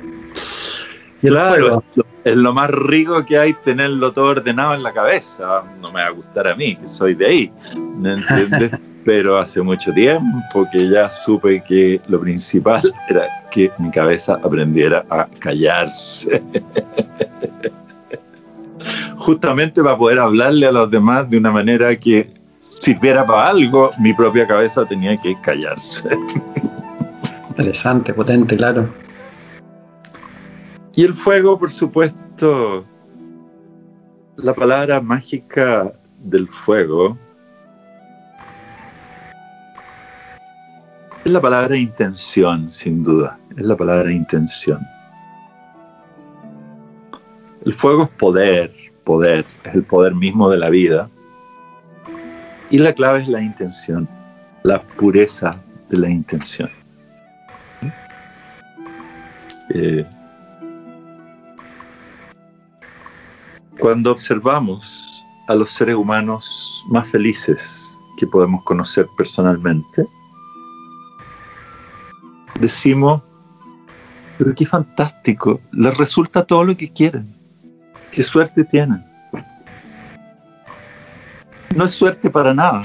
Y 1.23 1.29
claro, 1.29 1.85
es 2.25 2.37
lo 2.37 2.53
más 2.53 2.71
rico 2.71 3.25
que 3.25 3.39
hay 3.39 3.55
tenerlo 3.65 4.13
todo 4.13 4.27
ordenado 4.27 4.75
en 4.75 4.83
la 4.83 4.93
cabeza. 4.93 5.63
No 5.81 5.91
me 5.91 6.03
va 6.03 6.09
a 6.09 6.11
gustar 6.11 6.49
a 6.49 6.55
mí, 6.55 6.77
que 6.77 6.87
soy 6.87 7.15
de 7.15 7.27
ahí, 7.27 7.53
¿me 7.99 8.13
entiendes? 8.15 8.73
Pero 9.05 9.39
hace 9.39 9.63
mucho 9.63 9.93
tiempo 9.93 10.67
que 10.71 10.91
ya 10.91 11.09
supe 11.09 11.63
que 11.63 12.01
lo 12.09 12.21
principal 12.21 12.95
era 13.09 13.27
que 13.51 13.71
mi 13.79 13.91
cabeza 13.91 14.35
aprendiera 14.35 15.05
a 15.09 15.27
callarse. 15.39 16.43
Justamente 19.17 19.83
para 19.83 19.97
poder 19.97 20.19
hablarle 20.19 20.67
a 20.67 20.73
los 20.73 20.91
demás 20.91 21.29
de 21.29 21.39
una 21.39 21.51
manera 21.51 21.95
que 21.97 22.31
sirviera 22.61 23.27
para 23.27 23.49
algo, 23.49 23.91
mi 23.99 24.13
propia 24.15 24.47
cabeza 24.47 24.85
tenía 24.85 25.17
que 25.17 25.37
callarse. 25.43 26.09
Interesante, 27.51 28.15
potente, 28.15 28.57
claro. 28.57 28.89
Y 30.95 31.05
el 31.05 31.15
fuego, 31.15 31.59
por 31.59 31.71
supuesto, 31.71 32.85
la 34.37 34.55
palabra 34.55 35.01
mágica 35.01 35.93
del 36.19 36.49
fuego 36.49 37.17
es 41.25 41.33
la 41.33 41.41
palabra 41.41 41.77
intención, 41.77 42.69
sin 42.69 43.05
duda. 43.05 43.39
Es 43.57 43.65
la 43.65 43.77
palabra 43.77 44.11
intención. 44.11 44.81
El 47.65 47.75
fuego 47.75 48.05
es 48.05 48.11
poder, 48.11 48.73
poder, 49.05 49.45
es 49.65 49.75
el 49.75 49.85
poder 49.85 50.15
mismo 50.15 50.51
de 50.51 50.59
la 50.59 50.71
vida. 50.71 51.09
Y 52.71 52.79
la 52.79 52.95
clave 52.95 53.21
es 53.21 53.29
la 53.29 53.43
intención, 53.43 54.09
la 54.63 54.83
pureza 54.83 55.57
de 55.89 55.99
la 55.99 56.09
intención. 56.09 56.71
Eh, 59.73 60.05
Cuando 63.81 64.13
observamos 64.13 65.25
a 65.49 65.55
los 65.55 65.71
seres 65.71 65.95
humanos 65.95 66.85
más 66.89 67.09
felices 67.09 67.99
que 68.19 68.27
podemos 68.27 68.63
conocer 68.63 69.09
personalmente, 69.17 70.07
decimos, 72.59 73.23
pero 74.37 74.55
qué 74.55 74.67
fantástico, 74.67 75.63
les 75.73 75.97
resulta 75.97 76.45
todo 76.45 76.63
lo 76.63 76.77
que 76.77 76.93
quieren, 76.93 77.35
qué 78.13 78.23
suerte 78.23 78.65
tienen. 78.65 79.03
No 81.75 81.85
es 81.85 81.93
suerte 81.93 82.29
para 82.29 82.53
nada, 82.53 82.83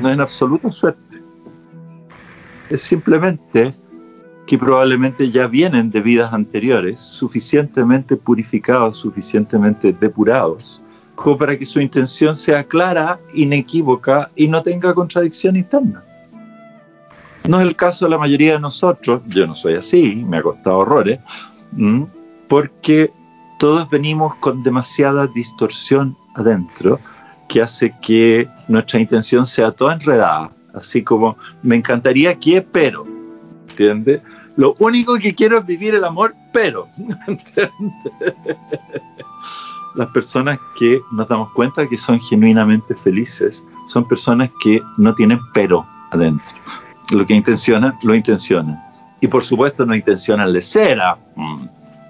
no 0.00 0.08
es 0.08 0.14
en 0.14 0.20
absoluto 0.20 0.70
suerte. 0.70 1.20
Es 2.70 2.82
simplemente 2.82 3.74
que 4.46 4.58
probablemente 4.58 5.30
ya 5.30 5.46
vienen 5.46 5.90
de 5.90 6.00
vidas 6.00 6.32
anteriores, 6.32 7.00
suficientemente 7.00 8.16
purificados, 8.16 8.98
suficientemente 8.98 9.92
depurados, 9.92 10.82
como 11.14 11.38
para 11.38 11.56
que 11.56 11.64
su 11.64 11.80
intención 11.80 12.34
sea 12.34 12.64
clara, 12.64 13.20
inequívoca 13.34 14.30
y 14.34 14.48
no 14.48 14.62
tenga 14.62 14.94
contradicción 14.94 15.56
interna. 15.56 16.02
No 17.46 17.60
es 17.60 17.66
el 17.66 17.76
caso 17.76 18.04
de 18.04 18.10
la 18.10 18.18
mayoría 18.18 18.54
de 18.54 18.60
nosotros, 18.60 19.22
yo 19.26 19.46
no 19.46 19.54
soy 19.54 19.74
así, 19.74 20.24
me 20.26 20.38
ha 20.38 20.42
costado 20.42 20.78
horrores, 20.78 21.20
porque 22.48 23.10
todos 23.58 23.88
venimos 23.90 24.34
con 24.36 24.62
demasiada 24.62 25.26
distorsión 25.26 26.16
adentro 26.34 27.00
que 27.48 27.62
hace 27.62 27.94
que 28.00 28.48
nuestra 28.68 29.00
intención 29.00 29.44
sea 29.44 29.72
toda 29.72 29.94
enredada, 29.94 30.50
así 30.74 31.02
como 31.02 31.36
me 31.62 31.76
encantaría 31.76 32.38
que, 32.38 32.62
pero, 32.62 33.06
¿entiendes? 33.72 34.20
Lo 34.56 34.74
único 34.78 35.16
que 35.16 35.34
quiero 35.34 35.58
es 35.58 35.66
vivir 35.66 35.94
el 35.94 36.04
amor, 36.04 36.34
pero. 36.52 36.88
Las 39.94 40.08
personas 40.08 40.58
que 40.78 41.00
nos 41.12 41.28
damos 41.28 41.52
cuenta 41.52 41.86
que 41.86 41.98
son 41.98 42.18
genuinamente 42.20 42.94
felices 42.94 43.64
son 43.86 44.08
personas 44.08 44.50
que 44.62 44.80
no 44.96 45.14
tienen 45.14 45.38
pero 45.52 45.86
adentro. 46.10 46.54
Lo 47.10 47.26
que 47.26 47.34
intencionan, 47.34 47.98
lo 48.02 48.14
intencionan. 48.14 48.82
Y 49.20 49.26
por 49.26 49.44
supuesto 49.44 49.84
no 49.84 49.94
intencionan 49.94 50.50
lecera. 50.52 51.18
Mm. 51.36 51.64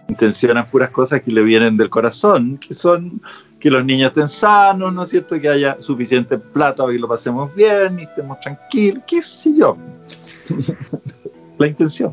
Intencionan 0.08 0.66
puras 0.66 0.90
cosas 0.90 1.22
que 1.22 1.30
le 1.30 1.42
vienen 1.42 1.76
del 1.76 1.88
corazón, 1.90 2.58
que 2.58 2.74
son 2.74 3.20
que 3.58 3.70
los 3.70 3.84
niños 3.84 4.08
estén 4.08 4.26
sanos, 4.28 4.92
¿no 4.92 5.04
es 5.04 5.10
cierto? 5.10 5.40
Que 5.40 5.48
haya 5.48 5.80
suficiente 5.80 6.36
plata 6.36 6.82
para 6.82 6.92
que 6.92 6.98
lo 6.98 7.06
pasemos 7.06 7.54
bien 7.54 8.00
y 8.00 8.02
estemos 8.02 8.40
tranquilos, 8.40 9.04
qué 9.06 9.22
sé 9.22 9.54
yo. 9.56 9.76
la 11.58 11.66
intención 11.66 12.12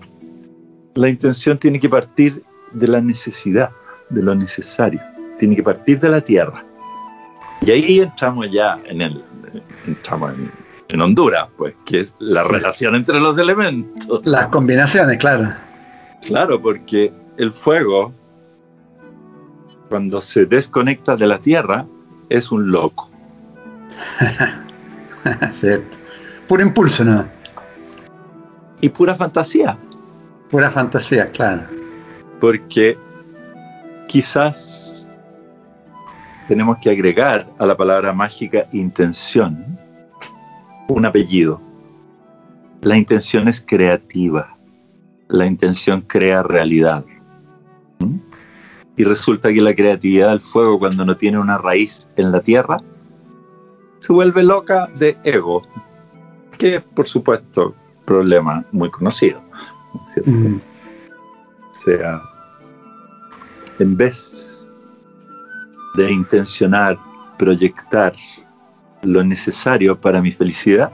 la 0.99 1.09
intención 1.09 1.57
tiene 1.57 1.79
que 1.79 1.89
partir 1.89 2.43
de 2.71 2.87
la 2.87 3.01
necesidad, 3.01 3.71
de 4.09 4.21
lo 4.21 4.35
necesario, 4.35 5.01
tiene 5.37 5.55
que 5.55 5.63
partir 5.63 5.99
de 5.99 6.09
la 6.09 6.21
tierra. 6.21 6.63
Y 7.61 7.71
ahí 7.71 7.99
entramos 7.99 8.51
ya 8.51 8.79
en 8.85 9.01
el, 9.01 9.23
entramos 9.87 10.33
en, 10.89 11.01
Honduras, 11.01 11.47
pues, 11.55 11.75
que 11.85 11.99
es 12.01 12.15
la 12.19 12.43
relación 12.43 12.95
entre 12.95 13.19
los 13.19 13.37
elementos. 13.37 14.25
Las 14.25 14.47
combinaciones, 14.47 15.17
claro. 15.17 15.53
Claro, 16.25 16.59
porque 16.61 17.13
el 17.37 17.53
fuego, 17.53 18.11
cuando 19.87 20.19
se 20.19 20.45
desconecta 20.45 21.15
de 21.15 21.27
la 21.27 21.37
tierra, 21.37 21.85
es 22.27 22.51
un 22.51 22.71
loco. 22.71 23.09
Cierto. 25.51 25.97
Puro 26.47 26.63
impulso, 26.63 27.05
¿no? 27.05 27.38
Y 28.81 28.89
pura 28.89 29.15
fantasía. 29.15 29.77
Pura 30.49 30.71
fantasía, 30.71 31.27
claro. 31.27 31.63
Porque 32.39 32.97
quizás 34.07 35.07
tenemos 36.47 36.77
que 36.79 36.89
agregar 36.89 37.47
a 37.59 37.65
la 37.65 37.77
palabra 37.77 38.13
mágica 38.13 38.67
intención 38.71 39.77
un 40.87 41.05
apellido. 41.05 41.61
La 42.81 42.97
intención 42.97 43.47
es 43.47 43.61
creativa. 43.61 44.55
La 45.27 45.45
intención 45.45 46.01
crea 46.01 46.41
realidad. 46.41 47.05
¿Mm? 47.99 48.17
Y 48.97 49.03
resulta 49.03 49.53
que 49.53 49.61
la 49.61 49.75
creatividad 49.75 50.29
del 50.29 50.41
fuego, 50.41 50.79
cuando 50.79 51.05
no 51.05 51.15
tiene 51.15 51.39
una 51.39 51.57
raíz 51.57 52.09
en 52.15 52.31
la 52.31 52.41
tierra, 52.41 52.77
se 53.99 54.11
vuelve 54.11 54.43
loca 54.43 54.89
de 54.97 55.17
ego, 55.23 55.61
que 56.57 56.81
por 56.81 57.07
supuesto, 57.07 57.75
problema 58.09 58.65
muy 58.71 58.89
conocido. 58.89 59.39
¿cierto? 60.11 60.31
O 61.69 61.73
sea, 61.73 62.21
en 63.77 63.95
vez 63.95 64.71
de 65.95 66.11
intencionar, 66.11 66.97
proyectar 67.37 68.13
lo 69.03 69.23
necesario 69.23 69.99
para 69.99 70.21
mi 70.21 70.31
felicidad, 70.31 70.91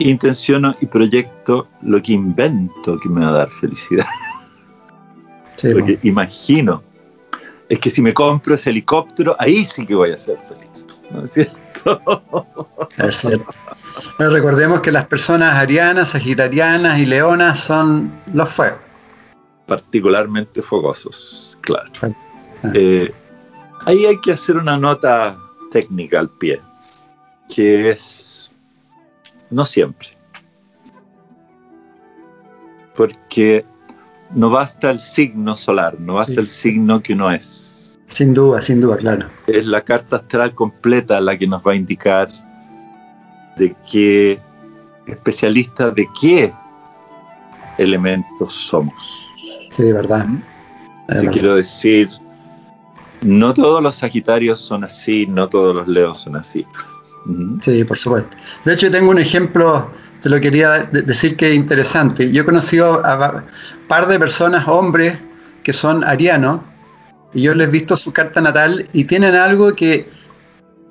intenciono 0.00 0.74
y 0.80 0.86
proyecto 0.86 1.68
lo 1.82 2.02
que 2.02 2.12
invento 2.12 2.98
que 2.98 3.08
me 3.08 3.24
va 3.24 3.28
a 3.28 3.32
dar 3.32 3.50
felicidad. 3.50 4.06
lo 5.62 5.84
que 5.84 5.98
imagino. 6.02 6.82
Es 7.68 7.78
que 7.78 7.88
si 7.88 8.02
me 8.02 8.12
compro 8.12 8.54
ese 8.54 8.70
helicóptero, 8.70 9.36
ahí 9.38 9.64
sí 9.64 9.86
que 9.86 9.94
voy 9.94 10.10
a 10.10 10.18
ser 10.18 10.38
feliz. 10.48 10.86
¿No 11.10 11.24
es 11.24 11.32
cierto? 11.32 12.02
Es 12.98 13.14
cierto 13.14 13.46
recordemos 14.18 14.80
que 14.80 14.92
las 14.92 15.06
personas 15.06 15.56
arianas, 15.56 16.10
sagitarianas 16.10 16.98
y 16.98 17.06
leonas 17.06 17.60
son 17.60 18.10
los 18.32 18.48
fuegos. 18.50 18.78
Particularmente 19.66 20.62
fogosos, 20.62 21.58
claro. 21.60 21.90
Eh, 22.74 23.12
ahí 23.86 24.06
hay 24.06 24.20
que 24.20 24.32
hacer 24.32 24.56
una 24.56 24.76
nota 24.76 25.36
técnica 25.70 26.20
al 26.20 26.28
pie, 26.28 26.60
que 27.54 27.90
es 27.90 28.50
No 29.50 29.64
siempre. 29.66 30.08
Porque 32.94 33.64
no 34.34 34.50
basta 34.50 34.90
el 34.90 35.00
signo 35.00 35.56
solar, 35.56 35.98
no 36.00 36.14
basta 36.14 36.34
Sí. 36.34 36.40
el 36.40 36.48
signo 36.48 37.02
que 37.02 37.12
uno 37.14 37.30
es. 37.30 37.98
Sin 38.08 38.34
duda, 38.34 38.60
sin 38.60 38.80
duda, 38.80 38.96
claro. 38.96 39.26
Es 39.46 39.66
la 39.66 39.82
carta 39.82 40.16
astral 40.16 40.54
completa 40.54 41.20
la 41.20 41.36
que 41.36 41.46
nos 41.46 41.62
va 41.66 41.72
a 41.72 41.74
indicar 41.74 42.28
de 43.56 43.74
qué 43.90 44.40
especialista 45.06 45.90
de 45.90 46.08
qué 46.20 46.52
elementos 47.78 48.52
somos. 48.52 49.28
Sí, 49.70 49.92
verdad. 49.92 50.26
Te 51.08 51.14
verdad. 51.14 51.32
quiero 51.32 51.54
decir, 51.56 52.08
no 53.22 53.54
todos 53.54 53.82
los 53.82 53.96
Sagitarios 53.96 54.60
son 54.60 54.84
así, 54.84 55.26
no 55.26 55.48
todos 55.48 55.74
los 55.74 55.88
Leos 55.88 56.20
son 56.20 56.36
así. 56.36 56.66
Sí, 57.60 57.84
por 57.84 57.96
supuesto. 57.98 58.36
De 58.64 58.74
hecho, 58.74 58.90
tengo 58.90 59.10
un 59.10 59.18
ejemplo, 59.18 59.90
te 60.20 60.28
lo 60.28 60.40
quería 60.40 60.70
de- 60.90 61.02
decir 61.02 61.36
que 61.36 61.50
es 61.50 61.54
interesante. 61.56 62.30
Yo 62.32 62.42
he 62.42 62.44
conocido 62.44 63.04
a 63.04 63.30
un 63.36 63.86
par 63.88 64.06
de 64.08 64.18
personas, 64.18 64.66
hombres, 64.66 65.16
que 65.62 65.72
son 65.72 66.02
arianos, 66.04 66.60
y 67.32 67.42
yo 67.42 67.54
les 67.54 67.68
he 67.68 67.70
visto 67.70 67.96
su 67.96 68.12
carta 68.12 68.40
natal 68.40 68.86
y 68.92 69.04
tienen 69.04 69.34
algo 69.34 69.72
que 69.74 70.10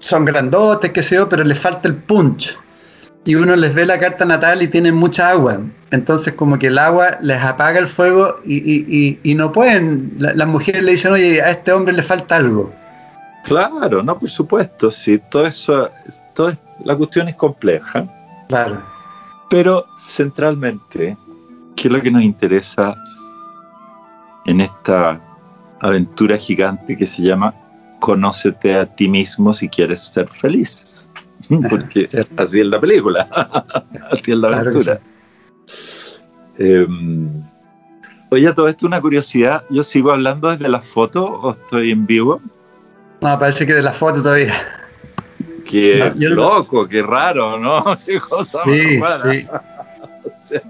son 0.02 0.26
grandotes, 0.26 0.92
qué 0.92 1.04
sé 1.04 1.16
yo, 1.16 1.30
pero 1.30 1.44
les 1.44 1.60
falta 1.60 1.88
el 1.88 1.96
punch. 1.96 2.58
Y 3.24 3.36
uno 3.36 3.56
les 3.56 3.74
ve 3.76 3.86
la 3.86 4.00
carta 4.00 4.26
natal 4.26 4.64
y 4.64 4.68
tienen 4.68 4.96
mucha 4.96 5.30
agua. 5.30 5.60
Entonces, 5.92 6.34
como 6.34 6.58
que 6.58 6.68
el 6.68 6.80
agua 6.80 7.20
les 7.22 7.40
apaga 7.42 7.78
el 7.78 7.88
fuego 7.88 8.38
y, 8.44 8.56
y- 8.58 8.86
y- 8.90 9.20
y 9.32 9.36
no 9.36 9.52
pueden. 9.52 10.14
La- 10.18 10.34
las 10.34 10.48
mujeres 10.48 10.84
le 10.84 10.94
dicen, 10.94 11.12
oye, 11.14 11.40
a 11.42 11.52
este 11.52 11.72
hombre 11.72 11.94
le 11.94 12.02
falta 12.02 12.38
algo. 12.38 12.74
Claro, 13.46 14.02
no, 14.02 14.18
por 14.18 14.30
supuesto, 14.30 14.90
sí, 14.90 15.22
todo 15.30 15.46
eso, 15.46 15.90
todo 16.34 16.54
la 16.84 16.96
cuestión 16.96 17.28
es 17.28 17.36
compleja, 17.36 18.06
Claro. 18.48 18.82
pero 19.50 19.86
centralmente, 19.98 21.16
¿qué 21.76 21.88
es 21.88 21.92
lo 21.94 22.02
que 22.02 22.10
nos 22.12 22.24
interesa 22.24 22.96
en 24.46 24.62
esta 24.62 25.20
aventura 25.80 26.38
gigante 26.38 26.98
que 26.98 27.06
se 27.06 27.22
llama 27.24 27.54
Conócete 28.02 28.74
a 28.76 28.86
ti 28.86 29.08
mismo 29.08 29.54
si 29.54 29.70
quieres 29.70 30.00
ser 30.00 30.28
feliz? 30.28 31.08
Porque 31.70 32.08
Cierto. 32.08 32.44
así 32.44 32.60
es 32.60 32.66
la 32.66 32.80
película, 32.82 33.30
así 34.12 34.32
es 34.32 34.38
la 34.38 34.48
Claro 34.50 34.70
aventura. 34.72 35.00
Eh, 36.58 36.88
oye, 38.30 38.54
todo 38.54 38.68
esto 38.68 38.86
es 38.86 38.88
una 38.88 39.02
curiosidad. 39.02 39.64
¿Yo 39.70 39.84
sigo 39.84 40.12
hablando 40.12 40.50
desde 40.50 40.68
la 40.68 40.82
foto 40.82 41.24
o 41.26 41.52
estoy 41.52 41.92
en 41.92 42.06
vivo? 42.06 42.42
No, 43.22 43.38
parece 43.40 43.66
que 43.66 43.74
de 43.74 43.82
la 43.84 43.92
foto 43.92 44.22
todavía. 44.22 44.56
Qué 45.70 46.00
No, 46.00 46.16
yo 46.20 46.30
no- 46.30 46.36
loco, 46.36 46.88
qué 46.88 47.02
raro, 47.04 47.58
¿no? 47.60 47.80
Qué 48.06 48.20
cosa 48.20 48.64
Sí, 48.64 49.00
sí. 49.24 49.48
O 50.24 50.32
sea, 50.48 50.62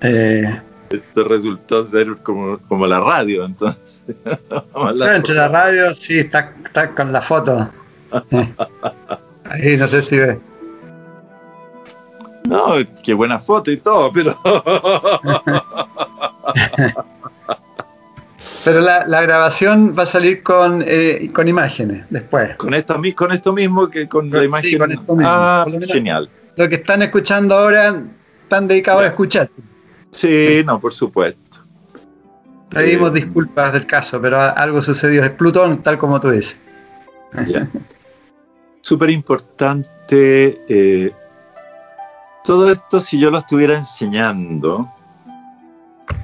Eh, 0.00 0.60
esto 0.90 1.24
resultó 1.24 1.84
ser 1.84 2.16
como, 2.22 2.58
como 2.68 2.86
la 2.86 3.00
radio, 3.00 3.44
entonces. 3.44 4.02
Entre 5.14 5.34
la 5.34 5.48
radio, 5.48 5.94
sí, 5.94 6.18
está, 6.18 6.52
está 6.64 6.88
con 6.90 7.12
la 7.12 7.20
foto. 7.20 7.68
Ahí 9.44 9.76
no 9.76 9.86
sé 9.86 10.02
si 10.02 10.18
ve. 10.18 10.38
No, 12.46 12.74
qué 13.02 13.14
buena 13.14 13.38
foto 13.38 13.70
y 13.70 13.78
todo, 13.78 14.12
pero. 14.12 14.38
Pero 18.64 18.80
la, 18.80 19.06
la 19.06 19.20
grabación 19.20 19.94
va 19.96 20.04
a 20.04 20.06
salir 20.06 20.42
con, 20.42 20.82
eh, 20.86 21.28
con 21.34 21.46
imágenes 21.48 22.04
después. 22.08 22.56
con, 22.56 22.72
esto, 22.72 22.98
con 23.14 23.32
esto 23.32 23.52
mismo 23.52 23.90
que 23.90 24.08
con 24.08 24.30
la 24.30 24.40
Sí, 24.40 24.44
imagen. 24.46 24.78
con 24.78 24.92
esto 24.92 25.14
mismo. 25.16 25.30
Ah, 25.30 25.66
genial. 25.86 26.30
Lo 26.56 26.68
que 26.68 26.76
están 26.76 27.02
escuchando 27.02 27.54
ahora 27.56 28.00
están 28.42 28.66
dedicados 28.66 29.02
a 29.02 29.06
escuchar. 29.08 29.50
Sí, 30.14 30.62
no, 30.64 30.78
por 30.80 30.92
supuesto. 30.92 31.58
Pedimos 32.70 33.10
Eh, 33.10 33.14
disculpas 33.14 33.72
del 33.72 33.86
caso, 33.86 34.20
pero 34.20 34.40
algo 34.40 34.80
sucedió. 34.80 35.22
Es 35.24 35.30
Plutón, 35.30 35.82
tal 35.82 35.98
como 35.98 36.20
tú 36.20 36.30
dices. 36.30 36.56
Súper 38.80 39.10
importante. 39.10 40.60
eh, 40.68 41.12
todo 42.44 42.70
esto, 42.70 43.00
si 43.00 43.18
yo 43.18 43.30
lo 43.30 43.38
estuviera 43.38 43.74
enseñando, 43.76 44.86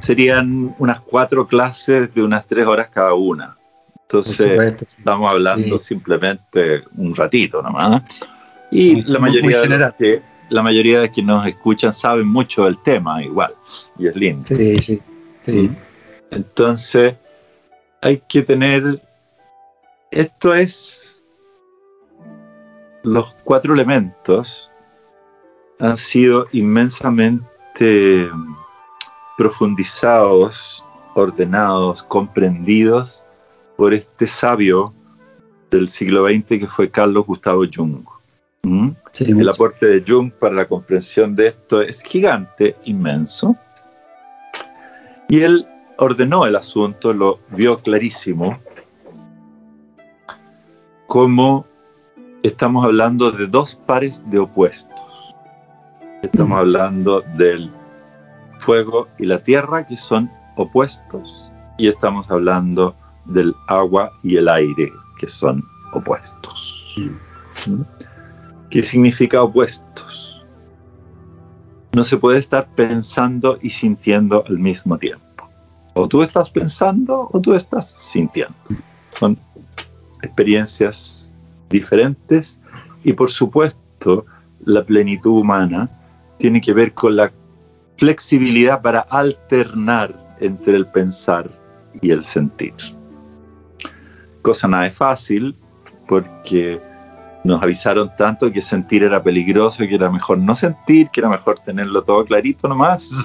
serían 0.00 0.74
unas 0.78 1.00
cuatro 1.00 1.46
clases 1.46 2.12
de 2.14 2.22
unas 2.22 2.46
tres 2.46 2.66
horas 2.66 2.90
cada 2.90 3.14
una. 3.14 3.56
Entonces, 4.02 4.36
supuesto. 4.36 4.84
sí. 4.86 4.96
estamos 4.98 5.30
hablando 5.30 5.78
Sí. 5.78 5.84
simplemente 5.86 6.82
un 6.96 7.14
ratito 7.14 7.62
nomás. 7.62 8.02
Y 8.70 8.76
Sí, 8.76 9.02
la 9.06 9.18
mayoría, 9.18 9.62
de 9.62 9.78
los 9.78 9.94
que, 9.94 10.22
la 10.50 10.62
mayoría 10.62 11.00
de 11.00 11.10
que 11.10 11.22
nos 11.22 11.46
escuchan 11.46 11.92
saben 11.92 12.26
mucho 12.26 12.64
del 12.64 12.78
tema 12.78 13.22
igual. 13.22 13.54
Y 13.98 14.08
es 14.08 14.16
lindo. 14.16 14.44
Sí, 14.46 14.78
sí. 14.78 15.00
sí. 15.44 15.70
Entonces, 16.30 17.14
hay 18.02 18.22
que 18.28 18.42
tener. 18.42 19.00
Esto 20.10 20.54
es. 20.54 21.22
Los 23.02 23.34
cuatro 23.44 23.72
elementos 23.72 24.70
han 25.78 25.96
sido 25.96 26.46
inmensamente 26.52 28.28
profundizados, 29.38 30.84
ordenados, 31.14 32.02
comprendidos 32.02 33.22
por 33.76 33.94
este 33.94 34.26
sabio 34.26 34.92
del 35.70 35.88
siglo 35.88 36.28
XX 36.28 36.44
que 36.44 36.66
fue 36.66 36.90
Carlos 36.90 37.24
Gustavo 37.24 37.64
Jung. 37.72 38.04
¿Mm? 38.62 38.90
Sí, 39.12 39.24
El 39.24 39.36
mucho. 39.36 39.50
aporte 39.50 39.86
de 39.86 40.04
Jung 40.06 40.30
para 40.30 40.54
la 40.54 40.66
comprensión 40.66 41.34
de 41.34 41.48
esto 41.48 41.80
es 41.80 42.02
gigante, 42.02 42.76
inmenso. 42.84 43.56
Y 45.28 45.40
él 45.40 45.66
ordenó 45.96 46.46
el 46.46 46.56
asunto, 46.56 47.12
lo 47.12 47.38
vio 47.50 47.78
clarísimo, 47.78 48.58
como 51.06 51.66
estamos 52.42 52.84
hablando 52.84 53.30
de 53.30 53.46
dos 53.46 53.74
pares 53.74 54.28
de 54.30 54.38
opuestos. 54.38 55.34
Estamos 56.22 56.58
hablando 56.58 57.22
del 57.36 57.70
fuego 58.58 59.08
y 59.18 59.26
la 59.26 59.42
tierra, 59.42 59.86
que 59.86 59.96
son 59.96 60.30
opuestos, 60.56 61.50
y 61.78 61.88
estamos 61.88 62.30
hablando 62.30 62.94
del 63.24 63.54
agua 63.68 64.12
y 64.22 64.36
el 64.36 64.48
aire, 64.48 64.92
que 65.18 65.26
son 65.26 65.62
opuestos. 65.92 66.94
¿Mm? 67.66 67.82
¿Qué 68.70 68.84
significa 68.84 69.42
opuestos? 69.42 70.46
No 71.92 72.04
se 72.04 72.16
puede 72.16 72.38
estar 72.38 72.68
pensando 72.68 73.58
y 73.60 73.70
sintiendo 73.70 74.44
al 74.46 74.60
mismo 74.60 74.96
tiempo. 74.96 75.50
O 75.94 76.06
tú 76.06 76.22
estás 76.22 76.48
pensando 76.48 77.28
o 77.32 77.40
tú 77.40 77.52
estás 77.52 77.90
sintiendo. 77.90 78.54
Son 79.10 79.36
experiencias 80.22 81.34
diferentes 81.68 82.60
y 83.02 83.12
por 83.12 83.30
supuesto 83.32 84.24
la 84.64 84.84
plenitud 84.84 85.40
humana 85.40 85.90
tiene 86.38 86.60
que 86.60 86.72
ver 86.72 86.94
con 86.94 87.16
la 87.16 87.32
flexibilidad 87.96 88.80
para 88.80 89.00
alternar 89.00 90.14
entre 90.38 90.76
el 90.76 90.86
pensar 90.86 91.50
y 92.00 92.12
el 92.12 92.24
sentir. 92.24 92.74
Cosa 94.42 94.68
nada 94.68 94.84
de 94.84 94.92
fácil 94.92 95.56
porque 96.06 96.80
nos 97.44 97.62
avisaron 97.62 98.10
tanto 98.16 98.50
que 98.52 98.60
sentir 98.60 99.02
era 99.02 99.22
peligroso, 99.22 99.78
que 99.86 99.94
era 99.94 100.10
mejor 100.10 100.38
no 100.38 100.54
sentir, 100.54 101.08
que 101.10 101.20
era 101.20 101.28
mejor 101.28 101.58
tenerlo 101.58 102.02
todo 102.02 102.24
clarito 102.24 102.68
nomás. 102.68 103.24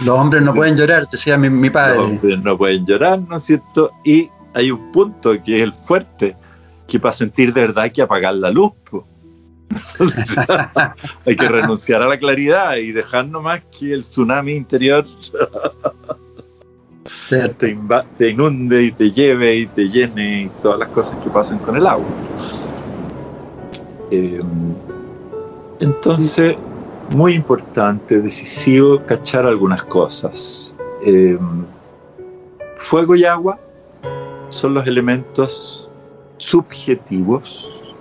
Los 0.00 0.18
hombres 0.18 0.42
no 0.42 0.52
Sí. 0.52 0.58
pueden 0.58 0.76
llorar, 0.76 1.08
decía 1.10 1.38
mi, 1.38 1.48
mi 1.48 1.70
padre. 1.70 1.96
Los 1.96 2.04
hombres 2.10 2.42
no 2.42 2.58
pueden 2.58 2.84
llorar, 2.84 3.20
¿no 3.20 3.36
es 3.36 3.44
cierto? 3.44 3.92
Y 4.04 4.28
hay 4.52 4.70
un 4.70 4.90
punto 4.92 5.30
que 5.42 5.58
es 5.58 5.62
el 5.62 5.72
fuerte, 5.72 6.36
que 6.88 6.98
para 6.98 7.12
sentir 7.12 7.52
de 7.52 7.60
verdad 7.62 7.84
hay 7.84 7.90
que 7.90 8.02
apagar 8.02 8.34
la 8.34 8.50
luz. 8.50 8.72
po. 8.90 9.06
O 10.00 10.04
sea, 10.06 10.94
hay 11.24 11.36
que 11.36 11.48
renunciar 11.48 12.02
a 12.02 12.06
la 12.08 12.18
claridad 12.18 12.76
y 12.76 12.92
dejar 12.92 13.26
nomás 13.26 13.62
que 13.76 13.92
el 13.94 14.02
tsunami 14.02 14.52
interior. 14.52 15.04
Te, 17.28 17.74
inva- 17.74 18.04
te 18.16 18.30
inunde 18.30 18.84
y 18.84 18.92
te 18.92 19.10
lleve 19.10 19.56
y 19.56 19.66
te 19.66 19.88
llene 19.88 20.42
y 20.44 20.48
todas 20.62 20.78
las 20.78 20.88
cosas 20.88 21.18
que 21.22 21.30
pasan 21.30 21.58
con 21.58 21.76
el 21.76 21.86
agua. 21.86 22.04
Eh, 24.10 24.40
entonces, 25.80 26.56
muy 27.10 27.34
importante, 27.34 28.20
decisivo, 28.20 29.00
cachar 29.04 29.46
algunas 29.46 29.82
cosas. 29.84 30.74
Eh, 31.04 31.38
fuego 32.78 33.14
y 33.14 33.24
agua 33.24 33.58
son 34.48 34.74
los 34.74 34.86
elementos 34.86 35.88
subjetivos 36.38 37.94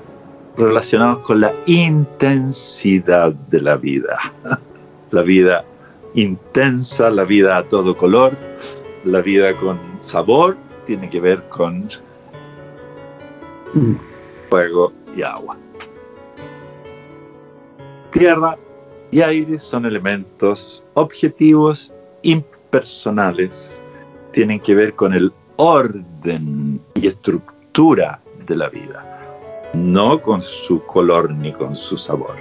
relacionados 0.58 1.20
con 1.20 1.42
la 1.42 1.54
intensidad 1.66 3.32
de 3.32 3.62
la 3.62 3.76
vida. 3.76 4.18
La 5.12 5.22
vida 5.22 5.64
intensa, 6.16 7.12
la 7.12 7.24
vida 7.24 7.56
a 7.58 7.64
todo 7.64 7.96
color, 7.96 8.36
la 9.04 9.22
vida 9.22 9.54
con 9.56 9.80
sabor, 10.02 10.58
tiene 10.86 11.10
que 11.10 11.20
ver 11.20 11.44
con 11.50 11.88
Mm. 13.74 13.96
fuego 14.50 14.94
y 15.16 15.24
agua. 15.24 15.58
Tierra 18.12 18.58
y 19.12 19.22
aire 19.22 19.58
son 19.58 19.86
elementos 19.86 20.84
objetivos, 20.94 21.92
impersonales, 22.22 23.84
tienen 24.32 24.60
que 24.60 24.76
ver 24.76 24.94
con 24.94 25.14
el 25.14 25.32
orden 25.56 26.80
y 26.96 27.08
estructura 27.08 28.20
de 28.46 28.56
la 28.56 28.70
vida, 28.70 29.72
no 29.74 30.22
con 30.22 30.40
su 30.40 30.84
color 30.86 31.32
ni 31.32 31.52
con 31.52 31.76
su 31.76 31.98
sabor, 31.98 32.36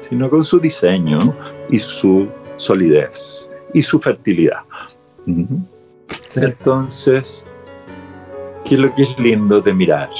sino 0.00 0.30
con 0.30 0.44
su 0.44 0.60
diseño 0.60 1.34
y 1.68 1.78
su 1.78 2.28
solidez 2.56 3.50
y 3.74 3.82
su 3.82 3.98
fertilidad. 4.00 4.60
Entonces, 6.36 7.46
¿qué 8.64 8.74
es 8.74 8.80
lo 8.80 8.94
que 8.94 9.02
es 9.02 9.18
lindo 9.18 9.60
de 9.60 9.74
mirar? 9.74 10.10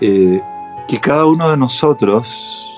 Eh, 0.00 0.40
que 0.88 0.98
cada 0.98 1.26
uno 1.26 1.50
de 1.50 1.56
nosotros 1.56 2.68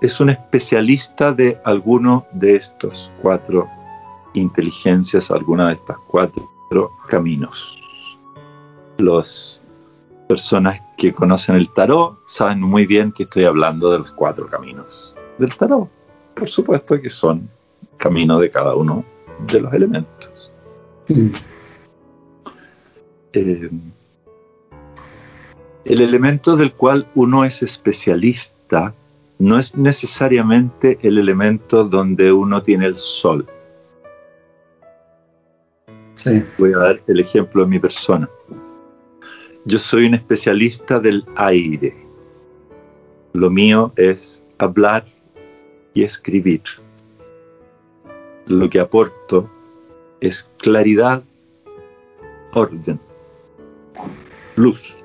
es 0.00 0.20
un 0.20 0.30
especialista 0.30 1.32
de 1.32 1.60
alguno 1.64 2.24
de 2.32 2.56
estos 2.56 3.10
cuatro 3.20 3.68
inteligencias, 4.34 5.30
alguna 5.30 5.68
de 5.68 5.74
estas 5.74 5.98
cuatro 6.06 6.48
caminos. 7.08 7.78
Las 8.98 9.60
personas 10.28 10.80
que 10.96 11.12
conocen 11.12 11.56
el 11.56 11.72
tarot 11.72 12.18
saben 12.26 12.60
muy 12.60 12.86
bien 12.86 13.12
que 13.12 13.24
estoy 13.24 13.44
hablando 13.44 13.90
de 13.90 13.98
los 13.98 14.12
cuatro 14.12 14.46
caminos 14.46 15.16
del 15.38 15.54
tarot. 15.56 15.88
Por 16.34 16.48
supuesto 16.48 17.00
que 17.00 17.08
son 17.08 17.48
caminos 17.96 18.40
de 18.40 18.50
cada 18.50 18.74
uno 18.74 19.04
de 19.50 19.60
los 19.60 19.72
elementos. 19.72 20.50
Mm. 21.08 21.28
Eh, 23.38 23.70
el 25.84 26.00
elemento 26.00 26.56
del 26.56 26.72
cual 26.72 27.06
uno 27.14 27.44
es 27.44 27.62
especialista 27.62 28.92
no 29.38 29.58
es 29.58 29.76
necesariamente 29.76 30.98
el 31.02 31.18
elemento 31.18 31.84
donde 31.84 32.32
uno 32.32 32.62
tiene 32.62 32.86
el 32.86 32.96
sol. 32.96 33.46
Voy 36.58 36.72
a 36.72 36.78
dar 36.78 37.00
el 37.06 37.20
ejemplo 37.20 37.62
de 37.62 37.68
mi 37.68 37.78
persona. 37.78 38.28
Yo 39.64 39.78
soy 39.78 40.06
un 40.06 40.14
especialista 40.14 40.98
del 40.98 41.24
aire. 41.36 41.94
Lo 43.32 43.48
mío 43.50 43.92
es 43.96 44.42
hablar 44.58 45.04
y 45.94 46.02
escribir. 46.02 46.62
Lo 48.48 48.68
que 48.68 48.80
aporto 48.80 49.48
es 50.20 50.42
claridad, 50.58 51.22
orden, 52.52 52.98
luz. 54.58 54.98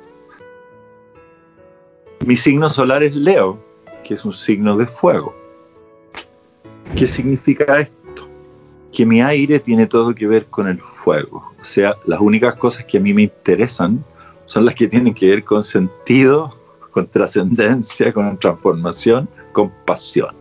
Mi 2.26 2.36
signo 2.36 2.70
solar 2.70 3.04
es 3.04 3.16
Leo, 3.16 3.60
que 4.04 4.16
es 4.16 4.26
un 4.26 4.34
signo 4.34 4.78
de 4.78 4.86
fuego. 4.86 5.36
¿Qué 6.95 7.08
significa 7.08 7.80
esto? 7.80 8.28
Que 8.91 9.06
mi 9.06 9.22
aire 9.22 9.60
tiene 9.60 9.88
todo 9.88 10.14
que 10.14 10.28
ver 10.28 10.45
con 10.45 10.68
el 10.68 10.80
fuego. 10.80 11.51
O 11.62 11.66
sea, 11.66 11.95
las 12.06 12.20
únicas 12.20 12.56
cosas 12.56 12.86
que 12.86 12.97
a 12.97 13.01
mí 13.01 13.14
me 13.14 13.24
interesan 13.24 14.04
son 14.45 14.66
las 14.66 14.76
que 14.76 14.88
tienen 14.88 15.14
que 15.14 15.28
ver 15.28 15.43
con 15.43 15.64
sentido, 15.64 16.56
con 16.91 17.08
trascendencia, 17.08 18.14
con 18.14 18.38
transformación, 18.38 19.28
con 19.51 19.72
pasión. 19.86 20.36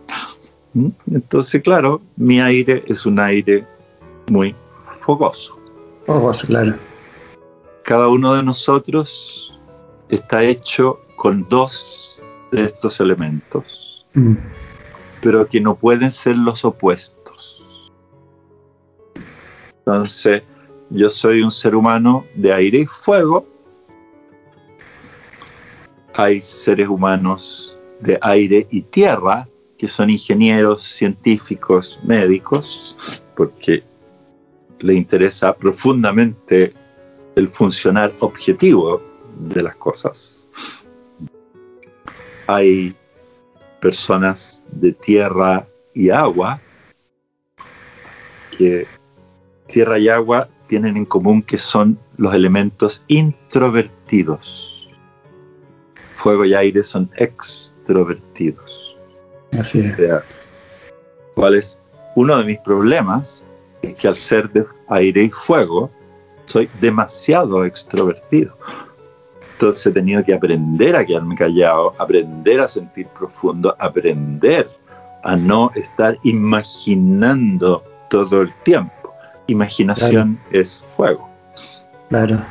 ¿Mm? 0.73 0.89
Entonces, 1.11 1.61
claro, 1.61 2.01
mi 2.15 2.39
aire 2.39 2.83
es 2.87 3.05
un 3.05 3.19
aire 3.19 3.65
muy 4.27 4.55
fogoso. 4.85 5.57
Fogoso, 6.05 6.47
claro. 6.47 6.75
Cada 7.83 8.07
uno 8.07 8.33
de 8.33 8.43
nosotros 8.43 9.59
está 10.09 10.43
hecho 10.43 11.01
con 11.17 11.47
dos 11.49 12.21
de 12.51 12.63
estos 12.63 12.99
elementos, 13.01 14.07
mm. 14.13 14.35
pero 15.21 15.47
que 15.47 15.59
no 15.59 15.75
pueden 15.75 16.09
ser 16.09 16.37
los 16.37 16.63
opuestos. 16.63 17.91
Entonces, 19.79 20.43
yo 20.89 21.09
soy 21.09 21.41
un 21.41 21.51
ser 21.51 21.75
humano 21.75 22.23
de 22.35 22.53
aire 22.53 22.79
y 22.79 22.85
fuego. 22.85 23.45
Hay 26.13 26.41
seres 26.41 26.87
humanos 26.87 27.77
de 27.99 28.17
aire 28.21 28.65
y 28.71 28.81
tierra 28.81 29.47
que 29.77 29.89
son 29.89 30.09
ingenieros, 30.09 30.83
científicos, 30.83 31.99
médicos, 32.03 32.95
porque 33.35 33.83
le 34.79 34.93
interesa 34.93 35.53
profundamente 35.53 36.73
el 37.35 37.47
funcionar 37.47 38.13
objetivo 38.19 39.01
de 39.37 39.63
las 39.63 39.75
cosas 39.75 40.43
hay 42.47 42.95
personas 43.79 44.63
de 44.71 44.91
tierra 44.93 45.65
y 45.93 46.09
agua 46.09 46.59
que 48.57 48.87
tierra 49.67 49.99
y 49.99 50.09
agua 50.09 50.47
tienen 50.67 50.97
en 50.97 51.05
común 51.05 51.41
que 51.41 51.57
son 51.57 51.97
los 52.17 52.33
elementos 52.33 53.03
introvertidos. 53.07 54.89
Fuego 56.15 56.45
y 56.45 56.53
aire 56.53 56.83
son 56.83 57.09
extrovertidos. 57.17 58.97
Así 59.51 59.79
es. 59.79 59.97
¿Cuál 61.35 61.55
es 61.55 61.79
uno 62.15 62.37
de 62.37 62.45
mis 62.45 62.59
problemas? 62.59 63.45
Es 63.81 63.95
que 63.95 64.07
al 64.07 64.15
ser 64.15 64.49
de 64.51 64.63
aire 64.87 65.23
y 65.23 65.29
fuego, 65.29 65.91
soy 66.45 66.69
demasiado 66.79 67.65
extrovertido. 67.65 68.55
Entonces 69.53 69.85
he 69.85 69.91
tenido 69.91 70.23
que 70.23 70.33
aprender 70.33 70.95
a 70.95 71.05
quedarme 71.05 71.35
callado, 71.35 71.95
aprender 71.97 72.59
a 72.59 72.67
sentir 72.67 73.07
profundo, 73.07 73.75
aprender 73.79 74.69
a 75.23 75.35
no 75.35 75.71
estar 75.75 76.17
imaginando 76.23 77.83
todo 78.09 78.41
el 78.41 78.53
tiempo. 78.63 79.13
Imaginación 79.47 80.37
es 80.51 80.83
fuego. 80.95 81.29
Claro. 82.09 82.41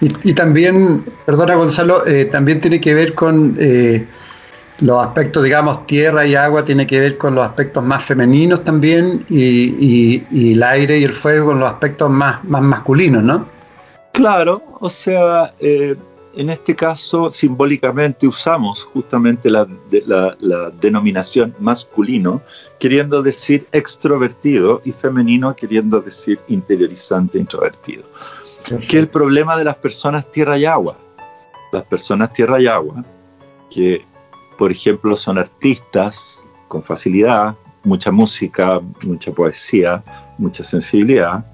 Y, 0.00 0.34
también, 0.34 1.04
perdona 1.24 1.54
Gonzalo, 1.54 2.06
eh, 2.06 2.26
también 2.26 2.60
tiene 2.60 2.80
que 2.80 2.92
ver 2.92 3.14
con 3.14 3.56
eh, 3.58 4.06
los 4.80 5.04
aspectos, 5.04 5.42
digamos, 5.42 5.86
tierra 5.86 6.26
y 6.26 6.34
agua, 6.34 6.64
tiene 6.64 6.86
que 6.86 7.00
ver 7.00 7.18
con 7.18 7.34
los 7.34 7.46
aspectos 7.46 7.82
más 7.82 8.04
femeninos 8.04 8.62
también, 8.62 9.24
y, 9.28 10.52
el 10.52 10.62
aire 10.62 10.98
y 10.98 11.04
el 11.04 11.12
fuego 11.12 11.46
con 11.46 11.60
los 11.60 11.70
aspectos 11.70 12.10
más, 12.10 12.44
más 12.44 12.62
masculinos, 12.62 13.22
¿no? 13.22 13.46
Claro, 14.12 14.62
o 14.80 14.90
sea, 14.90 15.52
eh, 15.60 15.96
en 16.36 16.50
este 16.50 16.76
caso 16.76 17.30
simbólicamente 17.30 18.26
usamos 18.28 18.84
justamente 18.84 19.50
la, 19.50 19.66
denominación 20.80 21.54
masculino, 21.58 22.42
queriendo 22.78 23.22
decir 23.22 23.66
extrovertido, 23.72 24.82
y 24.84 24.92
femenino, 24.92 25.56
queriendo 25.56 26.00
decir 26.00 26.38
interiorizante, 26.48 27.38
introvertido. 27.38 28.04
¿Qué 28.64 28.74
es 28.74 28.94
el 28.94 29.08
problema 29.08 29.56
de 29.56 29.64
las 29.64 29.76
personas 29.76 30.30
tierra 30.30 30.58
y 30.58 30.66
agua? 30.66 30.98
Las 31.72 31.84
personas 31.84 32.32
tierra 32.32 32.60
y 32.60 32.66
agua, 32.66 33.04
que 33.70 34.04
por 34.56 34.70
ejemplo 34.70 35.16
son 35.16 35.38
artistas 35.38 36.44
con 36.68 36.82
facilidad, 36.82 37.54
mucha 37.84 38.10
música, 38.10 38.80
mucha 39.04 39.30
poesía, 39.30 40.02
mucha 40.38 40.64
sensibilidad, 40.64 41.44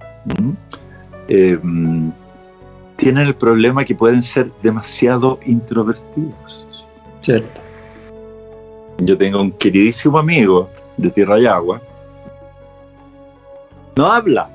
tienen 2.96 3.26
el 3.26 3.34
problema 3.34 3.84
que 3.84 3.94
pueden 3.94 4.22
ser 4.22 4.50
demasiado 4.62 5.38
introvertidos. 5.44 6.86
Cierto. 7.20 7.60
Yo 8.98 9.16
tengo 9.18 9.40
un 9.40 9.52
queridísimo 9.52 10.18
amigo 10.18 10.70
de 10.96 11.10
Tierra 11.10 11.38
y 11.38 11.46
Agua. 11.46 11.80
No 13.96 14.06
habla. 14.06 14.48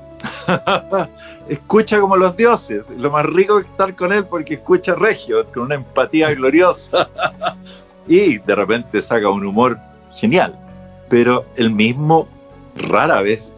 escucha 1.48 2.00
como 2.00 2.16
los 2.16 2.36
dioses. 2.36 2.84
Lo 2.96 3.10
más 3.10 3.26
rico 3.26 3.58
es 3.58 3.66
estar 3.66 3.94
con 3.94 4.12
él 4.12 4.24
porque 4.24 4.54
escucha 4.54 4.94
regio, 4.94 5.44
con 5.52 5.64
una 5.64 5.76
empatía 5.76 6.34
gloriosa. 6.34 7.08
y 8.08 8.38
de 8.38 8.54
repente 8.54 9.02
saca 9.02 9.28
un 9.28 9.44
humor 9.44 9.78
genial. 10.16 10.58
Pero 11.08 11.44
él 11.56 11.70
mismo 11.70 12.26
rara 12.76 13.22
vez 13.22 13.54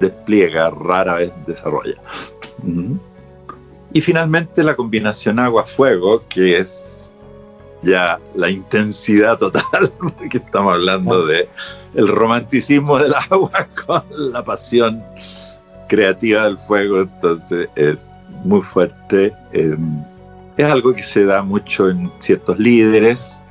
despliega, 0.00 0.70
rara 0.70 1.16
vez 1.16 1.32
desarrolla. 1.46 1.96
Y 3.92 4.00
finalmente 4.00 4.62
la 4.62 4.76
combinación 4.76 5.38
agua-fuego, 5.38 6.22
que 6.28 6.58
es 6.58 7.12
ya 7.82 8.18
la 8.34 8.50
intensidad 8.50 9.38
total, 9.38 9.90
porque 9.98 10.38
estamos 10.38 10.74
hablando 10.74 11.26
de 11.26 11.48
el 11.94 12.06
romanticismo 12.06 12.98
del 12.98 13.14
agua 13.14 13.66
con 13.86 14.04
la 14.32 14.44
pasión 14.44 15.02
creativa 15.88 16.44
del 16.44 16.58
fuego, 16.58 17.00
entonces 17.00 17.68
es 17.74 17.98
muy 18.44 18.62
fuerte. 18.62 19.32
Em, 19.52 20.04
es 20.56 20.66
algo 20.66 20.92
que 20.92 21.02
se 21.02 21.24
da 21.24 21.42
mucho 21.42 21.88
en 21.88 22.10
ciertos 22.20 22.58
líderes 22.58 23.42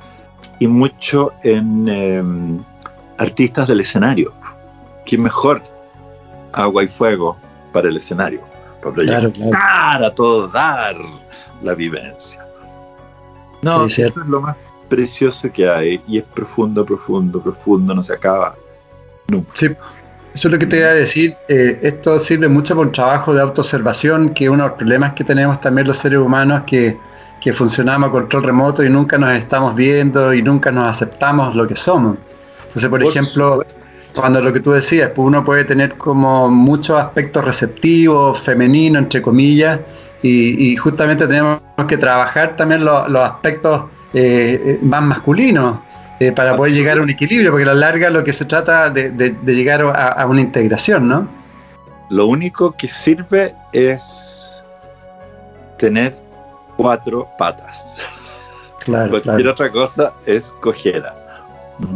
y 0.60 0.68
mucho 0.68 1.32
en 1.42 1.88
em, 1.88 2.62
artistas 3.18 3.66
del 3.66 3.80
escenario. 3.80 4.32
¿Qué 5.04 5.18
mejor 5.18 5.60
agua 6.52 6.84
y 6.84 6.88
fuego 6.88 7.36
para 7.72 7.88
el 7.88 7.96
escenario? 7.96 8.48
para 8.80 10.06
a 10.06 10.10
todo 10.14 10.48
dar 10.48 10.96
la 11.62 11.74
vivencia. 11.74 12.44
No, 13.62 13.84
eso 13.84 14.06
es 14.06 14.16
lo 14.16 14.40
más 14.40 14.56
precioso 14.88 15.52
que 15.52 15.68
hay 15.68 16.00
y 16.08 16.18
es 16.18 16.24
profundo, 16.24 16.84
profundo, 16.84 17.42
profundo, 17.42 17.94
no 17.94 18.02
se 18.02 18.14
acaba 18.14 18.54
nunca. 19.28 19.50
Sí, 19.52 19.66
eso 20.32 20.48
es 20.48 20.52
lo 20.52 20.58
que 20.58 20.66
te 20.66 20.78
iba 20.78 20.88
a 20.88 20.94
decir. 20.94 21.36
Eh, 21.48 21.78
esto 21.82 22.18
sirve 22.18 22.48
mucho 22.48 22.74
para 22.74 22.86
un 22.86 22.92
trabajo 22.92 23.34
de 23.34 23.42
autoobservación, 23.42 24.32
que 24.32 24.48
uno 24.48 24.62
de 24.62 24.68
los 24.70 24.78
problemas 24.78 25.12
que 25.12 25.24
tenemos 25.24 25.60
también 25.60 25.86
los 25.86 25.98
seres 25.98 26.18
humanos 26.18 26.64
que, 26.64 26.96
que 27.40 27.52
funcionamos 27.52 28.10
a 28.10 28.12
control 28.12 28.42
remoto 28.42 28.84
y 28.84 28.90
nunca 28.90 29.16
nos 29.16 29.32
estamos 29.32 29.74
viendo 29.74 30.34
y 30.34 30.42
nunca 30.42 30.70
nos 30.70 30.88
aceptamos 30.88 31.54
lo 31.56 31.66
que 31.66 31.74
somos. 31.74 32.18
Entonces, 32.66 32.88
por, 32.88 33.02
ejemplo, 33.02 33.64
cuando 34.14 34.40
lo 34.40 34.52
que 34.52 34.60
tú 34.60 34.72
decías, 34.72 35.10
pues 35.14 35.26
uno 35.26 35.44
puede 35.44 35.64
tener 35.64 35.94
como 35.96 36.48
muchos 36.50 37.00
aspectos 37.00 37.44
receptivos, 37.44 38.40
femeninos, 38.40 39.02
entre 39.02 39.22
comillas, 39.22 39.80
y, 40.22 40.76
justamente 40.76 41.26
tenemos 41.26 41.60
que 41.88 41.96
trabajar 41.96 42.54
también 42.54 42.84
los 42.84 43.24
aspectos 43.24 43.84
eh, 44.12 44.60
eh, 44.64 44.78
más 44.82 45.02
masculinos 45.02 45.78
eh, 46.18 46.30
para 46.32 46.54
poder 46.54 46.74
llegar 46.74 46.98
a 46.98 47.02
un 47.02 47.08
equilibrio, 47.08 47.50
porque 47.50 47.62
a 47.62 47.72
la 47.72 47.74
larga 47.74 48.10
lo 48.10 48.22
que 48.22 48.34
se 48.34 48.44
trata 48.44 48.90
de, 48.90 49.10
de, 49.10 49.54
llegar 49.54 49.80
a, 49.80 50.26
una 50.26 50.42
integración, 50.42 51.08
¿no? 51.08 51.26
Lo 52.10 52.26
único 52.26 52.72
que 52.72 52.86
sirve 52.86 53.54
es 53.72 54.62
tener 55.78 56.16
cuatro 56.80 57.28
patas. 57.36 57.98
Claro, 58.78 59.20
Cualquier 59.22 59.48
otra 59.48 59.70
cosa 59.70 60.14
es 60.24 60.50
cojera. 60.62 61.14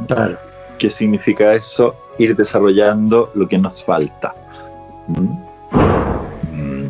Claro. 0.07 0.37
¿Qué 0.79 0.91
significa 0.91 1.55
eso? 1.55 1.97
Ir 2.19 2.37
desarrollando 2.37 3.33
lo 3.35 3.49
que 3.49 3.57
nos 3.57 3.83
falta. 3.83 4.35
Mm. 5.07 6.89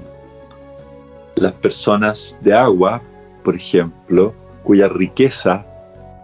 Las 1.36 1.52
personas 1.52 2.36
de 2.40 2.52
agua, 2.52 3.00
por 3.44 3.54
ejemplo, 3.54 4.34
cuya 4.64 4.88
riqueza 4.88 5.64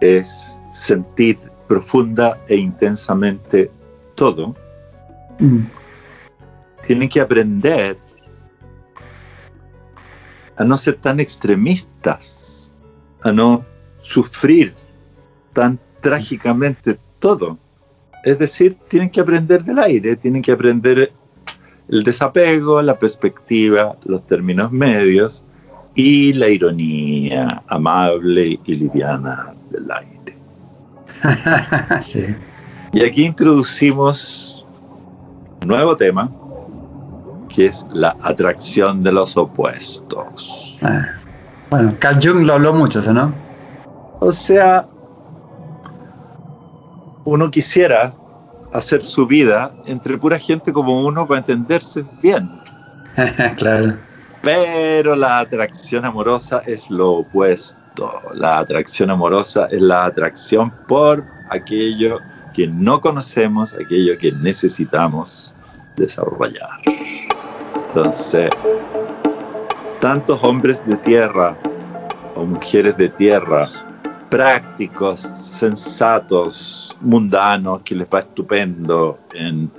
es 0.01 0.59
sentir 0.73 1.37
profunda 1.69 2.37
e 2.49 2.57
intensamente 2.57 3.71
todo, 4.15 4.53
mm. 5.39 5.59
tienen 6.85 7.07
que 7.07 7.21
aprender 7.21 7.97
a 10.61 10.63
no 10.63 10.77
ser 10.77 10.93
tan 10.97 11.19
extremistas, 11.19 12.71
a 13.23 13.31
no 13.31 13.65
sufrir 13.99 14.75
tan 15.53 15.79
trágicamente 16.01 16.99
todo. 17.17 17.57
Es 18.23 18.37
decir, 18.37 18.77
tienen 18.87 19.09
que 19.09 19.21
aprender 19.21 19.63
del 19.63 19.79
aire, 19.79 20.15
tienen 20.17 20.43
que 20.43 20.51
aprender 20.51 21.11
el 21.89 22.03
desapego, 22.03 22.79
la 22.83 22.99
perspectiva, 22.99 23.97
los 24.05 24.27
términos 24.27 24.71
medios 24.71 25.43
y 25.95 26.31
la 26.33 26.47
ironía 26.47 27.63
amable 27.67 28.59
y 28.63 28.75
liviana 28.75 29.55
del 29.71 29.91
aire. 29.91 30.35
Y 32.93 33.05
aquí 33.05 33.23
introducimos 33.23 34.65
un 35.61 35.69
nuevo 35.69 35.95
tema, 35.95 36.29
que 37.53 37.67
es 37.67 37.85
la 37.93 38.15
atracción 38.21 39.03
de 39.03 39.11
los 39.11 39.37
opuestos. 39.37 40.77
Ah, 40.81 41.05
bueno, 41.69 41.93
Carl 41.99 42.19
Jung 42.21 42.45
lo 42.45 42.53
habló 42.53 42.73
mucho, 42.73 43.01
¿no? 43.13 43.33
O 44.19 44.31
sea, 44.31 44.87
uno 47.23 47.49
quisiera 47.49 48.11
hacer 48.73 49.01
su 49.01 49.25
vida 49.27 49.71
entre 49.85 50.17
pura 50.17 50.39
gente 50.39 50.71
como 50.71 51.01
uno 51.01 51.27
para 51.27 51.39
entenderse 51.39 52.05
bien. 52.21 52.49
claro. 53.57 53.95
Pero 54.41 55.15
la 55.15 55.39
atracción 55.39 56.05
amorosa 56.05 56.63
es 56.65 56.89
lo 56.89 57.11
opuesto. 57.11 58.11
La 58.33 58.59
atracción 58.59 59.11
amorosa 59.11 59.67
es 59.69 59.81
la 59.81 60.05
atracción 60.05 60.73
por 60.87 61.23
aquello 61.49 62.19
que 62.53 62.67
no 62.67 62.99
conocemos, 62.99 63.73
aquello 63.73 64.17
que 64.17 64.31
necesitamos 64.31 65.53
desarrollar. 65.95 66.69
Entonces, 67.93 68.49
tantos 69.99 70.41
hombres 70.45 70.81
de 70.87 70.95
tierra 70.95 71.57
o 72.35 72.45
mujeres 72.45 72.95
de 72.95 73.09
tierra, 73.09 73.69
prácticos, 74.29 75.19
sensatos, 75.19 76.95
mundanos, 77.01 77.81
que 77.81 77.95
les 77.95 78.07
va 78.07 78.19
estupendo 78.19 79.19
en 79.33 79.69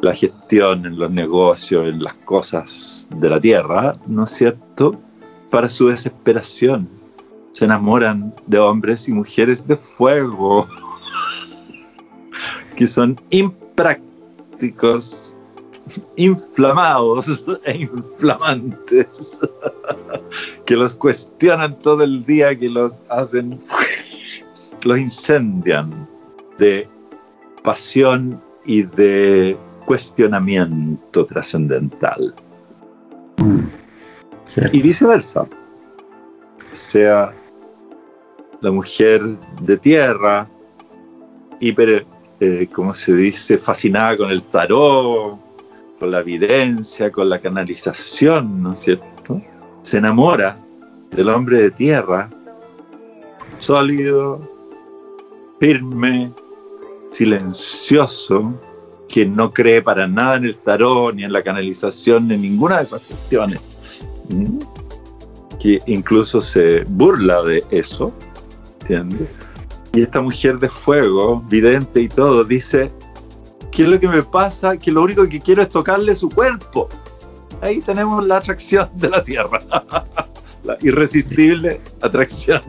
la 0.00 0.12
gestión, 0.12 0.84
en 0.84 0.98
los 0.98 1.12
negocios, 1.12 1.86
en 1.86 2.02
las 2.02 2.14
cosas 2.14 3.06
de 3.08 3.30
la 3.30 3.40
tierra, 3.40 3.94
¿no 4.08 4.24
es 4.24 4.30
cierto? 4.30 4.96
Para 5.48 5.68
su 5.68 5.90
desesperación 5.90 6.88
se 7.52 7.66
enamoran 7.66 8.34
de 8.48 8.58
hombres 8.58 9.08
y 9.08 9.12
mujeres 9.12 9.64
de 9.64 9.76
fuego, 9.76 10.66
que 12.74 12.88
son 12.88 13.16
imprácticos, 13.30 15.27
inflamados 16.16 17.44
e 17.64 17.76
inflamantes, 17.76 19.40
que 20.64 20.76
los 20.76 20.94
cuestionan 20.94 21.78
todo 21.78 22.02
el 22.02 22.24
día, 22.24 22.58
que 22.58 22.68
los 22.68 23.00
hacen, 23.08 23.58
los 24.82 24.98
incendian 24.98 26.08
de 26.58 26.88
pasión 27.62 28.40
y 28.64 28.82
de 28.82 29.56
cuestionamiento 29.84 31.24
trascendental. 31.24 32.34
Mm, 33.38 33.60
y 34.72 34.82
viceversa. 34.82 35.46
Sea 36.72 37.32
la 38.60 38.70
mujer 38.70 39.22
de 39.62 39.76
tierra, 39.76 40.46
hiper, 41.60 42.04
eh, 42.40 42.68
como 42.72 42.94
se 42.94 43.14
dice, 43.14 43.58
fascinada 43.58 44.16
con 44.16 44.30
el 44.30 44.42
tarot, 44.42 45.38
con 45.98 46.10
la 46.10 46.20
evidencia, 46.20 47.10
con 47.10 47.28
la 47.28 47.40
canalización, 47.40 48.62
¿no 48.62 48.72
es 48.72 48.80
cierto? 48.80 49.42
Se 49.82 49.98
enamora 49.98 50.58
del 51.10 51.28
hombre 51.28 51.60
de 51.60 51.70
tierra, 51.70 52.28
sólido, 53.58 54.40
firme, 55.58 56.30
silencioso, 57.10 58.52
que 59.08 59.24
no 59.24 59.52
cree 59.52 59.82
para 59.82 60.06
nada 60.06 60.36
en 60.36 60.44
el 60.44 60.56
tarot, 60.56 61.14
ni 61.14 61.24
en 61.24 61.32
la 61.32 61.42
canalización, 61.42 62.28
ni 62.28 62.34
en 62.34 62.42
ninguna 62.42 62.76
de 62.76 62.82
esas 62.82 63.02
cuestiones. 63.02 63.60
Que 65.58 65.80
incluso 65.86 66.40
se 66.40 66.84
burla 66.84 67.42
de 67.42 67.64
eso, 67.70 68.12
y 69.92 70.02
esta 70.02 70.20
mujer 70.20 70.58
de 70.58 70.68
fuego, 70.68 71.42
vidente 71.48 72.00
y 72.00 72.08
todo, 72.08 72.44
dice, 72.44 72.90
¿qué 73.78 73.84
es 73.84 73.90
lo 73.90 74.00
que 74.00 74.08
me 74.08 74.24
pasa? 74.24 74.76
Que 74.76 74.90
lo 74.90 75.02
único 75.02 75.28
que 75.28 75.38
quiero 75.38 75.62
es 75.62 75.68
tocarle 75.68 76.12
su 76.16 76.28
cuerpo. 76.28 76.88
Ahí 77.60 77.80
tenemos 77.80 78.26
la 78.26 78.38
atracción 78.38 78.88
de 78.94 79.08
la 79.08 79.22
tierra, 79.22 79.60
la 80.64 80.76
irresistible 80.80 81.80
atracción 82.02 82.60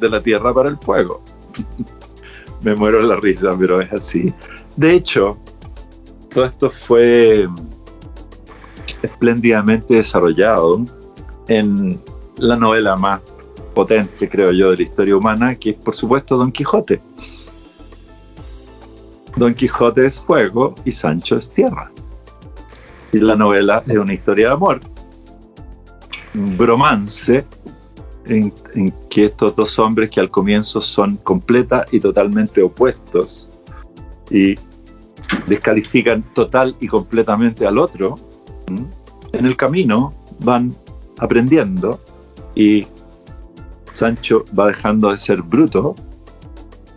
de 0.00 0.08
la 0.08 0.22
tierra 0.22 0.54
para 0.54 0.70
el 0.70 0.78
fuego. 0.78 1.22
me 2.62 2.74
muero 2.74 3.02
de 3.02 3.08
la 3.08 3.16
risa, 3.16 3.54
pero 3.58 3.78
es 3.82 3.92
así. 3.92 4.32
De 4.74 4.94
hecho, 4.94 5.36
todo 6.32 6.46
esto 6.46 6.70
fue 6.70 7.46
espléndidamente 9.02 9.96
desarrollado 9.96 10.82
en 11.46 12.00
la 12.38 12.56
novela 12.56 12.96
más 12.96 13.20
potente, 13.74 14.30
creo 14.30 14.50
yo, 14.50 14.70
de 14.70 14.78
la 14.78 14.82
historia 14.82 15.14
humana, 15.14 15.56
que 15.56 15.70
es 15.70 15.76
por 15.76 15.94
supuesto 15.94 16.38
Don 16.38 16.50
Quijote. 16.50 17.02
Don 19.36 19.54
Quijote 19.54 20.06
es 20.06 20.20
fuego 20.20 20.74
y 20.84 20.92
Sancho 20.92 21.36
es 21.36 21.50
tierra. 21.50 21.90
Y 23.12 23.18
la 23.18 23.36
novela 23.36 23.82
es 23.86 23.96
una 23.96 24.14
historia 24.14 24.48
de 24.48 24.52
amor, 24.54 24.80
un 26.34 26.56
bromance 26.56 27.44
en, 28.26 28.52
que 29.08 29.26
estos 29.26 29.56
dos 29.56 29.78
hombres 29.78 30.10
que 30.10 30.20
al 30.20 30.30
comienzo 30.30 30.80
son 30.80 31.16
completa 31.18 31.84
y 31.92 32.00
totalmente 32.00 32.62
opuestos 32.62 33.48
y 34.30 34.54
descalifican 35.46 36.22
total 36.34 36.74
y 36.80 36.86
completamente 36.86 37.66
al 37.66 37.78
otro, 37.78 38.16
en 39.32 39.46
el 39.46 39.56
camino 39.56 40.14
van 40.40 40.74
aprendiendo 41.18 42.00
y 42.54 42.86
Sancho 43.92 44.44
va 44.58 44.68
dejando 44.68 45.10
de 45.10 45.18
ser 45.18 45.42
bruto 45.42 45.94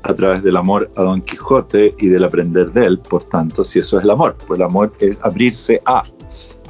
a 0.04 0.14
través 0.14 0.44
del 0.44 0.58
amor 0.58 0.90
a 0.96 1.02
Don 1.04 1.22
Quijote 1.22 1.96
y 1.98 2.08
del 2.08 2.24
aprender 2.24 2.72
de 2.72 2.86
él. 2.86 3.00
Por 3.00 3.24
tanto, 3.24 3.64
si 3.64 3.80
eso 3.80 3.98
es 3.98 4.04
el 4.04 4.10
amor, 4.10 4.36
pues 4.48 4.60
el 4.60 4.66
amor 4.66 4.92
es 5.00 5.20
abrirse 5.22 5.82
a. 5.86 6.04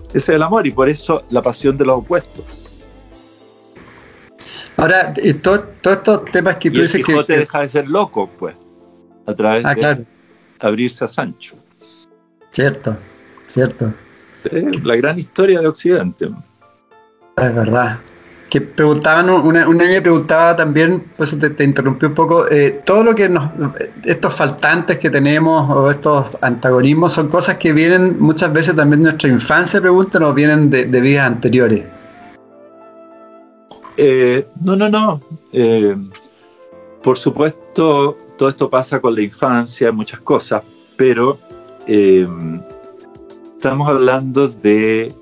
Ese 0.09 0.17
es 0.17 0.29
el 0.29 0.43
amor 0.43 0.65
y 0.65 0.71
por 0.71 0.89
eso 0.89 1.23
la 1.29 1.41
pasión 1.41 1.77
de 1.77 1.85
los 1.85 1.97
opuestos. 1.97 2.79
Ahora, 4.77 5.13
todos 5.41 5.63
estos 5.83 6.25
temas 6.25 6.57
que 6.57 6.69
tú 6.69 6.81
dices 6.81 7.03
Quijote 7.03 7.37
deja 7.37 7.61
de 7.61 7.69
ser 7.69 7.87
loco, 7.87 8.29
pues, 8.37 8.55
a 9.25 9.33
través 9.33 9.65
ah, 9.65 9.73
de 9.73 10.05
abrirse 10.59 11.03
a 11.03 11.07
Sancho. 11.07 11.55
Cierto, 12.51 12.95
cierto. 13.47 13.91
la 14.83 14.95
gran 14.95 15.17
historia 15.17 15.59
de 15.59 15.67
Occidente. 15.67 16.25
Es 17.37 17.55
verdad. 17.55 17.99
Que 18.49 18.61
preguntaban, 18.61 19.29
una, 19.29 19.67
una 19.67 19.85
niña 19.85 20.01
preguntaba 20.01 20.55
también, 20.55 21.03
pues 21.17 21.37
te, 21.37 21.49
te 21.49 21.63
interrumpí 21.63 22.05
un 22.05 22.13
poco, 22.13 22.47
eh, 22.49 22.81
todo 22.85 23.03
lo 23.03 23.13
que 23.13 23.27
nos, 23.27 23.49
estos 24.05 24.33
faltantes 24.33 24.99
que 24.99 25.09
tenemos 25.09 25.69
o 25.69 25.91
estos 25.91 26.27
antagonismos 26.39 27.11
son 27.11 27.27
cosas 27.27 27.57
que 27.57 27.73
vienen 27.73 28.17
muchas 28.19 28.51
veces 28.53 28.75
también 28.75 29.03
de 29.03 29.09
nuestra 29.09 29.29
infancia, 29.29 29.81
preguntan, 29.81 30.23
o 30.23 30.33
vienen 30.33 30.69
de, 30.69 30.85
vidas 30.85 31.27
anteriores. 31.27 31.83
Eh, 33.97 34.47
no, 34.61 34.75
no, 34.75 34.89
no. 34.89 35.21
Eh, 35.51 35.95
por 37.03 37.17
supuesto, 37.17 38.17
todo 38.37 38.49
esto 38.49 38.69
pasa 38.69 39.01
con 39.01 39.13
la 39.13 39.21
infancia, 39.21 39.91
muchas 39.91 40.21
cosas, 40.21 40.63
pero 40.95 41.39
estamos 43.55 43.87
hablando 43.87 44.47
de 44.47 45.13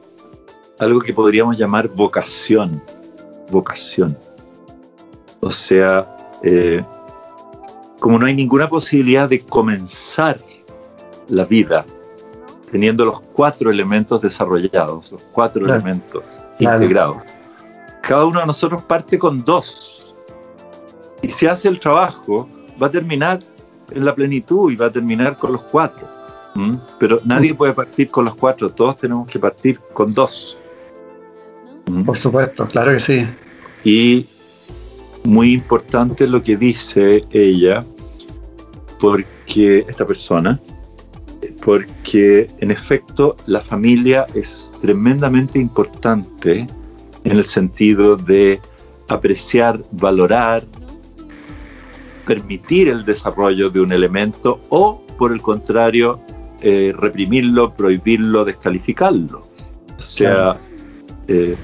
algo 0.79 0.99
que 0.99 1.13
podríamos 1.13 1.57
llamar 1.57 1.87
vocación 1.87 2.81
vocación. 3.51 4.17
O 5.39 5.51
sea, 5.51 6.07
eh, 6.43 6.83
como 7.99 8.19
no 8.19 8.25
hay 8.25 8.33
ninguna 8.33 8.69
posibilidad 8.69 9.29
de 9.29 9.39
comenzar 9.39 10.39
la 11.27 11.45
vida 11.45 11.85
teniendo 12.71 13.05
los 13.05 13.21
cuatro 13.21 13.69
elementos 13.69 14.21
desarrollados, 14.21 15.11
los 15.11 15.21
cuatro 15.31 15.65
elementos 15.65 16.41
integrados, 16.59 17.23
cada 18.01 18.25
uno 18.25 18.39
de 18.39 18.45
nosotros 18.45 18.83
parte 18.83 19.17
con 19.17 19.43
dos. 19.43 20.13
Y 21.21 21.29
si 21.29 21.47
hace 21.47 21.67
el 21.67 21.79
trabajo, 21.79 22.49
va 22.81 22.87
a 22.87 22.91
terminar 22.91 23.39
en 23.91 24.05
la 24.05 24.13
plenitud 24.13 24.71
y 24.71 24.75
va 24.75 24.87
a 24.87 24.91
terminar 24.91 25.37
con 25.37 25.53
los 25.53 25.61
cuatro. 25.61 26.07
Pero 26.99 27.19
nadie 27.25 27.53
puede 27.53 27.73
partir 27.73 28.09
con 28.09 28.25
los 28.25 28.35
cuatro, 28.35 28.69
todos 28.69 28.97
tenemos 28.97 29.27
que 29.27 29.39
partir 29.39 29.79
con 29.93 30.13
dos. 30.13 30.59
Por 32.05 32.17
supuesto, 32.17 32.67
claro 32.67 32.91
que 32.91 32.99
sí. 32.99 33.25
Y 33.83 34.25
muy 35.23 35.53
importante 35.53 36.27
lo 36.27 36.41
que 36.41 36.57
dice 36.57 37.23
ella, 37.31 37.83
porque 38.99 39.85
esta 39.87 40.05
persona, 40.05 40.59
porque 41.63 42.49
en 42.59 42.71
efecto 42.71 43.35
la 43.45 43.61
familia 43.61 44.25
es 44.33 44.71
tremendamente 44.81 45.59
importante 45.59 46.67
en 47.23 47.31
el 47.31 47.43
sentido 47.43 48.15
de 48.15 48.59
apreciar, 49.07 49.83
valorar, 49.91 50.63
permitir 52.25 52.87
el 52.89 53.05
desarrollo 53.05 53.69
de 53.69 53.81
un 53.81 53.91
elemento 53.91 54.61
o, 54.69 55.01
por 55.17 55.31
el 55.31 55.41
contrario, 55.41 56.19
eh, 56.61 56.93
reprimirlo, 56.97 57.73
prohibirlo, 57.73 58.45
descalificarlo. 58.45 59.47
O 59.97 60.01
sea, 60.01 60.57
eh, 61.27 61.55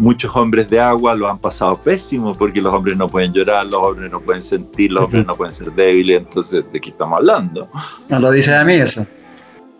muchos 0.00 0.34
hombres 0.34 0.68
de 0.70 0.80
agua 0.80 1.14
lo 1.14 1.28
han 1.28 1.38
pasado 1.38 1.76
pésimo 1.76 2.34
porque 2.34 2.60
los 2.62 2.72
hombres 2.72 2.96
no 2.96 3.06
pueden 3.06 3.34
llorar, 3.34 3.66
los 3.66 3.74
hombres 3.74 4.10
no 4.10 4.18
pueden 4.18 4.40
sentir, 4.40 4.90
los 4.92 5.04
hombres 5.04 5.26
no 5.26 5.34
pueden 5.34 5.52
ser 5.52 5.70
débiles, 5.72 6.20
entonces 6.20 6.64
¿de 6.72 6.80
qué 6.80 6.88
estamos 6.88 7.18
hablando? 7.18 7.68
No 8.08 8.18
lo 8.18 8.30
dice 8.30 8.54
a 8.54 8.64
mí 8.64 8.74
eso. 8.74 9.06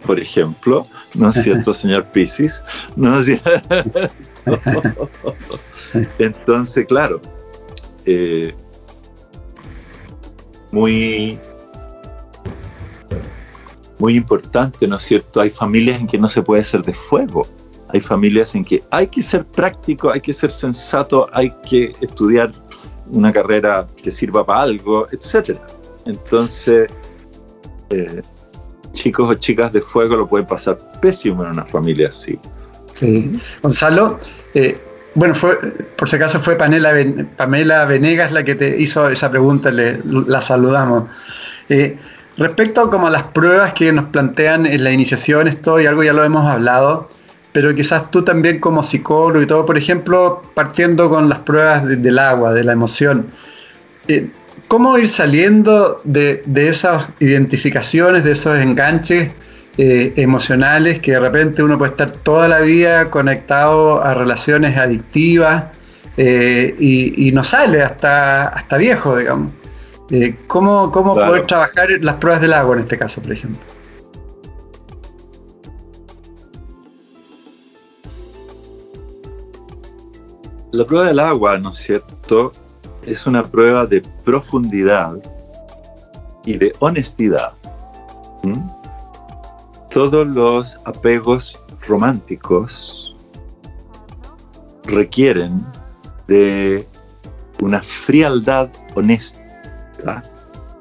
Por 0.04 0.20
ejemplo, 0.20 0.86
¿no 1.14 1.30
es 1.30 1.42
cierto, 1.42 1.72
señor 1.82 2.04
Piscis? 2.06 2.62
¿No 2.96 3.18
es 3.18 3.24
cierto? 3.24 4.10
Entonces, 6.18 6.86
claro, 6.86 7.20
eh, 8.04 8.54
muy, 10.70 11.38
muy 13.98 14.16
importante, 14.16 14.86
¿no 14.86 14.96
es 14.96 15.02
cierto? 15.02 15.40
Hay 15.40 15.48
familias 15.48 15.98
en 15.98 16.06
que 16.06 16.18
no 16.18 16.28
se 16.28 16.42
puede 16.42 16.62
ser 16.62 16.82
de 16.82 16.92
fuego 16.92 17.46
hay 17.92 18.00
familias 18.00 18.54
en 18.54 18.64
que 18.64 18.82
hay 18.90 19.06
que 19.06 19.22
ser 19.22 19.44
práctico, 19.44 20.10
hay 20.10 20.20
que 20.20 20.32
ser 20.32 20.50
sensato, 20.50 21.28
hay 21.32 21.52
que 21.68 21.92
estudiar 22.00 22.52
una 23.08 23.32
carrera 23.32 23.86
que 24.02 24.10
sirva 24.10 24.44
para 24.44 24.62
algo, 24.62 25.08
etc. 25.10 25.56
Entonces, 26.06 26.90
eh, 27.90 28.22
chicos 28.92 29.30
o 29.30 29.34
chicas 29.34 29.72
de 29.72 29.80
fuego 29.80 30.16
lo 30.16 30.28
pueden 30.28 30.46
pasar 30.46 30.78
pésimo 31.00 31.44
en 31.44 31.50
una 31.50 31.64
familia 31.64 32.08
así. 32.08 32.38
Sí. 32.94 33.40
Gonzalo, 33.62 34.18
eh, 34.54 34.78
bueno, 35.14 35.34
fue, 35.34 35.58
por 35.96 36.08
si 36.08 36.16
acaso 36.16 36.40
fue 36.40 36.56
Pamela, 36.56 36.92
Pamela 37.36 37.84
Venegas 37.84 38.32
la 38.32 38.44
que 38.44 38.54
te 38.54 38.80
hizo 38.80 39.08
esa 39.08 39.30
pregunta, 39.30 39.70
le, 39.70 39.98
la 40.04 40.40
saludamos. 40.40 41.04
Eh, 41.68 41.96
respecto 42.36 42.88
como 42.90 43.08
a 43.08 43.10
las 43.10 43.24
pruebas 43.24 43.72
que 43.72 43.92
nos 43.92 44.06
plantean 44.06 44.66
en 44.66 44.84
la 44.84 44.92
iniciación, 44.92 45.48
esto 45.48 45.80
y 45.80 45.86
algo 45.86 46.02
ya 46.02 46.12
lo 46.12 46.22
hemos 46.22 46.46
hablado, 46.46 47.10
pero 47.52 47.74
quizás 47.74 48.10
tú 48.10 48.22
también 48.22 48.58
como 48.60 48.82
psicólogo 48.82 49.42
y 49.42 49.46
todo, 49.46 49.66
por 49.66 49.76
ejemplo, 49.76 50.42
partiendo 50.54 51.10
con 51.10 51.28
las 51.28 51.40
pruebas 51.40 51.86
del 51.86 52.18
agua, 52.18 52.52
de 52.52 52.64
la 52.64 52.72
emoción, 52.72 53.26
eh, 54.06 54.28
¿cómo 54.68 54.96
ir 54.98 55.08
saliendo 55.08 56.00
de, 56.04 56.42
esas 56.54 57.08
identificaciones, 57.18 58.22
de 58.24 58.32
esos 58.32 58.56
enganches 58.58 59.30
eh, 59.78 60.12
emocionales 60.16 61.00
que 61.00 61.12
de 61.12 61.20
repente 61.20 61.62
uno 61.62 61.78
puede 61.78 61.90
estar 61.92 62.10
toda 62.10 62.48
la 62.48 62.60
vida 62.60 63.10
conectado 63.10 64.02
a 64.02 64.14
relaciones 64.14 64.76
adictivas 64.76 65.64
eh, 66.16 66.74
y, 66.78 67.32
no 67.32 67.42
sale 67.42 67.82
hasta, 67.82 68.48
hasta 68.48 68.76
viejo, 68.76 69.16
digamos? 69.16 69.52
¿Cómo, 70.48 70.90
cómo 70.90 71.14
poder 71.14 71.46
trabajar 71.46 71.88
las 72.00 72.16
pruebas 72.16 72.42
del 72.42 72.52
agua 72.52 72.74
en 72.74 72.80
este 72.82 72.98
caso, 72.98 73.22
por 73.22 73.32
ejemplo? 73.32 73.60
La 80.72 80.84
prueba 80.84 81.06
del 81.06 81.18
agua, 81.18 81.58
¿no 81.58 81.70
es 81.70 81.78
cierto? 81.78 82.52
Es 83.04 83.26
una 83.26 83.42
prueba 83.42 83.86
de 83.86 84.02
profundidad 84.24 85.16
y 86.44 86.56
de 86.56 86.72
honestidad. 86.78 87.52
Todos 89.90 90.26
los 90.28 90.78
apegos 90.84 91.58
románticos 91.88 93.16
requieren 94.84 95.66
de 96.28 96.86
una 97.60 97.82
frialdad 97.82 98.68
honesta 98.94 100.22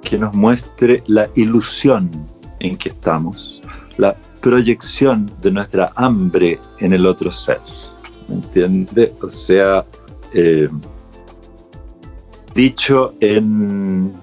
que 0.04 0.20
nos 0.20 0.36
muestre 0.36 1.04
la 1.08 1.28
ilusión 1.34 2.12
en 2.60 2.78
que 2.78 2.90
estamos, 2.90 3.62
la 3.98 4.16
proyección 4.40 5.32
de 5.42 5.50
nuestra 5.52 5.92
hambre 5.96 6.60
en 6.80 6.94
el 6.94 7.08
otro 7.08 7.32
ser. 7.32 7.60
¿Me 8.30 8.36
entiende? 8.36 9.14
O 9.22 9.30
sea, 9.30 9.86
eh, 10.34 10.70
dicho 12.54 13.16
en 13.20 14.14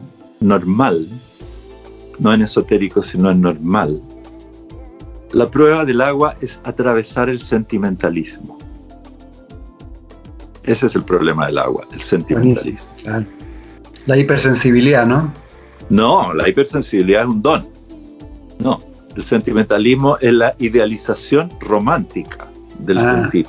normal, 0.40 1.08
no 2.18 2.32
en 2.32 2.42
esotérico, 2.42 3.02
sino 3.02 3.30
en 3.30 3.40
normal, 3.40 4.00
la 5.32 5.50
prueba 5.50 5.84
del 5.84 6.00
agua 6.00 6.34
es 6.40 6.60
atravesar 6.64 7.28
el 7.28 7.40
sentimentalismo. 7.40 8.58
Ese 10.62 10.86
es 10.86 10.96
el 10.96 11.04
problema 11.04 11.46
del 11.46 11.58
agua, 11.58 11.86
el 11.92 12.00
sentimentalismo. 12.00 12.92
La 14.06 14.16
hipersensibilidad, 14.16 15.06
¿no? 15.06 15.32
No, 15.88 16.32
la 16.32 16.48
hipersensibilidad 16.48 17.22
es 17.22 17.28
un 17.28 17.42
don. 17.42 17.66
No, 18.58 18.80
el 19.14 19.22
sentimentalismo 19.22 20.16
es 20.20 20.32
la 20.32 20.54
idealización 20.58 21.50
romántica 21.60 22.48
del 22.78 22.98
ah. 22.98 23.02
sentir. 23.02 23.46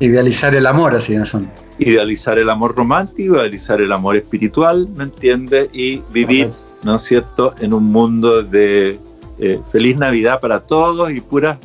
Idealizar 0.00 0.54
el 0.54 0.66
amor, 0.66 0.94
así 0.94 1.16
no 1.16 1.26
son. 1.26 1.50
Idealizar 1.78 2.38
el 2.38 2.48
amor 2.50 2.74
romántico, 2.76 3.36
idealizar 3.36 3.80
el 3.80 3.92
amor 3.92 4.16
espiritual, 4.16 4.88
¿me 4.94 5.04
entiendes? 5.04 5.70
Y 5.72 6.02
vivir, 6.12 6.50
¿no 6.84 6.96
es 6.96 7.02
cierto?, 7.02 7.54
en 7.60 7.74
un 7.74 7.84
mundo 7.84 8.42
de 8.42 8.98
eh, 9.38 9.60
feliz 9.70 9.96
Navidad 9.96 10.40
para 10.40 10.60
todos 10.60 11.10
y 11.10 11.20
puras 11.20 11.58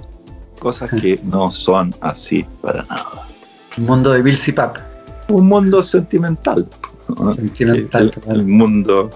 cosas 0.60 0.90
que 0.90 1.20
no 1.26 1.52
son 1.52 1.94
así 2.02 2.46
para 2.62 2.84
nada. 2.84 3.28
Un 3.78 3.86
mundo 3.86 4.12
de 4.12 4.22
Bill 4.22 4.38
Pap. 4.56 4.78
Un 5.30 5.48
mundo 5.48 5.84
sentimental. 5.84 6.68
Sentimental. 7.36 8.14
El, 8.28 8.46
mundo. 8.46 9.10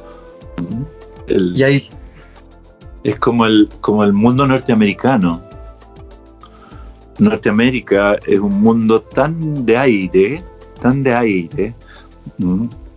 y 1.27 1.63
ahí. 1.63 1.89
Es 3.03 3.15
como 3.17 3.45
el, 3.45 3.69
como 3.81 4.03
el 4.03 4.13
mundo 4.13 4.45
norteamericano 4.45 5.46
Norteamérica 7.19 8.17
es 8.25 8.39
un 8.39 8.61
mundo 8.61 9.01
tan 9.01 9.65
de 9.65 9.77
aire, 9.77 10.43
tan 10.81 11.03
de 11.03 11.13
aire 11.13 11.73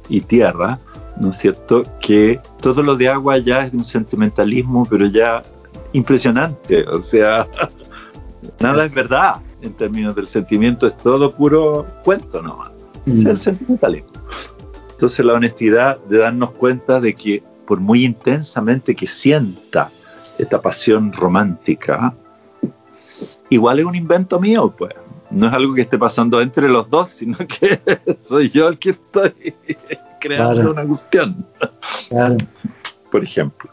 y 0.09 0.21
tierra, 0.21 0.79
¿no 1.19 1.31
es 1.31 1.37
cierto? 1.37 1.83
Que 2.01 2.41
todo 2.61 2.83
lo 2.83 2.97
de 2.97 3.09
agua 3.09 3.39
ya 3.39 3.63
es 3.63 3.73
de 3.73 3.79
un 3.79 3.85
sentimentalismo, 3.85 4.87
pero 4.89 5.07
ya 5.07 5.43
impresionante. 5.93 6.87
O 6.89 6.99
sea, 6.99 7.47
nada 8.61 8.85
es 8.85 8.95
verdad 8.95 9.37
en 9.63 9.73
términos 9.75 10.15
del 10.15 10.27
sentimiento, 10.27 10.87
es 10.87 10.97
todo 10.97 11.35
puro 11.35 11.87
cuento 12.05 12.43
nomás. 12.43 12.71
Es 13.07 13.25
el 13.25 13.35
mm. 13.35 13.37
sentimentalismo. 13.37 14.11
Entonces 14.93 15.25
la 15.25 15.33
honestidad 15.33 15.99
de 16.05 16.19
darnos 16.19 16.51
cuenta 16.53 17.01
de 17.01 17.15
que 17.15 17.43
por 17.67 17.81
muy 17.81 18.05
intensamente 18.05 18.95
que 18.95 19.07
sienta 19.07 19.91
esta 20.39 20.61
pasión 20.61 21.13
romántica, 21.13 22.13
igual 23.51 23.81
es 23.81 23.85
un 23.85 23.95
invento 23.95 24.41
mío, 24.41 24.73
pues. 24.77 24.95
no 25.31 25.49
es 25.49 25.53
algo 25.53 25.75
que 25.75 25.83
esté 25.83 25.99
pasando 25.99 26.41
entre 26.41 26.69
los 26.69 26.89
dos, 26.89 27.11
sino 27.11 27.37
que 27.61 27.81
soy 28.23 28.49
yo 28.49 28.69
el 28.69 28.79
que 28.79 28.91
estoy 28.91 29.55
creando 30.21 30.73
una 30.73 30.85
cuestión. 30.85 31.45
Por 33.11 33.23
ejemplo. 33.23 33.71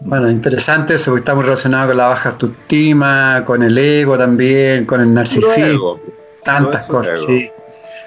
Bueno, 0.00 0.28
interesante 0.28 0.94
eso, 0.94 1.12
porque 1.12 1.20
está 1.20 1.34
muy 1.34 1.44
relacionado 1.44 1.88
con 1.88 1.96
la 1.96 2.08
baja 2.08 2.30
autoestima, 2.30 3.42
con 3.46 3.62
el 3.62 3.78
ego 3.78 4.18
también, 4.18 4.84
con 4.84 5.00
el 5.00 5.14
narcisismo, 5.14 5.98
tantas 6.44 6.86
cosas, 6.86 7.22
sí. 7.22 7.50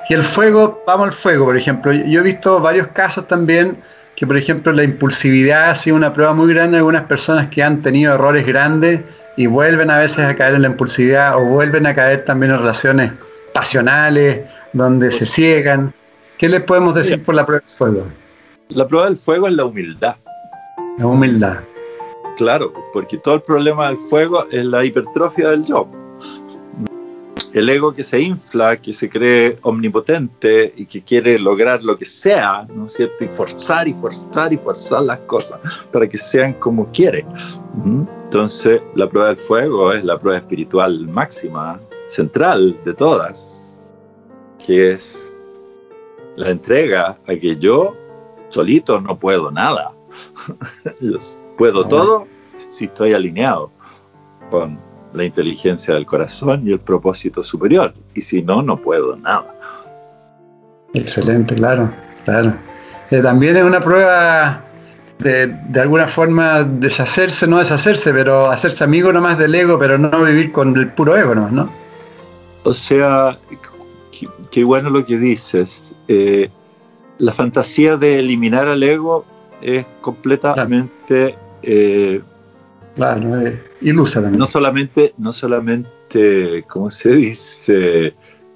Y 0.10 0.14
el 0.14 0.24
fuego, 0.24 0.84
vamos 0.86 1.08
al 1.08 1.14
fuego, 1.14 1.46
por 1.46 1.58
ejemplo. 1.58 1.92
Yo 1.92 2.22
he 2.22 2.24
visto 2.24 2.60
varios 2.60 2.88
casos 2.88 3.28
también 3.28 3.78
que, 4.18 4.26
por 4.26 4.36
ejemplo, 4.36 4.74
la 4.74 4.82
impulsividad 4.82 5.70
ha 5.70 5.76
sido 5.76 5.96
una 5.96 6.12
prueba 6.12 6.34
muy 6.34 6.52
grande 6.52 6.78
algunas 6.80 7.04
personas 7.04 7.50
que 7.50 7.62
han 7.62 7.84
tenido 7.84 8.16
errores 8.16 8.48
grandes 8.48 9.02
y 9.38 9.46
vuelven 9.46 9.92
a 9.92 10.00
veces 10.00 10.26
a 10.26 10.36
caer 10.36 10.56
en 10.56 10.64
la 10.64 10.70
impulsividad 10.70 11.36
o 11.38 11.46
vuelven 11.46 11.86
a 11.86 11.94
caer 11.94 12.26
también 12.26 12.52
en 12.52 12.58
relaciones 12.58 13.12
pasionales, 13.54 14.42
donde 14.74 15.12
se 15.12 15.28
ciegan. 15.28 15.94
¿Qué 16.40 16.50
le 16.50 16.62
podemos 16.62 16.96
decir 16.96 17.24
por 17.24 17.36
la 17.36 17.46
prueba 17.46 17.62
del 17.64 17.70
fuego? 17.70 18.08
La 18.70 18.88
prueba 18.88 19.06
del 19.06 19.18
fuego 19.18 19.48
es 19.50 19.54
la 19.54 19.66
humildad. 19.66 20.16
La 20.98 21.06
humildad. 21.06 21.58
Claro, 22.38 22.74
porque 22.94 23.20
todo 23.20 23.36
el 23.36 23.42
problema 23.44 23.86
del 23.90 24.00
fuego 24.10 24.48
es 24.50 24.66
la 24.66 24.84
hipertrofia 24.84 25.50
del 25.50 25.64
yo 25.64 25.88
el 27.58 27.70
ego 27.70 27.94
que 27.94 28.04
se 28.04 28.20
infla, 28.20 28.78
que 28.78 28.94
se 28.94 29.10
cree 29.10 29.58
omnipotente 29.64 30.72
y 30.76 30.86
que 30.86 31.02
quiere 31.02 31.40
lograr 31.40 31.84
lo 31.84 31.98
que 31.98 32.06
sea, 32.06 32.68
¿no 32.74 32.86
es 32.86 32.94
cierto? 32.94 33.24
Y 33.24 33.28
forzar 33.28 33.88
y 33.88 33.94
forzar 33.94 34.54
y 34.54 34.58
forzar 34.58 35.02
las 35.04 35.20
cosas 35.22 35.60
para 35.92 36.08
que 36.08 36.18
sean 36.18 36.54
como 36.54 36.92
quiere. 36.92 37.26
Entonces, 38.26 38.82
la 38.96 39.10
prueba 39.10 39.30
del 39.30 39.38
fuego 39.38 39.92
es 39.92 40.04
la 40.04 40.20
prueba 40.20 40.38
espiritual 40.38 41.08
máxima, 41.08 41.80
central 42.08 42.78
de 42.86 42.94
todas, 42.94 43.78
que 44.64 44.92
es 44.92 45.42
la 46.36 46.52
entrega 46.52 47.18
a 47.26 47.36
que 47.36 47.56
yo 47.58 47.96
solito 48.50 49.02
no 49.02 49.18
puedo 49.18 49.50
nada. 49.50 49.92
puedo 51.58 51.88
todo 51.88 52.28
si 52.56 52.86
estoy 52.86 53.14
alineado 53.14 53.72
con 54.52 54.87
la 55.18 55.26
inteligencia 55.26 55.94
del 55.94 56.06
corazón 56.06 56.62
y 56.66 56.72
el 56.72 56.80
propósito 56.80 57.44
superior. 57.44 57.94
Y 58.14 58.22
si 58.22 58.42
no, 58.42 58.62
no 58.62 58.78
puedo 58.78 59.16
nada. 59.16 59.54
Excelente, 60.94 61.56
claro, 61.56 61.90
claro. 62.26 62.54
Eh, 63.12 63.22
también 63.22 63.58
es 63.58 63.64
una 63.64 63.82
prueba 63.82 64.62
de, 65.20 65.48
de, 65.48 65.82
alguna 65.82 66.08
forma 66.08 66.64
deshacerse, 66.64 67.48
no 67.48 67.60
deshacerse, 67.60 68.14
pero 68.14 68.50
hacerse 68.50 68.84
amigo 68.84 69.12
nomás 69.12 69.38
del 69.38 69.56
ego, 69.56 69.80
pero 69.80 69.98
no 69.98 70.24
vivir 70.24 70.52
con 70.52 70.76
el 70.78 70.92
puro 70.92 71.18
ego 71.18 71.36
nomás, 71.36 71.52
¿no? 71.52 71.70
O 72.64 72.74
sea, 72.74 73.38
qué 74.52 74.64
bueno 74.64 74.90
lo 74.90 75.06
que 75.06 75.18
dices. 75.18 75.96
Eh, 76.08 76.50
la 77.18 77.32
fantasía 77.32 77.98
de 77.98 78.20
eliminar 78.20 78.68
al 78.68 78.84
ego 78.84 79.26
es 79.62 79.86
completamente 80.02 81.36
eh, 81.64 82.22
Claro, 82.98 83.40
es 83.42 83.54
ilusa 83.82 84.22
también. 84.22 84.40
No 84.40 84.48
solamente, 84.48 85.14
no 85.20 85.32
solamente, 85.32 86.66
¿cómo 86.68 86.90
se 86.90 87.12
dice? 87.12 88.14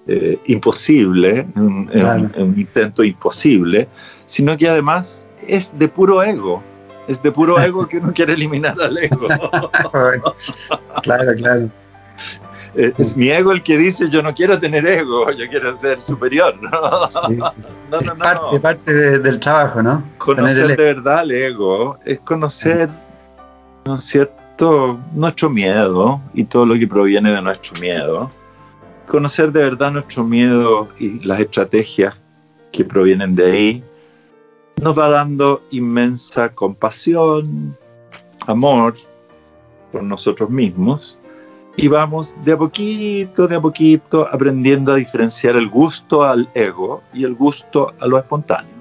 Eh, 0.07 0.39
imposible, 0.47 1.45
un, 1.55 1.87
un, 2.35 2.59
intento 2.59 3.03
imposible, 3.03 3.87
sino 4.25 4.57
que 4.57 4.67
además 4.67 5.27
es 5.47 5.71
de 5.77 5.87
puro 5.87 6.23
ego. 6.23 6.63
Es 7.07 7.21
de 7.21 7.31
puro 7.31 7.61
ego 7.61 7.87
que 7.87 7.99
uno 7.99 8.11
quiere 8.11 8.33
eliminar 8.33 8.81
al 8.81 8.97
ego. 8.97 9.27
claro, 11.03 11.35
claro. 11.35 11.69
Eh, 12.73 12.93
es, 12.97 13.15
mi 13.15 13.29
ego 13.29 13.51
el 13.51 13.61
que 13.61 13.77
dice 13.77 14.09
yo 14.09 14.23
no 14.23 14.33
quiero 14.33 14.57
tener 14.59 14.87
ego, 14.87 15.29
yo 15.31 15.47
quiero 15.47 15.75
ser 15.75 16.01
superior. 16.01 16.55
No, 16.59 16.71
no, 17.91 17.99
no, 17.99 18.15
parte, 18.17 18.59
parte 18.59 19.19
del 19.19 19.39
trabajo, 19.39 19.83
¿no? 19.83 20.03
Conocer 20.17 20.67
de 20.67 20.75
verdad 20.75 21.21
el 21.21 21.31
ego 21.31 21.99
es 22.05 22.19
conocer 22.21 22.89
¿no 23.85 23.95
es 23.95 24.03
cierto?, 24.03 24.99
nuestro 25.13 25.49
miedo 25.49 26.21
y 26.33 26.43
todo 26.43 26.65
lo 26.65 26.75
que 26.75 26.87
proviene 26.87 27.31
de 27.31 27.41
nuestro 27.41 27.79
miedo. 27.79 28.29
Conocer 29.07 29.51
de 29.51 29.63
verdad 29.63 29.91
nuestro 29.91 30.23
miedo 30.23 30.89
y 30.99 31.19
las 31.25 31.39
estrategias 31.39 32.21
que 32.71 32.85
provienen 32.85 33.35
de 33.35 33.51
ahí 33.51 33.83
nos 34.81 34.97
va 34.97 35.09
dando 35.09 35.63
inmensa 35.71 36.49
compasión, 36.49 37.75
amor 38.47 38.95
por 39.91 40.03
nosotros 40.03 40.49
mismos 40.49 41.17
y 41.75 41.87
vamos 41.87 42.35
de 42.43 42.53
a 42.53 42.57
poquito, 42.57 43.47
de 43.47 43.55
a 43.55 43.61
poquito 43.61 44.27
aprendiendo 44.31 44.93
a 44.93 44.95
diferenciar 44.95 45.55
el 45.55 45.69
gusto 45.69 46.23
al 46.23 46.49
ego 46.53 47.01
y 47.13 47.23
el 47.23 47.33
gusto 47.35 47.93
a 47.99 48.07
lo 48.07 48.17
espontáneo, 48.17 48.75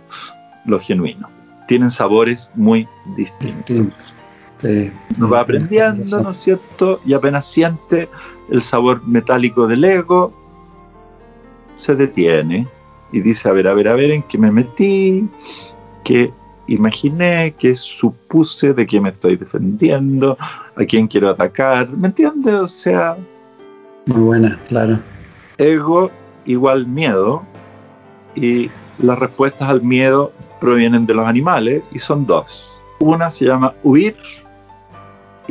lo 0.67 0.79
genuino. 0.79 1.29
Tienen 1.67 1.91
sabores 1.91 2.51
muy 2.55 2.89
distintos. 3.17 4.15
Este, 4.63 4.93
nos 5.19 5.33
va 5.33 5.41
aprendiendo, 5.41 6.23
¿no 6.23 6.31
es 6.31 6.37
cierto? 6.37 7.01
Y 7.07 7.15
apenas 7.15 7.47
siente 7.47 8.11
el 8.51 8.61
sabor 8.61 9.03
metálico 9.07 9.67
del 9.67 9.83
ego, 9.85 10.35
se 11.75 11.95
detiene 11.95 12.69
y 13.11 13.21
dice, 13.21 13.49
a 13.49 13.53
ver, 13.53 13.67
a 13.69 13.73
ver, 13.73 13.89
a 13.89 13.95
ver, 13.95 14.11
¿en 14.11 14.23
qué 14.23 14.37
me 14.37 14.51
metí? 14.51 15.27
¿Qué 16.05 16.31
imaginé? 16.67 17.55
¿Qué 17.59 17.75
supuse? 17.75 18.75
¿De 18.75 18.87
qué 18.87 19.01
me 19.01 19.09
estoy 19.09 19.37
defendiendo? 19.37 20.37
¿A 20.77 20.85
quién 20.85 21.09
quiero 21.09 21.31
atacar? 21.31 21.89
¿Me 21.91 22.09
entiendes? 22.09 22.55
O 22.55 22.69
sea... 22.69 23.17
Muy 24.05 24.21
buena, 24.21 24.59
claro. 24.69 24.99
Ego 25.57 26.11
igual 26.45 26.87
miedo 26.87 27.43
y 28.35 28.71
las 28.99 29.19
respuestas 29.19 29.71
al 29.71 29.81
miedo 29.81 30.33
provienen 30.61 31.07
de 31.07 31.15
los 31.15 31.27
animales 31.27 31.83
y 31.93 31.99
son 31.99 32.27
dos. 32.27 32.71
Una 32.99 33.31
se 33.31 33.47
llama 33.47 33.73
huir 33.83 34.17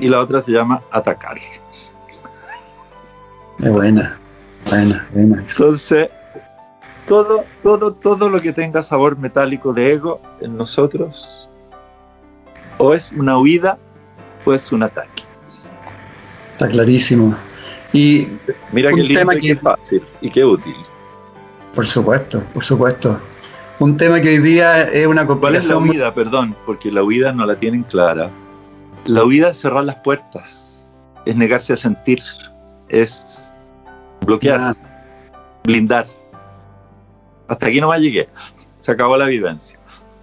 y 0.01 0.09
la 0.09 0.19
otra 0.19 0.41
se 0.41 0.51
llama 0.51 0.81
Atacar. 0.91 1.37
Es 3.61 3.69
buena, 3.69 4.17
buena, 4.69 5.07
buena. 5.13 5.41
Entonces, 5.41 6.09
todo, 7.07 7.43
todo, 7.61 7.93
todo 7.93 8.29
lo 8.29 8.39
que 8.41 8.53
tenga 8.53 8.81
sabor 8.81 9.17
metálico 9.17 9.73
de 9.73 9.93
ego 9.93 10.21
en 10.39 10.55
nosotros, 10.55 11.49
o 12.77 12.93
es 12.93 13.11
una 13.11 13.37
huida 13.37 13.77
o 14.45 14.53
es 14.53 14.71
un 14.71 14.83
ataque. 14.83 15.23
Está 16.51 16.67
clarísimo. 16.67 17.35
Y 17.91 18.27
mira 18.71 18.91
qué 18.91 19.03
lindo 19.03 19.29
que, 19.31 19.51
es 19.51 19.59
fácil 19.59 20.03
y 20.21 20.29
qué 20.29 20.45
útil. 20.45 20.75
Por 21.73 21.85
supuesto, 21.85 22.41
por 22.53 22.63
supuesto. 22.63 23.19
Un 23.79 23.95
tema 23.97 24.19
que 24.19 24.29
hoy 24.29 24.39
día 24.39 24.83
es 24.83 25.07
una 25.07 25.25
¿Cuál 25.25 25.55
es 25.55 25.65
la 25.65 25.77
huida? 25.77 26.13
Perdón, 26.13 26.55
porque 26.65 26.91
la 26.91 27.01
huida 27.03 27.31
no 27.31 27.45
la 27.45 27.55
tienen 27.55 27.83
clara. 27.83 28.29
La 29.05 29.23
huida 29.23 29.49
es 29.49 29.59
cerrar 29.59 29.83
las 29.83 29.95
puertas, 29.95 30.87
es 31.25 31.35
negarse 31.35 31.73
a 31.73 31.77
sentir, 31.77 32.19
es 32.89 33.51
bloquear, 34.25 34.75
blindar. 35.63 36.05
Hasta 37.47 37.67
aquí 37.67 37.81
no 37.81 37.89
me 37.89 37.99
llegué, 37.99 38.29
se 38.81 38.91
acabó 38.91 39.17
la 39.17 39.25
vivencia. 39.25 39.79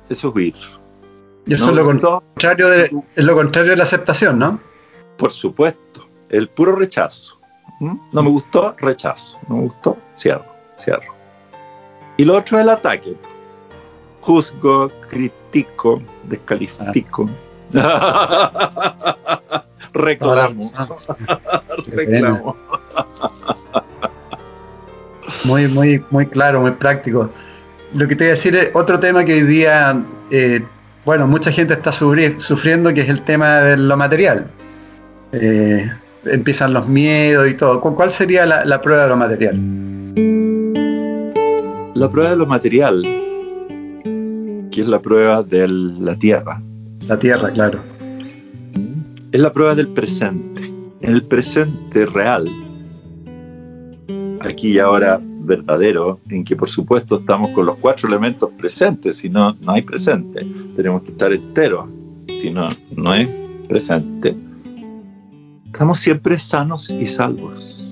Eso 0.08 0.28
es 0.28 0.34
huir. 0.34 0.54
Y 1.46 1.54
eso 1.54 1.70
es, 1.70 1.76
lo 1.76 1.84
contrario 1.84 2.68
de, 2.68 2.90
es 3.14 3.24
lo 3.24 3.34
contrario 3.34 3.70
de 3.70 3.76
la 3.76 3.84
aceptación, 3.84 4.38
¿no? 4.38 4.60
Por 5.16 5.32
supuesto, 5.32 6.06
el 6.28 6.48
puro 6.48 6.74
rechazo. 6.74 7.40
¿Mm? 7.80 7.96
No 8.12 8.22
me 8.22 8.30
gustó, 8.30 8.74
rechazo. 8.78 9.38
No 9.48 9.56
me 9.56 9.62
gustó, 9.62 9.96
cierro, 10.16 10.46
cierro. 10.76 11.14
Y 12.16 12.24
lo 12.24 12.36
otro 12.36 12.58
es 12.58 12.64
el 12.64 12.70
ataque. 12.70 13.14
Juzgo, 14.20 14.90
critico, 15.08 16.02
descalifico. 16.24 17.28
Reclamo. 19.92 20.62
Reclamo. 21.88 22.56
Muy, 25.44 25.66
muy, 25.66 26.02
muy 26.10 26.26
claro, 26.26 26.60
muy 26.60 26.70
práctico. 26.72 27.30
Lo 27.94 28.06
que 28.06 28.14
te 28.14 28.24
voy 28.24 28.28
a 28.28 28.30
decir 28.30 28.54
es 28.54 28.70
otro 28.74 29.00
tema 29.00 29.24
que 29.24 29.34
hoy 29.34 29.42
día, 29.42 30.00
eh, 30.30 30.62
bueno, 31.04 31.26
mucha 31.26 31.50
gente 31.50 31.74
está 31.74 31.90
sufriendo, 31.92 32.94
que 32.94 33.00
es 33.00 33.08
el 33.08 33.22
tema 33.22 33.60
de 33.60 33.76
lo 33.76 33.96
material. 33.96 34.46
Eh, 35.32 35.90
empiezan 36.24 36.74
los 36.74 36.86
miedos 36.88 37.48
y 37.48 37.54
todo. 37.54 37.80
¿Cuál 37.80 38.12
sería 38.12 38.46
la, 38.46 38.64
la 38.64 38.80
prueba 38.80 39.04
de 39.04 39.08
lo 39.08 39.16
material? 39.16 39.56
La 41.94 42.08
prueba 42.08 42.30
de 42.30 42.36
lo 42.36 42.46
material, 42.46 43.02
que 44.70 44.80
es 44.80 44.86
la 44.86 45.00
prueba 45.00 45.42
de 45.42 45.66
la 45.68 46.14
tierra 46.14 46.60
la 47.08 47.18
tierra, 47.18 47.50
claro. 47.50 47.80
Es 49.32 49.40
la 49.40 49.52
prueba 49.52 49.74
del 49.74 49.88
presente. 49.88 50.64
En 51.00 51.12
el 51.12 51.22
presente 51.22 52.06
real, 52.06 52.48
aquí 54.40 54.70
y 54.70 54.78
ahora 54.78 55.20
verdadero, 55.22 56.18
en 56.28 56.44
que 56.44 56.56
por 56.56 56.68
supuesto 56.68 57.16
estamos 57.16 57.50
con 57.50 57.66
los 57.66 57.76
cuatro 57.76 58.08
elementos 58.08 58.50
presentes, 58.58 59.18
si 59.18 59.28
no, 59.28 59.56
no 59.60 59.72
hay 59.72 59.82
presente. 59.82 60.44
Tenemos 60.74 61.02
que 61.02 61.12
estar 61.12 61.32
enteros, 61.32 61.88
si 62.40 62.50
no, 62.50 62.68
no 62.96 63.14
es 63.14 63.28
presente. 63.68 64.34
estamos 65.66 65.98
siempre 65.98 66.38
sanos 66.38 66.90
y 66.90 67.06
salvos. 67.06 67.84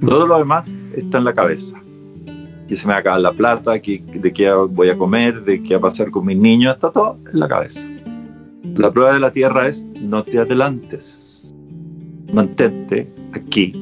Todo 0.00 0.26
lo 0.26 0.38
demás 0.38 0.68
está 0.94 1.18
en 1.18 1.24
la 1.24 1.32
cabeza. 1.32 1.76
Que 2.68 2.76
se 2.76 2.86
me 2.86 2.94
acaba 2.94 3.18
la 3.18 3.32
plata, 3.32 3.72
de 3.72 3.80
qué 3.80 4.52
voy 4.52 4.90
a 4.90 4.96
comer, 4.96 5.42
de 5.42 5.62
qué 5.62 5.74
va 5.74 5.78
a 5.78 5.82
pasar 5.82 6.10
con 6.10 6.26
mis 6.26 6.36
niños, 6.36 6.74
está 6.74 6.92
todo 6.92 7.18
en 7.32 7.40
la 7.40 7.48
cabeza. 7.48 7.88
La 8.64 8.90
prueba 8.90 9.12
de 9.12 9.20
la 9.20 9.30
tierra 9.30 9.68
es 9.68 9.84
no 10.00 10.24
te 10.24 10.38
adelantes. 10.38 11.52
Mantente 12.32 13.06
aquí 13.32 13.72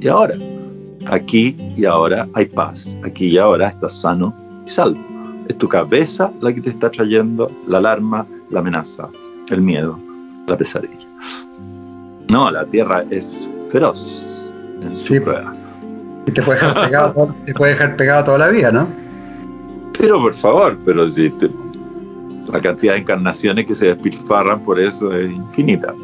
y 0.00 0.08
ahora. 0.08 0.36
Aquí 1.06 1.56
y 1.76 1.84
ahora 1.84 2.28
hay 2.34 2.46
paz. 2.46 2.96
Aquí 3.02 3.26
y 3.26 3.38
ahora 3.38 3.68
estás 3.68 4.00
sano 4.00 4.34
y 4.64 4.68
salvo. 4.68 5.00
Es 5.48 5.58
tu 5.58 5.68
cabeza 5.68 6.30
la 6.40 6.52
que 6.52 6.60
te 6.60 6.70
está 6.70 6.90
trayendo 6.90 7.50
la 7.66 7.78
alarma, 7.78 8.26
la 8.50 8.60
amenaza, 8.60 9.08
el 9.50 9.60
miedo, 9.60 9.98
la 10.46 10.56
pesadilla. 10.56 11.08
No, 12.28 12.50
la 12.50 12.64
tierra 12.66 13.04
es 13.10 13.48
feroz 13.70 14.24
en 14.82 14.96
su 14.96 15.14
sí. 15.14 15.20
prueba. 15.20 15.54
Y 16.26 16.30
te 16.30 16.42
puede 16.42 16.60
dejar 16.60 16.84
pegado, 16.84 17.34
te 17.44 17.54
puede 17.54 17.72
dejar 17.72 17.96
pegado 17.96 18.24
toda 18.24 18.38
la 18.38 18.48
vida, 18.48 18.70
¿no? 18.70 18.86
Pero 19.98 20.20
por 20.20 20.34
favor, 20.34 20.78
pero 20.84 21.06
si 21.06 21.32
la 22.52 22.60
cantidad 22.60 22.94
de 22.94 23.00
encarnaciones 23.00 23.66
que 23.66 23.74
se 23.74 23.86
despilfarran 23.86 24.60
por 24.60 24.78
eso 24.80 25.12
es 25.14 25.30
infinita. 25.30 25.94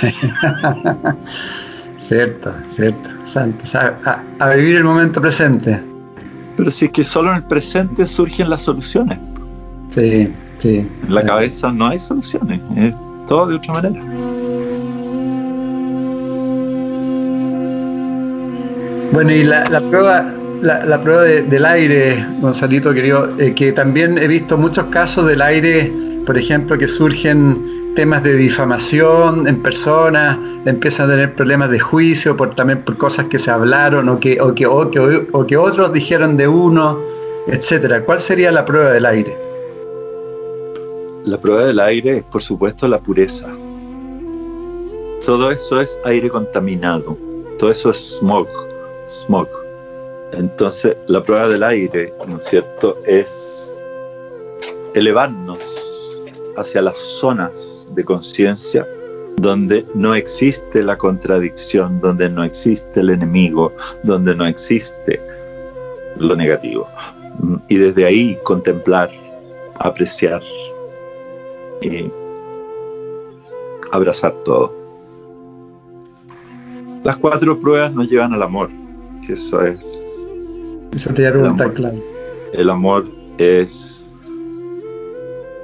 cierto, 1.96 2.52
cierto. 2.68 3.10
Santo, 3.24 3.64
a, 3.78 4.22
a, 4.38 4.54
vivir 4.54 4.76
el 4.76 4.84
momento 4.84 5.20
presente. 5.20 5.80
Pero 6.56 6.70
si 6.70 6.86
es 6.86 6.92
que 6.92 7.04
solo 7.04 7.30
en 7.30 7.36
el 7.36 7.44
presente 7.44 8.06
surgen 8.06 8.50
las 8.50 8.62
soluciones. 8.62 9.18
Sí, 9.90 10.32
sí. 10.58 10.88
En 11.06 11.14
la 11.14 11.22
cabeza 11.22 11.72
no 11.72 11.88
hay 11.88 11.98
soluciones, 11.98 12.60
es 12.76 12.94
todo 13.26 13.46
de 13.46 13.56
otra 13.56 13.74
manera. 13.74 14.02
Bueno, 19.12 19.32
y 19.32 19.42
la, 19.42 19.64
prueba, 19.64 20.32
la, 20.62 21.02
prueba 21.02 21.22
del 21.22 21.64
aire, 21.64 22.26
Gonzalito 22.40 22.92
querido, 22.92 23.28
eh, 23.38 23.54
que 23.54 23.72
también 23.72 24.18
he 24.18 24.26
visto 24.26 24.56
muchos 24.56 24.86
casos 24.86 25.26
del 25.26 25.42
aire, 25.42 25.92
por 26.26 26.36
ejemplo, 26.36 26.76
que 26.76 26.88
surgen 26.88 27.94
temas 27.94 28.22
de 28.22 28.34
difamación 28.34 29.48
en 29.48 29.62
personas, 29.62 30.38
empiezan 30.64 31.08
a 31.08 31.12
tener 31.12 31.34
problemas 31.34 31.70
de 31.70 31.80
juicio 31.80 32.36
por 32.36 32.54
también 32.54 32.82
por 32.82 32.96
cosas 32.96 33.26
que 33.28 33.38
se 33.38 33.50
hablaron 33.50 34.08
o 34.08 34.20
que, 34.20 34.40
o 34.40 34.54
que, 34.54 34.66
o 34.66 34.90
que, 34.90 35.26
o 35.32 35.46
que 35.46 35.56
otros 35.56 35.92
dijeron 35.92 36.36
de 36.36 36.46
uno, 36.46 36.98
etcétera. 37.46 38.04
¿Cuál 38.04 38.20
sería 38.20 38.52
la 38.52 38.64
prueba 38.64 38.90
del 38.90 39.06
aire? 39.06 39.36
La 41.24 41.38
prueba 41.38 41.66
del 41.66 41.80
aire 41.80 42.18
es, 42.18 42.24
por 42.24 42.42
supuesto, 42.42 42.86
la 42.86 43.00
pureza. 43.00 43.48
Todo 45.26 45.50
eso 45.50 45.80
es 45.80 45.98
aire 46.04 46.30
contaminado, 46.30 47.16
todo 47.58 47.70
eso 47.70 47.90
es 47.90 48.18
smog 48.18 48.48
smog. 49.08 49.67
Entonces, 50.32 50.96
la 51.06 51.22
prueba 51.22 51.48
del 51.48 51.62
aire, 51.62 52.12
¿no 52.26 52.36
es 52.36 52.44
cierto?, 52.44 52.98
es 53.06 53.74
elevarnos 54.94 55.58
hacia 56.56 56.82
las 56.82 56.98
zonas 56.98 57.92
de 57.94 58.04
conciencia 58.04 58.86
donde 59.36 59.86
no 59.94 60.14
existe 60.14 60.82
la 60.82 60.98
contradicción, 60.98 62.00
donde 62.00 62.28
no 62.28 62.42
existe 62.42 63.00
el 63.00 63.10
enemigo, 63.10 63.72
donde 64.02 64.34
no 64.34 64.46
existe 64.46 65.20
lo 66.16 66.34
negativo. 66.34 66.88
Y 67.68 67.76
desde 67.76 68.04
ahí 68.04 68.36
contemplar, 68.42 69.10
apreciar 69.78 70.42
y 71.80 72.10
abrazar 73.92 74.34
todo. 74.44 74.74
Las 77.04 77.16
cuatro 77.16 77.58
pruebas 77.60 77.94
nos 77.94 78.10
llevan 78.10 78.32
al 78.34 78.42
amor 78.42 78.68
eso 79.32 79.64
es. 79.64 80.07
Claro. 81.74 81.96
El 82.52 82.70
amor 82.70 83.06
es, 83.38 84.06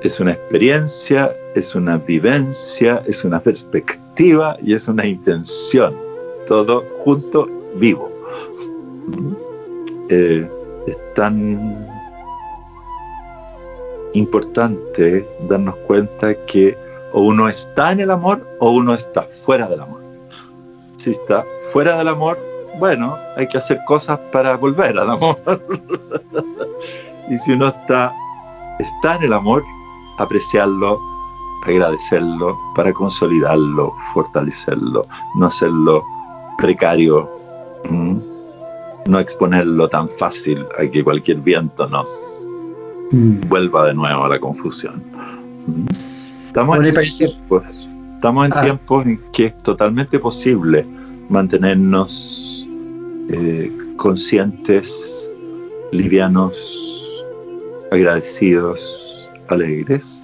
es 0.02 0.20
una 0.20 0.32
experiencia, 0.32 1.34
es 1.54 1.74
una 1.74 1.98
vivencia, 1.98 3.02
es 3.06 3.24
una 3.24 3.40
perspectiva 3.40 4.56
y 4.62 4.74
es 4.74 4.88
una 4.88 5.06
intención. 5.06 5.94
Todo 6.46 6.84
junto, 6.98 7.48
vivo. 7.76 8.10
Eh, 10.10 10.48
es 10.86 11.14
tan 11.14 11.88
importante 14.12 15.26
darnos 15.48 15.76
cuenta 15.86 16.34
que 16.46 16.76
o 17.12 17.22
uno 17.22 17.48
está 17.48 17.92
en 17.92 18.00
el 18.00 18.10
amor 18.10 18.46
o 18.58 18.72
uno 18.72 18.92
está 18.94 19.22
fuera 19.22 19.68
del 19.68 19.80
amor. 19.80 20.00
Si 20.96 21.10
está 21.10 21.44
fuera 21.72 21.96
del 21.96 22.08
amor, 22.08 22.38
bueno, 22.78 23.16
hay 23.36 23.46
que 23.46 23.58
hacer 23.58 23.80
cosas 23.86 24.18
para 24.32 24.56
volver 24.56 24.98
al 24.98 25.10
amor. 25.10 25.38
y 27.30 27.38
si 27.38 27.52
uno 27.52 27.68
está, 27.68 28.12
está 28.78 29.16
en 29.16 29.24
el 29.24 29.32
amor, 29.32 29.62
apreciarlo, 30.18 30.98
agradecerlo, 31.64 32.58
para 32.74 32.92
consolidarlo, 32.92 33.94
fortalecerlo, 34.12 35.06
no 35.36 35.46
hacerlo 35.46 36.04
precario, 36.58 37.28
no 39.06 39.18
exponerlo 39.18 39.88
tan 39.88 40.08
fácil 40.08 40.64
a 40.78 40.86
que 40.86 41.04
cualquier 41.04 41.38
viento 41.38 41.86
nos 41.88 42.46
mm. 43.10 43.48
vuelva 43.48 43.86
de 43.86 43.94
nuevo 43.94 44.24
a 44.24 44.28
la 44.28 44.38
confusión. 44.38 45.02
Estamos, 46.46 46.78
en 46.78 47.06
tiempos, 47.10 47.88
estamos 48.14 48.46
en 48.46 48.52
ah. 48.54 48.62
tiempos 48.62 49.06
en 49.06 49.20
que 49.32 49.46
es 49.46 49.58
totalmente 49.58 50.18
posible 50.18 50.86
mantenernos 51.28 52.53
eh, 53.28 53.72
conscientes, 53.96 55.30
livianos, 55.92 57.24
agradecidos, 57.90 59.30
alegres. 59.48 60.22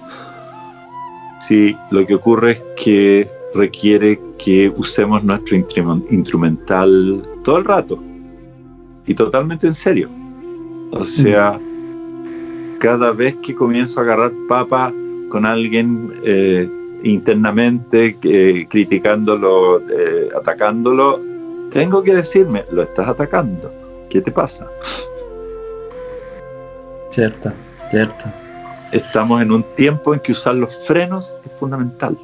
Sí, 1.39 1.75
lo 1.89 2.05
que 2.05 2.15
ocurre 2.15 2.51
es 2.51 2.63
que 2.77 3.27
requiere 3.55 4.19
que 4.37 4.69
usemos 4.69 5.23
nuestro 5.23 5.57
instrumental 5.57 7.21
todo 7.43 7.57
el 7.57 7.65
rato 7.65 8.01
y 9.07 9.13
totalmente 9.13 9.67
en 9.67 9.73
serio. 9.73 10.09
O 10.91 11.03
sea, 11.03 11.59
cada 12.79 13.11
vez 13.11 13.35
que 13.37 13.55
comienzo 13.55 13.99
a 13.99 14.03
agarrar 14.03 14.31
papa 14.47 14.93
con 15.29 15.45
alguien 15.45 16.13
eh, 16.23 16.69
internamente, 17.03 18.17
eh, 18.21 18.67
criticándolo, 18.69 19.81
atacándolo, 20.37 21.30
tengo 21.71 22.03
que 22.03 22.13
decirme, 22.13 22.65
lo 22.69 22.83
estás 22.83 23.07
atacando. 23.07 23.71
¿Qué 24.09 24.21
te 24.21 24.31
pasa? 24.31 24.69
Cierto, 27.09 27.51
cierto. 27.89 28.25
Estamos 28.91 29.41
en 29.41 29.51
un 29.51 29.63
tiempo 29.75 30.13
en 30.13 30.19
que 30.19 30.33
usar 30.33 30.55
los 30.55 30.85
frenos 30.85 31.33
es 31.45 31.53
fundamental. 31.55 32.17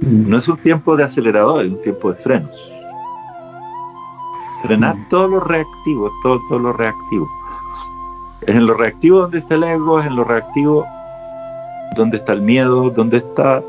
Mm. 0.00 0.30
No 0.30 0.38
es 0.38 0.48
un 0.48 0.56
tiempo 0.56 0.96
de 0.96 1.04
acelerador, 1.04 1.64
es 1.64 1.72
un 1.72 1.82
tiempo 1.82 2.10
de 2.10 2.16
frenos. 2.16 2.72
Frenar 4.62 4.96
mm. 4.96 5.08
todo 5.10 5.28
lo 5.28 5.40
reactivo, 5.40 6.10
todo, 6.22 6.40
todo 6.48 6.58
lo 6.58 6.72
reactivo. 6.72 7.28
Es 8.42 8.56
en 8.56 8.66
lo 8.66 8.74
reactivo 8.74 9.20
donde 9.20 9.38
está 9.38 9.56
el 9.56 9.64
ego, 9.64 10.00
es 10.00 10.06
en 10.06 10.16
lo 10.16 10.24
reactivo 10.24 10.86
donde 11.96 12.16
está 12.16 12.32
el 12.32 12.42
miedo, 12.42 12.90
donde 12.90 13.18
está 13.18 13.62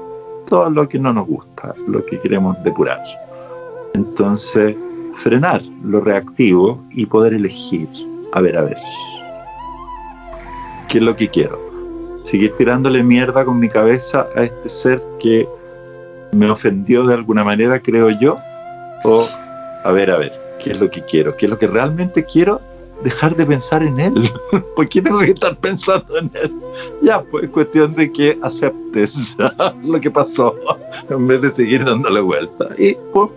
todo 0.48 0.70
lo 0.70 0.88
que 0.89 1.00
no 1.00 1.14
nos 1.14 1.28
gusta, 1.28 1.76
lo 1.88 2.06
que 2.06 2.20
queremos 2.20 2.62
depurar. 2.64 3.02
Entonces, 3.93 4.76
frenar 5.14 5.62
lo 5.84 6.00
reactivo 6.02 6.80
y 6.91 7.06
poder 7.06 7.34
elegir, 7.34 7.88
a 8.32 8.41
ver, 8.41 8.58
a 8.58 8.64
ver, 8.64 8.78
¿qué 10.88 11.00
es 11.00 11.04
lo 11.04 11.16
que 11.16 11.30
quiero? 11.30 11.60
¿Seguir 12.24 12.54
tirándole 12.58 13.04
mierda 13.04 13.45
con 13.45 13.60
mi 13.60 13.70
cabeza 13.70 14.28
a 14.36 14.43
este 14.43 14.70
ser 14.70 15.02
que 15.20 15.48
me 16.32 16.50
ofendió 16.50 17.06
de 17.06 17.14
alguna 17.14 17.43
manera, 17.43 17.80
creo 17.82 18.10
yo? 18.10 18.38
O, 19.04 19.26
a 19.84 19.91
ver, 19.91 20.12
a 20.12 20.18
ver, 20.18 20.32
¿qué 20.62 20.72
es 20.72 20.80
lo 20.80 20.89
que 20.89 21.02
quiero? 21.02 21.36
¿Qué 21.36 21.45
es 21.45 21.50
lo 21.50 21.58
que 21.58 21.68
realmente 21.68 22.26
quiero? 22.26 22.62
Dejar 23.04 23.36
de 23.36 23.45
pensar 23.45 23.84
en 23.84 24.00
él. 24.00 24.32
¿Por 24.76 24.88
qué 24.89 25.02
tengo 25.02 25.20
que 25.20 25.32
estar 25.32 25.56
pensando 25.58 26.18
en 26.18 26.32
él? 26.41 26.54
Ya, 27.02 27.22
pues 27.22 27.45
es 27.45 27.50
cuestión 27.50 27.95
de 27.95 28.12
que 28.12 28.38
aceptes 28.41 29.38
lo 29.84 30.00
que 30.00 30.12
pasó 30.12 30.56
en 31.10 31.28
vez 31.28 31.41
de 31.41 31.52
seguir 31.52 31.86
dándole 31.86 32.22
vuelta. 32.22 32.70
Y 32.78 32.95
pues, 33.14 33.30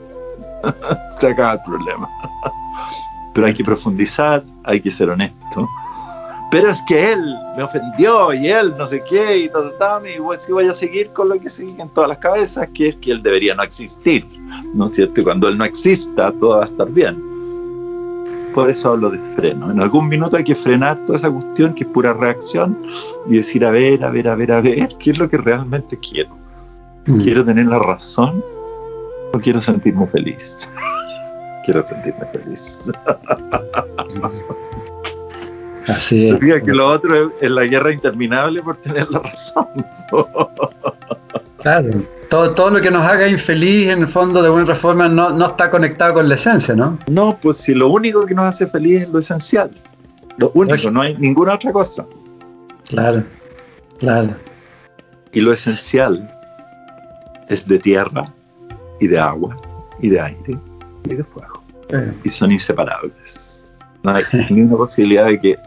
se 1.20 1.28
acaba 1.28 1.54
el 1.54 1.60
problema. 1.66 2.08
Pero 3.34 3.46
hay 3.46 3.54
que 3.54 3.64
profundizar, 3.64 4.42
hay 4.64 4.80
que 4.80 4.90
ser 4.90 5.10
honesto. 5.10 5.68
Pero 6.50 6.68
es 6.68 6.82
que 6.88 7.12
él 7.12 7.36
me 7.56 7.62
ofendió 7.62 8.32
y 8.34 8.48
él 8.48 8.74
no 8.76 8.84
sé 8.84 9.04
qué 9.08 9.38
y 9.38 9.48
tal, 9.48 9.72
tal, 9.78 10.04
y 10.04 10.16
si 10.44 10.50
voy 10.50 10.66
a 10.66 10.74
seguir 10.74 11.10
con 11.12 11.28
lo 11.28 11.38
que 11.38 11.48
sigue 11.48 11.80
en 11.80 11.88
todas 11.90 12.08
las 12.08 12.18
cabezas, 12.18 12.68
que 12.74 12.88
es 12.88 12.96
que 12.96 13.12
él 13.12 13.22
debería 13.22 13.54
no 13.54 13.62
existir, 13.62 14.26
¿no 14.74 14.86
es 14.86 14.92
cierto? 14.92 15.20
Y 15.20 15.24
cuando 15.24 15.46
él 15.46 15.56
no 15.56 15.64
exista, 15.64 16.32
todo 16.40 16.56
va 16.56 16.62
a 16.62 16.64
estar 16.64 16.90
bien 16.90 17.29
por 18.54 18.70
eso 18.70 18.90
hablo 18.90 19.10
de 19.10 19.18
freno. 19.18 19.70
En 19.70 19.80
algún 19.80 20.08
minuto 20.08 20.36
hay 20.36 20.44
que 20.44 20.54
frenar 20.54 20.98
toda 21.04 21.18
esa 21.18 21.30
cuestión 21.30 21.74
que 21.74 21.84
es 21.84 21.90
pura 21.90 22.12
reacción 22.12 22.78
y 23.26 23.36
decir, 23.36 23.64
a 23.64 23.70
ver, 23.70 24.04
a 24.04 24.10
ver, 24.10 24.28
a 24.28 24.34
ver, 24.34 24.52
a 24.52 24.60
ver, 24.60 24.88
¿qué 24.98 25.10
es 25.12 25.18
lo 25.18 25.28
que 25.28 25.36
realmente 25.36 25.98
quiero? 25.98 26.30
Mm. 27.06 27.20
¿Quiero 27.20 27.44
tener 27.44 27.66
la 27.66 27.78
razón 27.78 28.44
o 29.32 29.38
quiero 29.38 29.60
sentirme 29.60 30.06
feliz? 30.06 30.68
quiero 31.64 31.82
sentirme 31.82 32.26
feliz. 32.26 32.90
Así 35.88 36.28
es. 36.28 36.38
que 36.38 36.72
lo 36.72 36.86
otro 36.86 37.32
es, 37.40 37.50
la 37.50 37.64
guerra 37.64 37.92
interminable 37.92 38.62
por 38.62 38.76
tener 38.76 39.10
la 39.10 39.18
razón. 39.20 39.66
claro. 41.62 41.90
Todo, 42.30 42.54
todo 42.54 42.70
lo 42.70 42.80
que 42.80 42.92
nos 42.92 43.04
haga 43.04 43.28
infeliz, 43.28 43.88
en 43.88 44.02
el 44.02 44.06
fondo, 44.06 44.40
de 44.40 44.46
alguna 44.46 44.62
otra 44.62 44.76
forma, 44.76 45.08
no, 45.08 45.30
no 45.30 45.46
está 45.46 45.68
conectado 45.68 46.14
con 46.14 46.28
la 46.28 46.36
esencia, 46.36 46.76
¿no? 46.76 46.96
No, 47.08 47.36
pues 47.42 47.56
si 47.56 47.74
lo 47.74 47.88
único 47.88 48.24
que 48.24 48.34
nos 48.34 48.44
hace 48.44 48.68
feliz 48.68 49.02
es 49.02 49.08
lo 49.08 49.18
esencial. 49.18 49.70
Lo 50.36 50.52
único, 50.54 50.90
no 50.92 51.02
hay 51.02 51.16
ninguna 51.18 51.54
otra 51.54 51.72
cosa. 51.72 52.06
Claro, 52.88 53.24
claro. 53.98 54.30
Y 55.32 55.40
lo 55.40 55.52
esencial 55.52 56.32
es 57.48 57.66
de 57.66 57.78
tierra 57.80 58.32
y 59.00 59.08
de 59.08 59.18
agua 59.18 59.56
y 60.00 60.08
de 60.08 60.20
aire 60.20 60.58
y 61.04 61.14
de 61.14 61.24
fuego. 61.24 61.62
Y 62.22 62.28
son 62.28 62.52
inseparables. 62.52 63.74
No 64.04 64.12
hay 64.12 64.22
ninguna 64.50 64.76
posibilidad 64.84 65.26
de 65.26 65.40
que 65.40 65.58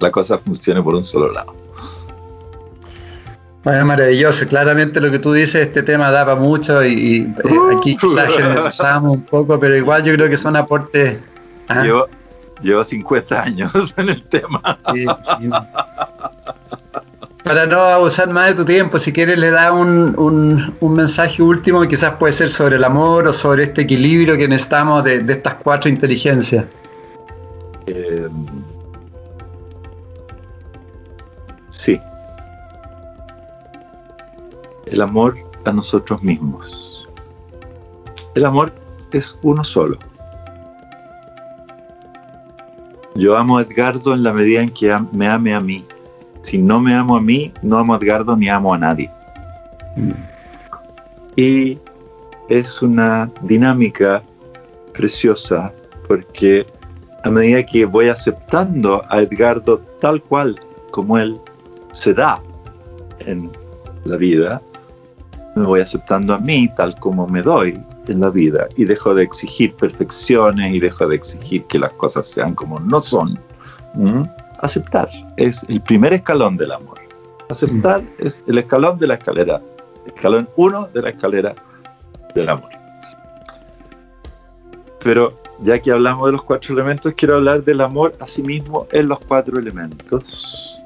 la 0.00 0.10
cosa 0.10 0.38
funcione 0.38 0.82
por 0.82 0.94
un 0.94 1.04
solo 1.04 1.30
lado. 1.30 1.54
Bueno, 3.68 3.84
maravilloso. 3.84 4.48
Claramente 4.48 4.98
lo 4.98 5.10
que 5.10 5.18
tú 5.18 5.34
dices, 5.34 5.66
este 5.66 5.82
tema 5.82 6.10
da 6.10 6.24
para 6.24 6.40
mucho 6.40 6.82
y, 6.82 7.30
eh, 7.44 7.76
aquí 7.76 7.96
quizás 7.96 8.32
generalizamos 8.34 9.12
un 9.12 9.22
poco, 9.24 9.60
pero 9.60 9.76
igual 9.76 10.02
yo 10.04 10.14
creo 10.14 10.30
que 10.30 10.38
son 10.38 10.56
aportes. 10.56 11.18
¿ah? 11.68 11.84
Llevo, 12.62 12.82
50 12.82 13.42
años 13.42 13.72
en 13.98 14.08
el 14.08 14.22
tema. 14.22 14.78
Para 17.44 17.66
no 17.66 17.80
abusar 17.82 18.30
más 18.30 18.46
de 18.48 18.54
tu 18.54 18.64
tiempo, 18.64 18.98
si 18.98 19.12
quieres 19.12 19.38
le 19.38 19.50
da 19.50 19.70
un, 19.70 20.74
mensaje 20.80 21.42
último, 21.42 21.86
quizás 21.86 22.12
puede 22.12 22.32
ser 22.32 22.48
sobre 22.48 22.76
el 22.76 22.84
amor 22.84 23.28
o 23.28 23.34
sobre 23.34 23.64
este 23.64 23.82
equilibrio 23.82 24.38
que 24.38 24.48
necesitamos 24.48 25.04
de, 25.04 25.22
estas 25.28 25.56
cuatro 25.56 25.90
inteligencias. 25.90 26.64
Eh, 27.86 28.28
sí, 31.68 32.00
el 34.90 35.00
amor 35.02 35.36
a 35.64 35.72
nosotros 35.72 36.22
mismos. 36.22 37.08
El 38.34 38.44
amor 38.44 38.72
es 39.12 39.38
uno 39.42 39.64
solo. 39.64 39.98
Yo 43.14 43.36
amo 43.36 43.58
a 43.58 43.62
Edgardo 43.62 44.14
en 44.14 44.22
la 44.22 44.32
medida 44.32 44.62
en 44.62 44.70
que 44.70 44.96
me 45.12 45.26
ame 45.26 45.54
a 45.54 45.60
mí. 45.60 45.84
Si 46.42 46.56
no 46.56 46.80
me 46.80 46.94
amo 46.94 47.16
a 47.16 47.20
mí, 47.20 47.52
no 47.62 47.78
amo 47.78 47.94
a 47.94 47.96
Edgardo 47.98 48.36
ni 48.36 48.48
amo 48.48 48.72
a 48.72 48.78
nadie. 48.78 49.10
Y 51.34 51.78
es 52.48 52.80
una 52.80 53.30
dinámica 53.42 54.22
preciosa 54.92 55.72
porque 56.06 56.66
a 57.24 57.30
medida 57.30 57.64
que 57.66 57.84
voy 57.84 58.08
aceptando 58.08 59.04
a 59.08 59.20
Edgardo 59.20 59.78
tal 60.00 60.22
cual 60.22 60.54
como 60.90 61.18
él 61.18 61.38
se 61.92 62.14
da 62.14 62.40
en 63.20 63.50
la 64.04 64.16
vida, 64.16 64.62
me 65.58 65.66
voy 65.66 65.80
aceptando 65.80 66.34
a 66.34 66.38
mí 66.38 66.68
tal 66.74 66.98
como 66.98 67.26
me 67.26 67.42
doy 67.42 67.80
en 68.06 68.20
la 68.20 68.30
vida 68.30 68.66
y 68.76 68.84
dejo 68.84 69.14
de 69.14 69.22
exigir 69.22 69.74
perfecciones 69.74 70.72
y 70.72 70.80
dejo 70.80 71.06
de 71.06 71.16
exigir 71.16 71.64
que 71.64 71.78
las 71.78 71.92
cosas 71.92 72.26
sean 72.26 72.54
como 72.54 72.80
no 72.80 73.00
son. 73.00 73.38
¿Mm? 73.94 74.22
Aceptar 74.60 75.08
es 75.36 75.64
el 75.68 75.80
primer 75.80 76.12
escalón 76.12 76.56
del 76.56 76.72
amor. 76.72 76.98
Aceptar 77.50 78.02
mm. 78.02 78.08
es 78.18 78.42
el 78.46 78.58
escalón 78.58 78.98
de 78.98 79.06
la 79.06 79.14
escalera, 79.14 79.60
escalón 80.06 80.48
uno 80.56 80.86
de 80.88 81.02
la 81.02 81.10
escalera 81.10 81.54
del 82.34 82.48
amor. 82.48 82.70
Pero 85.02 85.40
ya 85.60 85.78
que 85.78 85.90
hablamos 85.90 86.26
de 86.26 86.32
los 86.32 86.42
cuatro 86.42 86.74
elementos, 86.74 87.14
quiero 87.16 87.36
hablar 87.36 87.64
del 87.64 87.80
amor 87.80 88.14
a 88.20 88.26
sí 88.26 88.42
mismo 88.42 88.86
en 88.92 89.08
los 89.08 89.18
cuatro 89.20 89.58
elementos. 89.58 90.80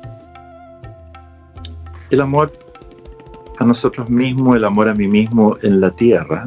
El 2.10 2.20
amor 2.20 2.52
a 3.62 3.66
nosotros 3.66 4.10
mismos, 4.10 4.56
el 4.56 4.64
amor 4.64 4.88
a 4.88 4.94
mí 4.94 5.06
mismo 5.06 5.56
en 5.62 5.80
la 5.80 5.90
tierra, 5.90 6.44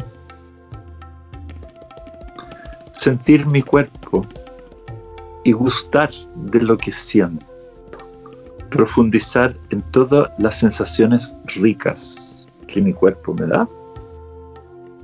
sentir 2.91 3.45
mi 3.45 3.61
cuerpo 3.61 4.26
y 5.43 5.51
gustar 5.51 6.09
de 6.36 6.61
lo 6.61 6.78
que 6.78 6.91
siento, 6.91 7.45
profundizar 8.70 9.55
en 9.70 9.82
todas 9.91 10.32
las 10.39 10.59
sensaciones 10.59 11.36
ricas 11.55 12.47
que 12.68 12.82
mi 12.82 12.93
cuerpo 12.93 13.34
me 13.34 13.45
da. 13.47 13.68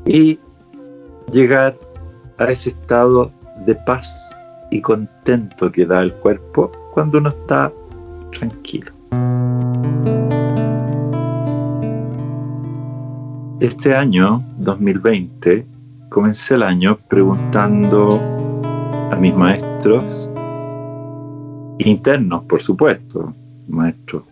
Y 0.06 0.40
llegar 1.32 1.78
a 2.38 2.46
ese 2.46 2.72
estado 2.72 3.32
de 3.66 3.76
paz 3.76 4.36
y 4.72 4.82
contento 4.82 5.72
que 5.72 5.86
da 5.86 6.02
el 6.02 6.14
cuerpo 6.14 6.72
cuando 6.94 7.20
uno 7.20 7.30
está 7.30 7.72
tranquilo. 8.32 8.92
Este 13.62 13.96
año, 13.96 14.44
2020, 14.58 15.68
comencé 16.10 16.56
el 16.56 16.64
año 16.64 16.98
preguntando 17.08 18.20
a 19.12 19.16
mis 19.16 19.36
maestros 19.36 20.28
internos, 21.78 22.44
por 22.46 22.60
supuesto, 22.60 23.36
maestros, 23.68 24.24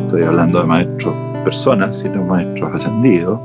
estoy 0.00 0.24
hablando 0.24 0.58
de 0.62 0.66
maestros 0.66 1.14
personas, 1.44 1.96
sino 2.00 2.24
maestros 2.24 2.74
ascendidos, 2.74 3.38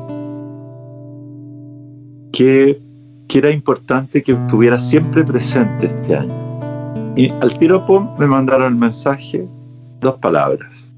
que, 2.34 2.82
que 3.28 3.38
era 3.38 3.52
importante 3.52 4.24
que 4.24 4.32
estuviera 4.32 4.80
siempre 4.80 5.24
presente 5.24 5.86
este 5.86 6.16
año. 6.16 7.14
Y 7.16 7.30
al 7.30 7.56
tiro 7.60 7.86
me 8.18 8.26
mandaron 8.26 8.74
el 8.74 8.80
mensaje, 8.80 9.48
dos 10.02 10.16
palabras. 10.16 10.92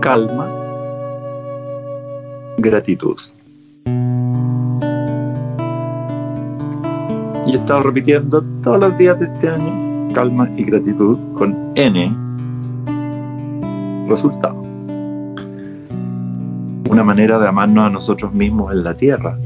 Calma 0.00 0.59
gratitud. 2.60 3.16
Y 7.46 7.52
he 7.52 7.56
estado 7.56 7.82
repitiendo 7.82 8.42
todos 8.62 8.78
los 8.78 8.98
días 8.98 9.18
de 9.18 9.26
este 9.26 9.48
año 9.48 10.12
calma 10.12 10.48
y 10.56 10.64
gratitud 10.64 11.18
con 11.34 11.72
N 11.74 12.14
resultado. 14.08 14.60
Una 16.90 17.04
manera 17.04 17.38
de 17.38 17.46
amarnos 17.46 17.86
a 17.86 17.90
nosotros 17.90 18.32
mismos 18.32 18.72
en 18.72 18.82
la 18.82 18.96
tierra 18.96 19.38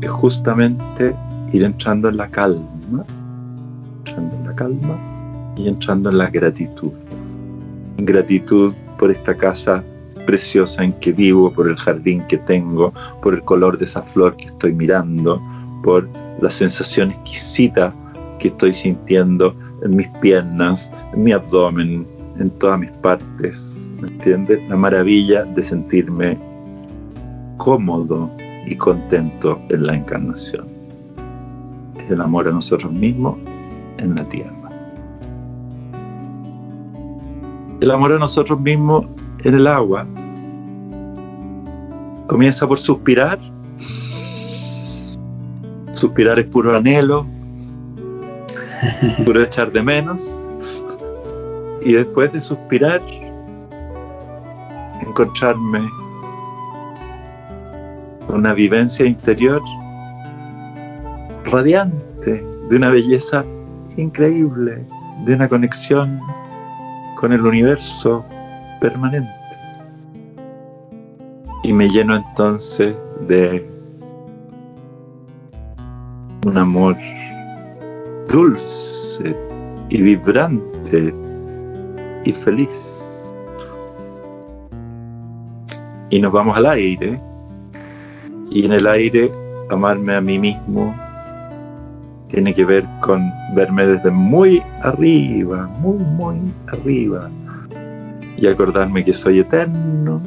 es 0.00 0.10
justamente 0.10 1.14
ir 1.52 1.64
entrando 1.64 2.08
en 2.08 2.16
la 2.16 2.28
calma, 2.28 3.04
entrando 3.98 4.36
en 4.36 4.44
la 4.46 4.54
calma 4.54 4.96
y 5.56 5.68
entrando 5.68 6.08
en 6.08 6.18
la 6.18 6.30
gratitud. 6.30 6.92
Gratitud 7.98 8.74
por 8.98 9.10
esta 9.10 9.36
casa 9.36 9.84
preciosa 10.30 10.84
en 10.84 10.92
que 11.00 11.10
vivo, 11.10 11.52
por 11.52 11.68
el 11.68 11.74
jardín 11.74 12.22
que 12.28 12.38
tengo, 12.38 12.92
por 13.20 13.34
el 13.34 13.42
color 13.42 13.76
de 13.76 13.84
esa 13.84 14.00
flor 14.00 14.36
que 14.36 14.46
estoy 14.46 14.72
mirando, 14.72 15.42
por 15.82 16.08
la 16.40 16.48
sensación 16.52 17.10
exquisita 17.10 17.92
que 18.38 18.46
estoy 18.46 18.72
sintiendo 18.72 19.56
en 19.82 19.96
mis 19.96 20.06
piernas, 20.20 20.88
en 21.12 21.24
mi 21.24 21.32
abdomen, 21.32 22.06
en 22.38 22.48
todas 22.60 22.78
mis 22.78 22.92
partes. 22.92 23.90
¿Me 24.00 24.06
entiendes? 24.06 24.60
La 24.68 24.76
maravilla 24.76 25.42
de 25.42 25.62
sentirme 25.64 26.38
cómodo 27.56 28.30
y 28.66 28.76
contento 28.76 29.58
en 29.68 29.84
la 29.84 29.96
encarnación. 29.96 30.64
El 32.08 32.20
amor 32.20 32.46
a 32.46 32.52
nosotros 32.52 32.92
mismos 32.92 33.36
en 33.98 34.14
la 34.14 34.22
tierra. 34.28 34.54
El 37.80 37.90
amor 37.90 38.12
a 38.12 38.18
nosotros 38.20 38.60
mismos 38.60 39.06
en 39.44 39.54
el 39.54 39.66
agua. 39.66 40.06
Comienza 42.26 42.66
por 42.66 42.78
suspirar. 42.78 43.38
Suspirar 45.92 46.38
es 46.38 46.46
puro 46.46 46.76
anhelo, 46.76 47.26
puro 49.24 49.42
echar 49.42 49.70
de 49.72 49.82
menos. 49.82 50.40
Y 51.82 51.92
después 51.92 52.32
de 52.32 52.40
suspirar, 52.40 53.00
encontrarme 55.00 55.88
una 58.28 58.54
vivencia 58.54 59.04
interior 59.06 59.62
radiante, 61.44 62.44
de 62.68 62.76
una 62.76 62.90
belleza 62.90 63.44
increíble, 63.96 64.84
de 65.24 65.34
una 65.34 65.48
conexión 65.48 66.20
con 67.16 67.32
el 67.32 67.44
universo 67.44 68.24
permanente. 68.80 69.30
Y 71.62 71.72
me 71.72 71.88
lleno 71.88 72.16
entonces 72.16 72.94
de 73.28 73.68
un 76.46 76.56
amor 76.56 76.96
dulce 78.28 79.36
y 79.90 80.02
vibrante 80.02 81.14
y 82.24 82.32
feliz. 82.32 83.00
y 86.10 86.18
nos 86.18 86.32
vamos 86.32 86.56
al 86.56 86.66
aire. 86.66 87.18
Y 88.50 88.66
en 88.66 88.72
el 88.72 88.86
aire, 88.86 89.30
amarme 89.70 90.14
a 90.16 90.20
mí 90.20 90.38
mismo 90.38 90.94
tiene 92.28 92.52
que 92.54 92.64
ver 92.64 92.84
con 93.00 93.32
verme 93.54 93.86
desde 93.86 94.10
muy 94.10 94.62
arriba, 94.82 95.68
muy, 95.78 95.98
muy 95.98 96.36
arriba. 96.68 97.28
Y 98.40 98.46
acordarme 98.46 99.04
que 99.04 99.12
soy 99.12 99.40
eterno 99.40 100.20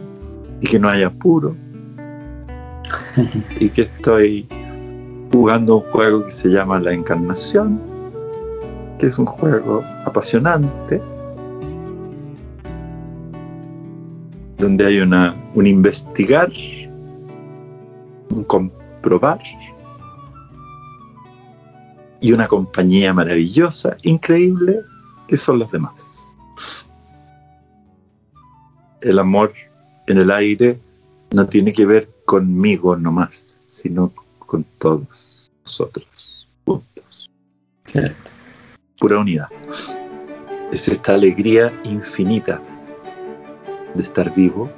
y 0.61 0.68
que 0.68 0.80
no 0.80 0.88
hay 0.88 1.03
apuro. 1.03 1.56
y 3.60 3.69
que 3.69 3.84
estoy 3.84 4.48
jugando 5.31 5.77
un 5.77 5.81
juego 5.91 6.26
que 6.26 6.31
se 6.31 6.49
llama 6.49 6.80
La 6.80 6.94
Encarnación, 6.94 7.80
que 8.99 9.07
es 9.07 9.18
un 9.18 9.26
juego 9.26 9.84
apasionante, 10.06 11.02
donde 14.57 14.85
hay 14.85 14.99
una, 14.99 15.35
un 15.56 15.68
investigar, 15.68 16.52
un 18.30 18.44
comprobar 18.44 19.40
y 22.22 22.31
una 22.31 22.48
compañía 22.48 23.14
maravillosa, 23.14 23.98
increíble, 24.03 24.80
que 25.27 25.35
son 25.35 25.60
los 25.60 25.72
demás. 25.72 26.12
El 29.03 29.19
amor 29.19 29.53
en 30.07 30.17
el 30.17 30.31
aire 30.31 30.80
no 31.31 31.45
tiene 31.45 31.73
que 31.73 31.85
ver 31.85 32.09
conmigo 32.23 32.95
nomás, 32.95 33.59
sino 33.67 34.13
con 34.39 34.63
todos 34.80 35.51
nosotros 35.65 36.47
juntos. 36.63 37.30
Pura 38.97 39.19
unidad. 39.19 39.47
Es 40.71 40.88
esta 40.88 41.15
alegría 41.15 41.73
infinita 41.84 42.61
de 43.93 44.01
estar 44.01 44.34
vivo, 44.34 44.71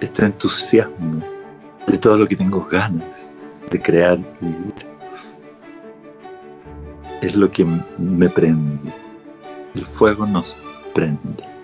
este 0.00 0.24
entusiasmo 0.24 1.22
de 1.86 1.96
todo 1.96 2.18
lo 2.18 2.26
que 2.26 2.34
tengo 2.34 2.66
ganas 2.66 3.38
de 3.70 3.80
crear 3.80 4.18
y 4.40 4.46
vivir. 4.46 4.74
Es 7.22 7.36
lo 7.36 7.48
que 7.48 7.64
me 7.98 8.28
prende. 8.28 8.92
El 9.76 9.86
fuego 9.86 10.26
nos 10.26 10.56
prende. 10.92 11.57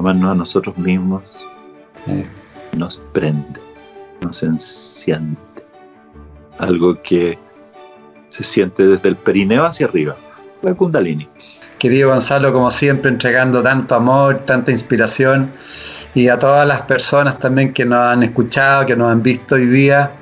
Amarnos 0.00 0.30
a 0.30 0.34
nosotros 0.34 0.78
mismos 0.78 1.36
nos 2.72 2.96
prende, 3.12 3.60
nos 4.22 4.42
enciende. 4.42 5.36
Algo 6.58 7.02
que 7.02 7.38
se 8.30 8.42
siente 8.42 8.86
desde 8.86 9.10
el 9.10 9.16
perineo 9.16 9.66
hacia 9.66 9.84
arriba, 9.84 10.16
la 10.62 10.72
kundalini. 10.72 11.28
Querido 11.78 12.08
Gonzalo, 12.08 12.50
como 12.50 12.70
siempre, 12.70 13.10
entregando 13.10 13.62
tanto 13.62 13.94
amor, 13.94 14.38
tanta 14.46 14.70
inspiración 14.70 15.50
y 16.14 16.28
a 16.28 16.38
todas 16.38 16.66
las 16.66 16.80
personas 16.80 17.38
también 17.38 17.74
que 17.74 17.84
nos 17.84 17.98
han 17.98 18.22
escuchado, 18.22 18.86
que 18.86 18.96
nos 18.96 19.12
han 19.12 19.22
visto 19.22 19.56
hoy 19.56 19.66
día, 19.66 20.12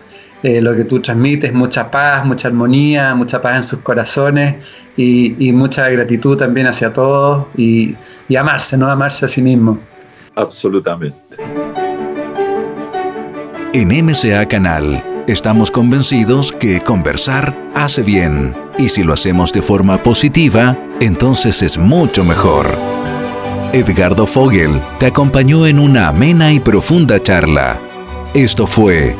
eh, 0.42 0.60
lo 0.60 0.74
que 0.74 0.86
tú 0.86 0.98
transmites, 0.98 1.52
mucha 1.52 1.88
paz, 1.88 2.24
mucha 2.24 2.48
armonía, 2.48 3.14
mucha 3.14 3.40
paz 3.40 3.59
en 3.59 3.62
sus 3.62 3.78
corazones 3.78 4.56
y, 4.99 5.53
mucha 5.53 5.89
gratitud 5.89 6.37
también 6.37 6.66
hacia 6.66 6.93
todos 6.93 7.47
y, 7.57 7.95
y 8.29 8.37
amarse, 8.37 8.77
¿no? 8.77 8.91
Amarse 8.91 9.25
a 9.25 9.29
sí 9.29 9.41
mismo. 9.41 9.79
Absolutamente. 10.35 11.37
En 13.73 13.89
MCA 13.89 14.47
Canal 14.47 15.05
estamos 15.29 15.70
convencidos 15.70 16.53
que 16.53 16.81
conversar 16.81 17.55
hace 17.75 18.03
bien 18.03 18.57
y 18.79 18.89
si 18.89 19.05
lo 19.05 19.12
hacemos 19.12 19.53
de 19.53 19.62
forma 19.62 20.03
positiva, 20.03 20.77
entonces 21.01 21.62
es 21.62 21.79
mucho 21.79 22.25
mejor. 22.25 22.79
Edgardo 23.73 24.27
Fogel 24.27 24.81
te 24.99 25.07
acompañó 25.07 25.66
en 25.66 25.79
una 25.79 26.09
amena 26.09 26.53
y 26.53 26.61
profunda 26.61 27.23
charla. 27.23 27.79
Esto 28.35 28.66
fue 28.66 29.15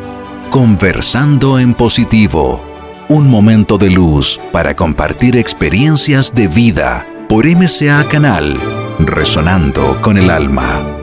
Conversando 0.51 1.59
en 1.59 1.75
Positivo, 1.75 2.63
un 3.09 3.29
momento 3.29 3.79
de 3.79 3.91
luz 3.91 4.39
para 4.53 4.77
compartir 4.77 5.37
experiencias 5.37 6.35
de 6.35 6.47
vida 6.47 7.07
por 7.29 7.47
MCA 7.47 8.05
Canal, 8.09 8.59
resonando 8.99 10.01
con 10.03 10.19
el 10.19 10.29
alma. 10.31 10.98